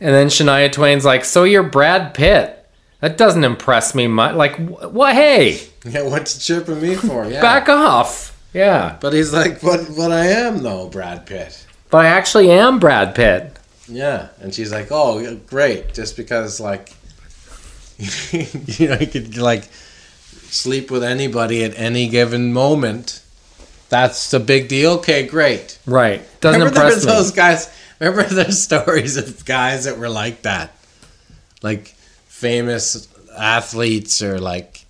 and 0.01 0.15
then 0.15 0.29
Shania 0.29 0.71
Twain's 0.71 1.05
like, 1.05 1.25
"So 1.25 1.45
you're 1.45 1.63
Brad 1.65 2.15
Pitt? 2.15 2.59
That 3.01 3.17
doesn't 3.19 3.43
impress 3.43 3.95
me 3.97 4.07
much. 4.07 4.37
Like, 4.37 4.55
wh- 4.57 4.95
what? 4.95 5.15
Hey, 5.15 5.61
Yeah, 5.85 6.03
what's 6.03 6.45
chirping 6.47 6.81
me 6.81 6.95
for? 6.95 7.27
Yeah. 7.27 7.41
back 7.41 7.69
off." 7.69 8.29
Yeah, 8.55 8.99
But 9.01 9.15
he's 9.15 9.33
like, 9.33 9.63
but 9.63 9.81
but 9.97 10.13
I 10.13 10.27
am 10.27 10.63
though, 10.63 10.87
Brad 10.89 11.25
Pitt. 11.25 11.67
but 11.91 12.05
I 12.05 12.09
actually 12.09 12.51
am 12.51 12.79
Brad 12.79 13.15
Pitt. 13.15 13.57
Yeah, 13.89 14.29
and 14.41 14.55
she's 14.55 14.73
like, 14.73 14.89
oh, 14.91 15.37
great, 15.47 15.93
just 15.93 16.17
because 16.17 16.61
like, 16.61 16.93
you 17.99 18.89
know, 18.89 18.99
you 18.99 19.07
could 19.07 19.37
like 19.37 19.65
sleep 20.53 20.91
with 20.91 21.03
anybody 21.03 21.65
at 21.65 21.79
any 21.79 22.09
given 22.09 22.53
moment. 22.53 23.23
That's 23.89 24.33
a 24.33 24.41
big 24.41 24.69
deal. 24.69 24.93
Okay, 24.93 25.27
great. 25.27 25.79
Right. 25.87 26.23
Doesn't 26.41 26.61
remember 26.61 26.81
there 26.81 26.85
impress 26.87 27.05
was 27.05 27.07
me. 27.07 27.13
those 27.13 27.31
guys. 27.45 27.79
Remember 27.99 28.23
there's 28.23 28.63
stories 28.63 29.17
of 29.17 29.45
guys 29.45 29.85
that 29.85 29.99
were 29.99 30.09
like 30.09 30.43
that, 30.43 30.75
like 31.63 31.89
famous 32.27 33.09
athletes 33.37 34.23
or 34.23 34.39
like 34.41 34.85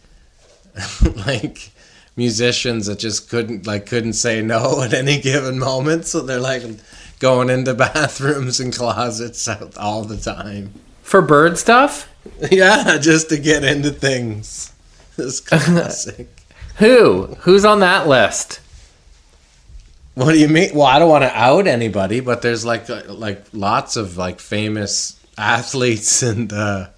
like 1.26 1.70
musicians 2.16 2.86
that 2.86 2.99
just 2.99 3.28
couldn't 3.28 3.66
like 3.66 3.86
couldn't 3.86 4.14
say 4.14 4.43
no 4.43 4.82
at 4.82 4.95
any 4.95 5.20
given 5.20 5.59
moment. 5.59 6.07
So 6.07 6.20
they're 6.20 6.40
like 6.40 6.62
going 7.22 7.48
into 7.48 7.72
bathrooms 7.94 8.60
and 8.60 8.74
closets 8.74 9.48
all 9.78 10.02
the 10.02 10.18
time. 10.18 10.74
For 11.02 11.22
bird 11.22 11.56
stuff? 11.56 12.10
Yeah, 12.52 12.98
just 12.98 13.30
to 13.30 13.38
get 13.38 13.64
into 13.64 13.90
things. 13.90 14.68
It's 15.18 15.40
classic. 15.40 16.28
Who? 16.76 17.36
Who's 17.40 17.64
on 17.64 17.80
that 17.80 18.08
list? 18.08 18.60
What 20.14 20.32
do 20.32 20.38
you 20.38 20.48
mean? 20.48 20.70
Well, 20.74 20.86
I 20.86 20.98
don't 20.98 21.10
want 21.10 21.22
to 21.24 21.36
out 21.36 21.66
anybody, 21.66 22.20
but 22.20 22.40
there's 22.40 22.64
like 22.64 22.88
uh, 22.88 23.02
like 23.08 23.44
lots 23.52 23.96
of 23.96 24.16
like 24.16 24.40
famous 24.40 25.20
athletes 25.36 26.22
and 26.22 26.50
uh, 26.50 26.88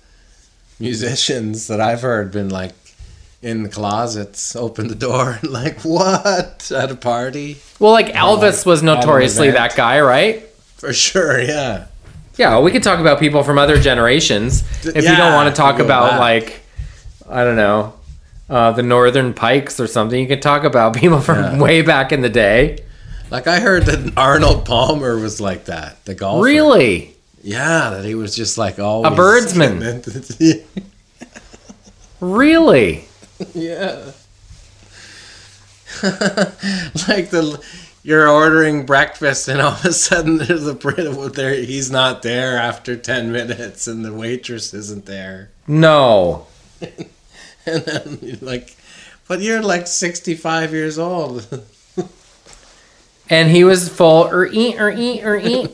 musicians 0.79 1.67
that 1.67 1.81
I've 1.81 2.03
heard 2.03 2.31
been 2.31 2.51
like 2.51 2.75
in 3.45 3.63
the 3.63 3.69
closets, 3.69 4.57
open 4.57 4.89
the 4.89 4.95
door, 4.95 5.39
and 5.43 5.51
like 5.61 5.81
what 5.83 6.71
at 6.75 6.91
a 6.91 6.97
party 6.97 7.59
Well, 7.79 7.93
like 7.93 8.07
Elvis 8.09 8.65
was 8.67 8.83
notoriously 8.83 9.51
that 9.51 9.77
guy, 9.77 10.01
right? 10.01 10.43
for 10.77 10.93
sure. 10.93 11.41
Yeah, 11.41 11.87
Yeah, 12.37 12.61
we 12.61 12.71
could 12.71 12.83
talk 12.83 12.99
about 13.01 13.19
people 13.21 13.43
from 13.45 13.59
other 13.59 13.79
generations. 13.81 14.63
If 14.85 14.97
you 15.05 15.17
don't 15.17 15.35
want 15.35 15.55
to 15.55 15.57
talk 15.57 15.79
about 15.79 16.11
back. 16.13 16.21
like, 16.21 16.61
I 17.29 17.45
don't 17.45 17.57
know, 17.57 17.95
uh, 18.51 18.73
the 18.73 18.83
Northern 18.83 19.33
Pikes 19.35 19.79
or 19.81 19.87
something, 19.87 20.19
you 20.21 20.27
could 20.27 20.43
talk 20.43 20.65
about 20.65 20.95
people 21.03 21.21
from 21.21 21.37
Yeah. 21.39 21.59
way 21.59 21.83
back 21.83 22.13
in 22.13 22.21
the 22.23 22.29
day. 22.29 22.79
like 23.31 23.47
I 23.47 23.61
heard 23.61 23.85
that 23.87 24.13
Arnold 24.17 24.65
Palmer 24.67 25.17
was 25.19 25.41
like 25.41 25.67
that. 25.67 26.05
The 26.05 26.15
golfer. 26.15 26.45
Really? 26.45 27.15
Yeah, 27.43 27.91
that 27.91 28.05
he 28.05 28.15
was 28.15 28.35
just 28.35 28.57
like 28.59 28.79
always 28.79 29.13
a 29.13 29.17
birdsman. 29.17 30.03
Really? 32.21 33.05
Yeah. 33.55 34.13
like 36.03 37.31
the 37.31 37.63
you're 38.03 38.29
ordering 38.29 38.85
breakfast 38.85 39.47
and 39.49 39.61
all 39.61 39.73
of 39.73 39.85
a 39.85 39.93
sudden 39.93 40.39
there's 40.39 40.67
a 40.67 40.75
Brit 40.75 41.35
there 41.35 41.55
he's 41.55 41.91
not 41.91 42.23
there 42.23 42.59
after 42.59 42.97
10 42.97 43.31
minutes 43.31 43.87
and 43.87 44.05
the 44.05 44.13
waitress 44.13 44.75
isn't 44.75 45.07
there. 45.07 45.51
No. 45.67 46.47
And 47.67 47.83
then 47.85 48.19
you're 48.21 48.37
like 48.43 48.77
but 49.27 49.41
you're 49.41 49.63
like 49.63 49.87
65 49.87 50.73
years 50.73 50.99
old. 50.99 51.65
And 53.31 53.51
he 53.51 53.65
was 53.65 53.89
full 53.89 54.25
or 54.25 54.47
eat 54.47 54.79
or 54.81 54.91
eat 54.91 55.25
or 55.25 55.37
eat. 55.37 55.71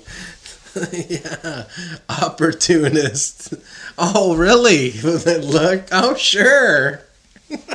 yeah. 0.92 1.64
Opportunist. 2.08 3.54
Oh, 3.98 4.36
really? 4.36 4.92
Look. 4.92 5.88
Oh, 5.90 6.14
sure. 6.14 7.02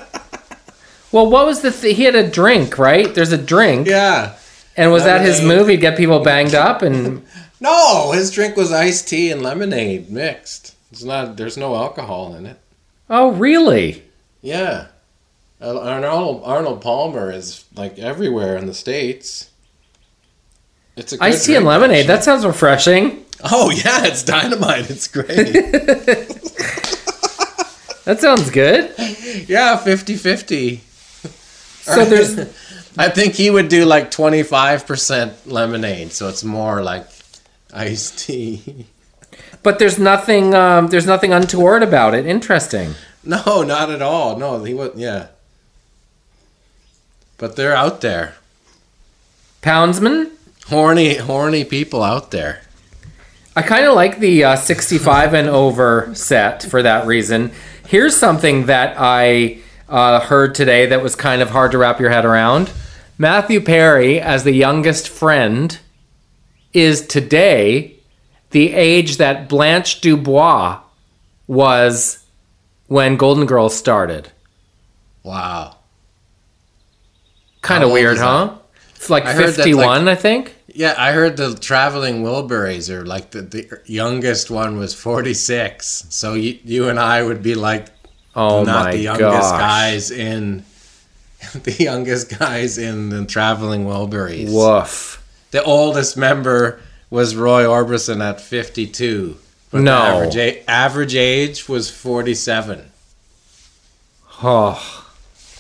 Well, 1.11 1.29
what 1.29 1.45
was 1.45 1.61
the 1.61 1.71
th- 1.71 1.95
he 1.95 2.03
had 2.03 2.15
a 2.15 2.29
drink, 2.29 2.77
right? 2.77 3.13
There's 3.15 3.31
a 3.31 3.37
drink. 3.37 3.87
Yeah. 3.87 4.35
And 4.75 4.91
was 4.91 5.05
that 5.05 5.21
his 5.21 5.39
Lemonade. 5.39 5.57
move? 5.59 5.67
He'd 5.69 5.79
get 5.79 5.95
people 5.95 6.19
banged 6.19 6.53
up 6.53 6.81
and 6.81 7.25
No, 7.61 8.11
his 8.11 8.31
drink 8.31 8.57
was 8.57 8.73
iced 8.73 9.07
tea 9.07 9.31
and 9.31 9.41
lemonade 9.41 10.09
mixed. 10.09 10.75
It's 10.91 11.03
not 11.05 11.37
there's 11.37 11.55
no 11.55 11.73
alcohol 11.75 12.35
in 12.35 12.45
it. 12.45 12.59
Oh, 13.09 13.31
really? 13.31 14.03
Yeah. 14.41 14.87
Uh, 15.61 15.79
Arnold 15.79 16.41
Arnold 16.43 16.81
Palmer 16.81 17.31
is 17.31 17.63
like 17.75 17.97
everywhere 17.97 18.57
in 18.57 18.65
the 18.65 18.73
states. 18.73 19.49
It's 20.97 21.13
a 21.13 21.17
good 21.17 21.23
Iced 21.23 21.45
tea 21.45 21.55
and 21.55 21.65
lemonade. 21.65 21.99
actually. 21.99 22.07
That 22.07 22.23
sounds 22.25 22.45
refreshing. 22.45 23.23
Oh 23.41 23.69
yeah, 23.69 24.05
it's 24.05 24.21
dynamite. 24.23 24.89
It's 24.89 25.07
great. 25.07 25.29
That 28.05 28.21
sounds 28.21 28.49
good. 28.49 28.93
yeah, 29.47 29.77
50-50. 29.83 30.79
So 31.81 32.05
there's 32.05 32.39
I 32.97 33.09
think 33.09 33.33
he 33.33 33.49
would 33.49 33.67
do 33.67 33.85
like 33.85 34.09
25% 34.09 35.33
lemonade, 35.45 36.11
so 36.13 36.29
it's 36.29 36.43
more 36.43 36.81
like 36.81 37.07
iced 37.73 38.19
tea. 38.19 38.85
but 39.63 39.79
there's 39.79 39.99
nothing 39.99 40.53
um, 40.55 40.87
there's 40.87 41.05
nothing 41.05 41.33
untoward 41.33 41.83
about 41.83 42.13
it. 42.13 42.25
Interesting. 42.25 42.93
No, 43.23 43.63
not 43.63 43.89
at 43.89 44.01
all. 44.01 44.37
No, 44.37 44.63
he 44.63 44.73
would 44.73 44.93
yeah. 44.95 45.27
But 47.37 47.55
they're 47.55 47.75
out 47.75 48.01
there. 48.01 48.35
Poundsman? 49.61 50.31
Horny 50.67 51.15
horny 51.17 51.65
people 51.65 52.01
out 52.01 52.31
there. 52.31 52.61
I 53.57 53.61
kind 53.61 53.85
of 53.85 53.95
like 53.95 54.19
the 54.19 54.43
uh, 54.43 54.55
65 54.55 55.33
and 55.33 55.47
over 55.47 56.13
set 56.13 56.63
for 56.63 56.83
that 56.83 57.05
reason. 57.05 57.51
Here's 57.87 58.17
something 58.17 58.65
that 58.65 58.95
I 58.97 59.59
uh, 59.87 60.19
heard 60.19 60.55
today 60.55 60.87
that 60.87 61.01
was 61.03 61.15
kind 61.15 61.41
of 61.41 61.49
hard 61.49 61.71
to 61.71 61.77
wrap 61.77 61.99
your 61.99 62.09
head 62.09 62.25
around. 62.25 62.71
Matthew 63.17 63.61
Perry, 63.61 64.19
as 64.19 64.43
the 64.43 64.51
youngest 64.51 65.07
friend, 65.07 65.77
is 66.73 67.05
today 67.05 67.95
the 68.51 68.73
age 68.73 69.17
that 69.17 69.47
Blanche 69.47 70.01
Dubois 70.01 70.79
was 71.47 72.25
when 72.87 73.17
Golden 73.17 73.45
Girls 73.45 73.75
started. 73.75 74.31
Wow. 75.23 75.77
Kind 77.61 77.83
of 77.83 77.91
weird, 77.91 78.17
huh? 78.17 78.55
It's 78.95 79.09
like 79.09 79.25
I 79.25 79.35
51, 79.35 80.05
like- 80.05 80.17
I 80.17 80.19
think. 80.19 80.54
Yeah, 80.75 80.93
I 80.97 81.13
heard 81.13 81.37
the 81.37 81.55
traveling 81.55 82.21
Wilburys 82.23 82.89
are 82.89 83.05
like 83.05 83.31
the, 83.31 83.41
the 83.43 83.79
youngest 83.85 84.51
one 84.51 84.77
was 84.77 84.93
46. 84.93 86.07
So 86.09 86.33
you, 86.33 86.59
you 86.65 86.89
and 86.89 86.99
I 86.99 87.23
would 87.23 87.41
be 87.41 87.55
like 87.55 87.87
Oh 88.35 88.63
not 88.63 88.91
the 88.91 88.97
youngest 88.97 89.21
gosh. 89.51 89.59
guys 89.59 90.11
in 90.11 90.65
the 91.63 91.71
youngest 91.79 92.37
guys 92.37 92.77
in 92.77 93.09
the 93.09 93.25
traveling 93.25 93.85
Wilburys. 93.85 94.51
Woof. 94.51 95.21
The 95.51 95.63
oldest 95.63 96.17
member 96.17 96.81
was 97.09 97.35
Roy 97.35 97.63
Orbison 97.63 98.21
at 98.21 98.41
52. 98.41 99.37
But 99.71 99.81
No. 99.81 99.91
the 99.91 100.03
average, 100.07 100.35
a- 100.35 100.69
average 100.69 101.15
age 101.15 101.69
was 101.69 101.89
47. 101.89 102.91
Oh. 104.43 105.05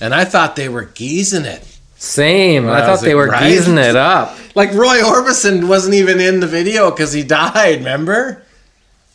And 0.01 0.13
I 0.13 0.25
thought 0.25 0.55
they 0.57 0.67
were 0.67 0.83
geezing 0.83 1.45
it. 1.45 1.74
Same. 2.05 2.67
I 2.67 2.71
Well, 2.71 2.85
thought 2.97 3.03
they 3.03 3.11
it 3.11 3.15
were 3.15 3.27
right? 3.27 3.43
geezing 3.49 3.77
it 3.77 3.95
up. 3.95 4.37
Like 4.55 4.71
Roy 4.73 4.99
Orbison 5.01 5.67
wasn't 5.67 5.95
even 5.95 6.19
in 6.21 6.39
the 6.39 6.47
video 6.47 6.91
because 6.91 7.11
he 7.13 7.23
died. 7.41 7.79
Remember 7.79 8.43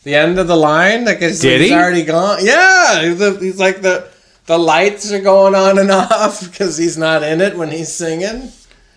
the 0.03 0.15
end 0.15 0.37
of 0.39 0.47
the 0.47 0.55
line? 0.57 1.05
Like 1.05 1.19
Did 1.19 1.29
he's 1.31 1.41
he? 1.69 1.73
already 1.73 2.03
gone. 2.03 2.39
Yeah, 2.45 3.01
he's, 3.03 3.17
the- 3.17 3.37
he's 3.39 3.59
like 3.59 3.81
the 3.81 4.09
the 4.47 4.57
lights 4.59 5.11
are 5.11 5.21
going 5.21 5.55
on 5.55 5.79
and 5.79 5.89
off 5.91 6.41
because 6.51 6.77
he's 6.77 6.97
not 6.97 7.23
in 7.23 7.39
it 7.41 7.57
when 7.57 7.71
he's 7.71 7.93
singing. 7.93 8.51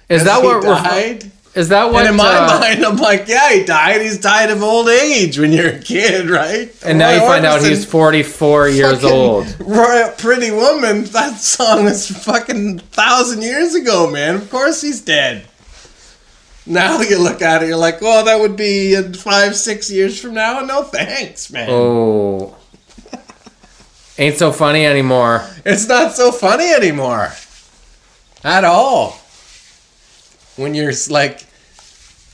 Is 0.09 0.25
that 0.25 0.43
what? 0.43 0.63
we're- 0.63 0.75
died? 0.75 1.31
Is 1.55 1.69
that 1.69 1.93
what? 1.93 2.01
and 2.01 2.11
in 2.11 2.17
my 2.17 2.37
uh, 2.37 2.59
mind, 2.59 2.85
I'm 2.85 2.97
like, 2.97 3.29
yeah, 3.29 3.53
he 3.53 3.65
died. 3.65 4.01
He's 4.01 4.19
died 4.19 4.51
of 4.51 4.63
old 4.63 4.89
age 4.89 5.39
when 5.39 5.53
you're 5.53 5.69
a 5.69 5.79
kid, 5.79 6.29
right? 6.29 6.75
And 6.85 6.99
now 6.99 7.11
Roy 7.11 7.15
you 7.15 7.21
find 7.21 7.45
out 7.45 7.63
he's 7.63 7.85
44 7.85 8.69
years 8.71 9.05
old. 9.05 9.55
Roy, 9.61 10.13
Pretty 10.19 10.51
Woman. 10.51 11.05
That 11.05 11.39
song 11.39 11.87
is 11.87 12.11
fucking 12.25 12.81
thousand 12.81 13.43
years 13.43 13.77
ago, 13.77 14.11
man. 14.11 14.35
Of 14.35 14.51
course 14.51 14.81
he's 14.81 15.01
dead. 15.01 15.47
Now 16.67 17.01
you 17.01 17.23
look 17.23 17.41
at 17.43 17.63
it, 17.63 17.69
you're 17.69 17.77
like, 17.77 18.01
well, 18.01 18.25
that 18.25 18.41
would 18.41 18.57
be 18.57 18.95
in 18.95 19.15
five, 19.15 19.55
six 19.55 19.91
years 19.91 20.21
from 20.21 20.35
now. 20.35 20.61
No 20.61 20.83
thanks, 20.83 21.53
man. 21.53 21.69
Oh. 21.71 22.57
Ain't 24.19 24.37
so 24.37 24.51
funny 24.51 24.87
anymore. 24.87 25.47
It's 25.65 25.87
not 25.87 26.15
so 26.15 26.33
funny 26.33 26.73
anymore. 26.73 27.33
At 28.43 28.65
all. 28.65 29.21
When 30.57 30.75
you're 30.75 30.93
like, 31.11 31.45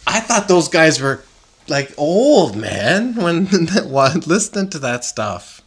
I 0.06 0.20
thought 0.20 0.48
those 0.48 0.68
guys 0.68 1.00
were 1.00 1.22
like 1.68 1.92
old, 1.96 2.56
man, 2.56 3.14
when 3.14 3.46
listening 4.26 4.70
to 4.70 4.78
that 4.80 5.04
stuff. 5.04 5.62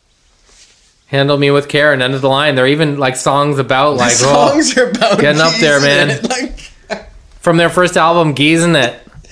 Handle 1.07 1.37
me 1.37 1.51
with 1.51 1.69
care 1.69 1.93
and 1.93 2.01
end 2.01 2.13
of 2.15 2.21
the 2.21 2.29
line. 2.29 2.55
There 2.55 2.65
are 2.65 2.67
even 2.67 2.97
like 2.97 3.15
songs 3.15 3.59
about 3.59 3.97
like 3.97 4.17
the 4.17 4.25
oh, 4.27 4.81
are 4.81 4.89
about 4.89 5.19
getting 5.19 5.41
up 5.41 5.53
there, 5.55 5.79
man. 5.79 6.09
it, 6.09 6.27
Like, 6.29 7.11
from 7.39 7.57
their 7.57 7.69
first 7.69 7.97
album, 7.97 8.33
Geezing 8.33 8.75
It. 8.75 8.99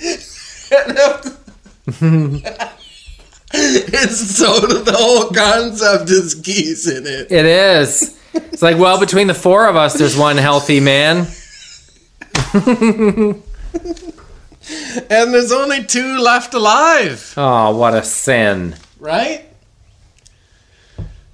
it's 3.54 4.36
so 4.36 4.60
the 4.60 4.94
whole 4.96 5.30
concept 5.30 6.10
is 6.10 6.34
geese 6.34 6.88
in 6.88 7.06
it. 7.06 7.30
It 7.32 7.44
is. 7.44 8.18
It's 8.34 8.62
like, 8.62 8.78
well, 8.78 8.98
between 9.00 9.26
the 9.26 9.34
four 9.34 9.66
of 9.66 9.76
us, 9.76 9.94
there's 9.94 10.16
one 10.16 10.36
healthy 10.36 10.80
man. 10.80 11.26
And 15.10 15.34
there's 15.34 15.50
only 15.50 15.82
two 15.84 16.18
left 16.18 16.54
alive, 16.54 17.34
Oh, 17.36 17.76
what 17.76 17.94
a 17.94 18.02
sin. 18.04 18.76
right? 19.00 19.44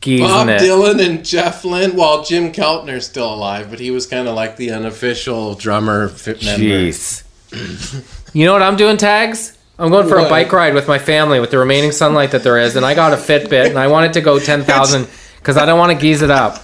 geezing 0.00 0.26
Bob 0.26 0.48
it. 0.48 0.60
Dylan 0.62 1.04
and 1.04 1.24
Jeff 1.24 1.64
Lynne. 1.64 1.94
Well, 1.96 2.22
Jim 2.24 2.52
Keltner's 2.52 3.04
still 3.06 3.34
alive, 3.34 3.68
but 3.68 3.80
he 3.80 3.90
was 3.90 4.06
kind 4.06 4.28
of 4.28 4.34
like 4.34 4.56
the 4.56 4.70
unofficial 4.70 5.54
drummer 5.56 6.08
fit 6.08 6.42
member. 6.42 6.64
Jeez. 6.64 7.24
you 8.32 8.46
know 8.46 8.52
what 8.54 8.62
I'm 8.62 8.76
doing, 8.76 8.96
tags? 8.96 9.58
I'm 9.78 9.90
going 9.90 10.08
for 10.08 10.18
a 10.18 10.28
bike 10.28 10.50
ride 10.52 10.72
with 10.74 10.88
my 10.88 10.98
family 10.98 11.38
with 11.40 11.50
the 11.50 11.58
remaining 11.58 11.92
sunlight 11.92 12.30
that 12.30 12.42
there 12.44 12.58
is, 12.58 12.76
and 12.76 12.86
I 12.86 12.94
got 12.94 13.12
a 13.12 13.16
Fitbit, 13.16 13.68
and 13.68 13.78
I 13.78 13.88
want 13.88 14.06
it 14.06 14.12
to 14.14 14.20
go 14.20 14.38
10,000 14.38 15.06
because 15.38 15.56
I 15.58 15.66
don't 15.66 15.78
want 15.78 15.92
to 15.92 15.98
geese 15.98 16.22
it 16.22 16.30
up. 16.30 16.58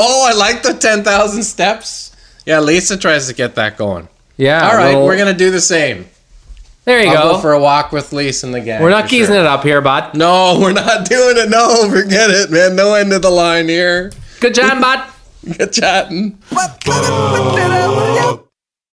Oh, 0.00 0.26
I 0.28 0.32
like 0.36 0.62
the 0.62 0.74
10,000 0.74 1.42
steps. 1.42 2.11
Yeah, 2.46 2.60
Lisa 2.60 2.96
tries 2.96 3.26
to 3.28 3.34
get 3.34 3.54
that 3.56 3.76
going. 3.76 4.08
Yeah. 4.36 4.68
All 4.68 4.76
right, 4.76 4.86
little- 4.88 5.04
we're 5.04 5.16
going 5.16 5.32
to 5.32 5.38
do 5.38 5.50
the 5.50 5.60
same. 5.60 6.06
There 6.84 7.00
you 7.00 7.10
I'll 7.10 7.28
go. 7.28 7.32
go 7.34 7.40
for 7.40 7.52
a 7.52 7.60
walk 7.60 7.92
with 7.92 8.12
Lisa 8.12 8.46
and 8.46 8.54
the 8.54 8.60
gang. 8.60 8.82
we're 8.82 8.90
not 8.90 9.04
for 9.04 9.10
geezing 9.10 9.34
sure. 9.34 9.44
it 9.44 9.46
up 9.46 9.62
here, 9.62 9.80
bud. 9.80 10.14
No, 10.16 10.58
we're 10.60 10.72
not 10.72 11.08
doing 11.08 11.36
it. 11.38 11.48
No, 11.48 11.88
forget 11.88 12.30
it, 12.30 12.50
man. 12.50 12.74
No 12.74 12.94
end 12.94 13.12
of 13.12 13.22
the 13.22 13.30
line 13.30 13.68
here. 13.68 14.10
Good 14.40 14.54
job, 14.54 14.80
bud. 14.80 15.08
Good 15.58 15.72
chatting. 15.72 16.38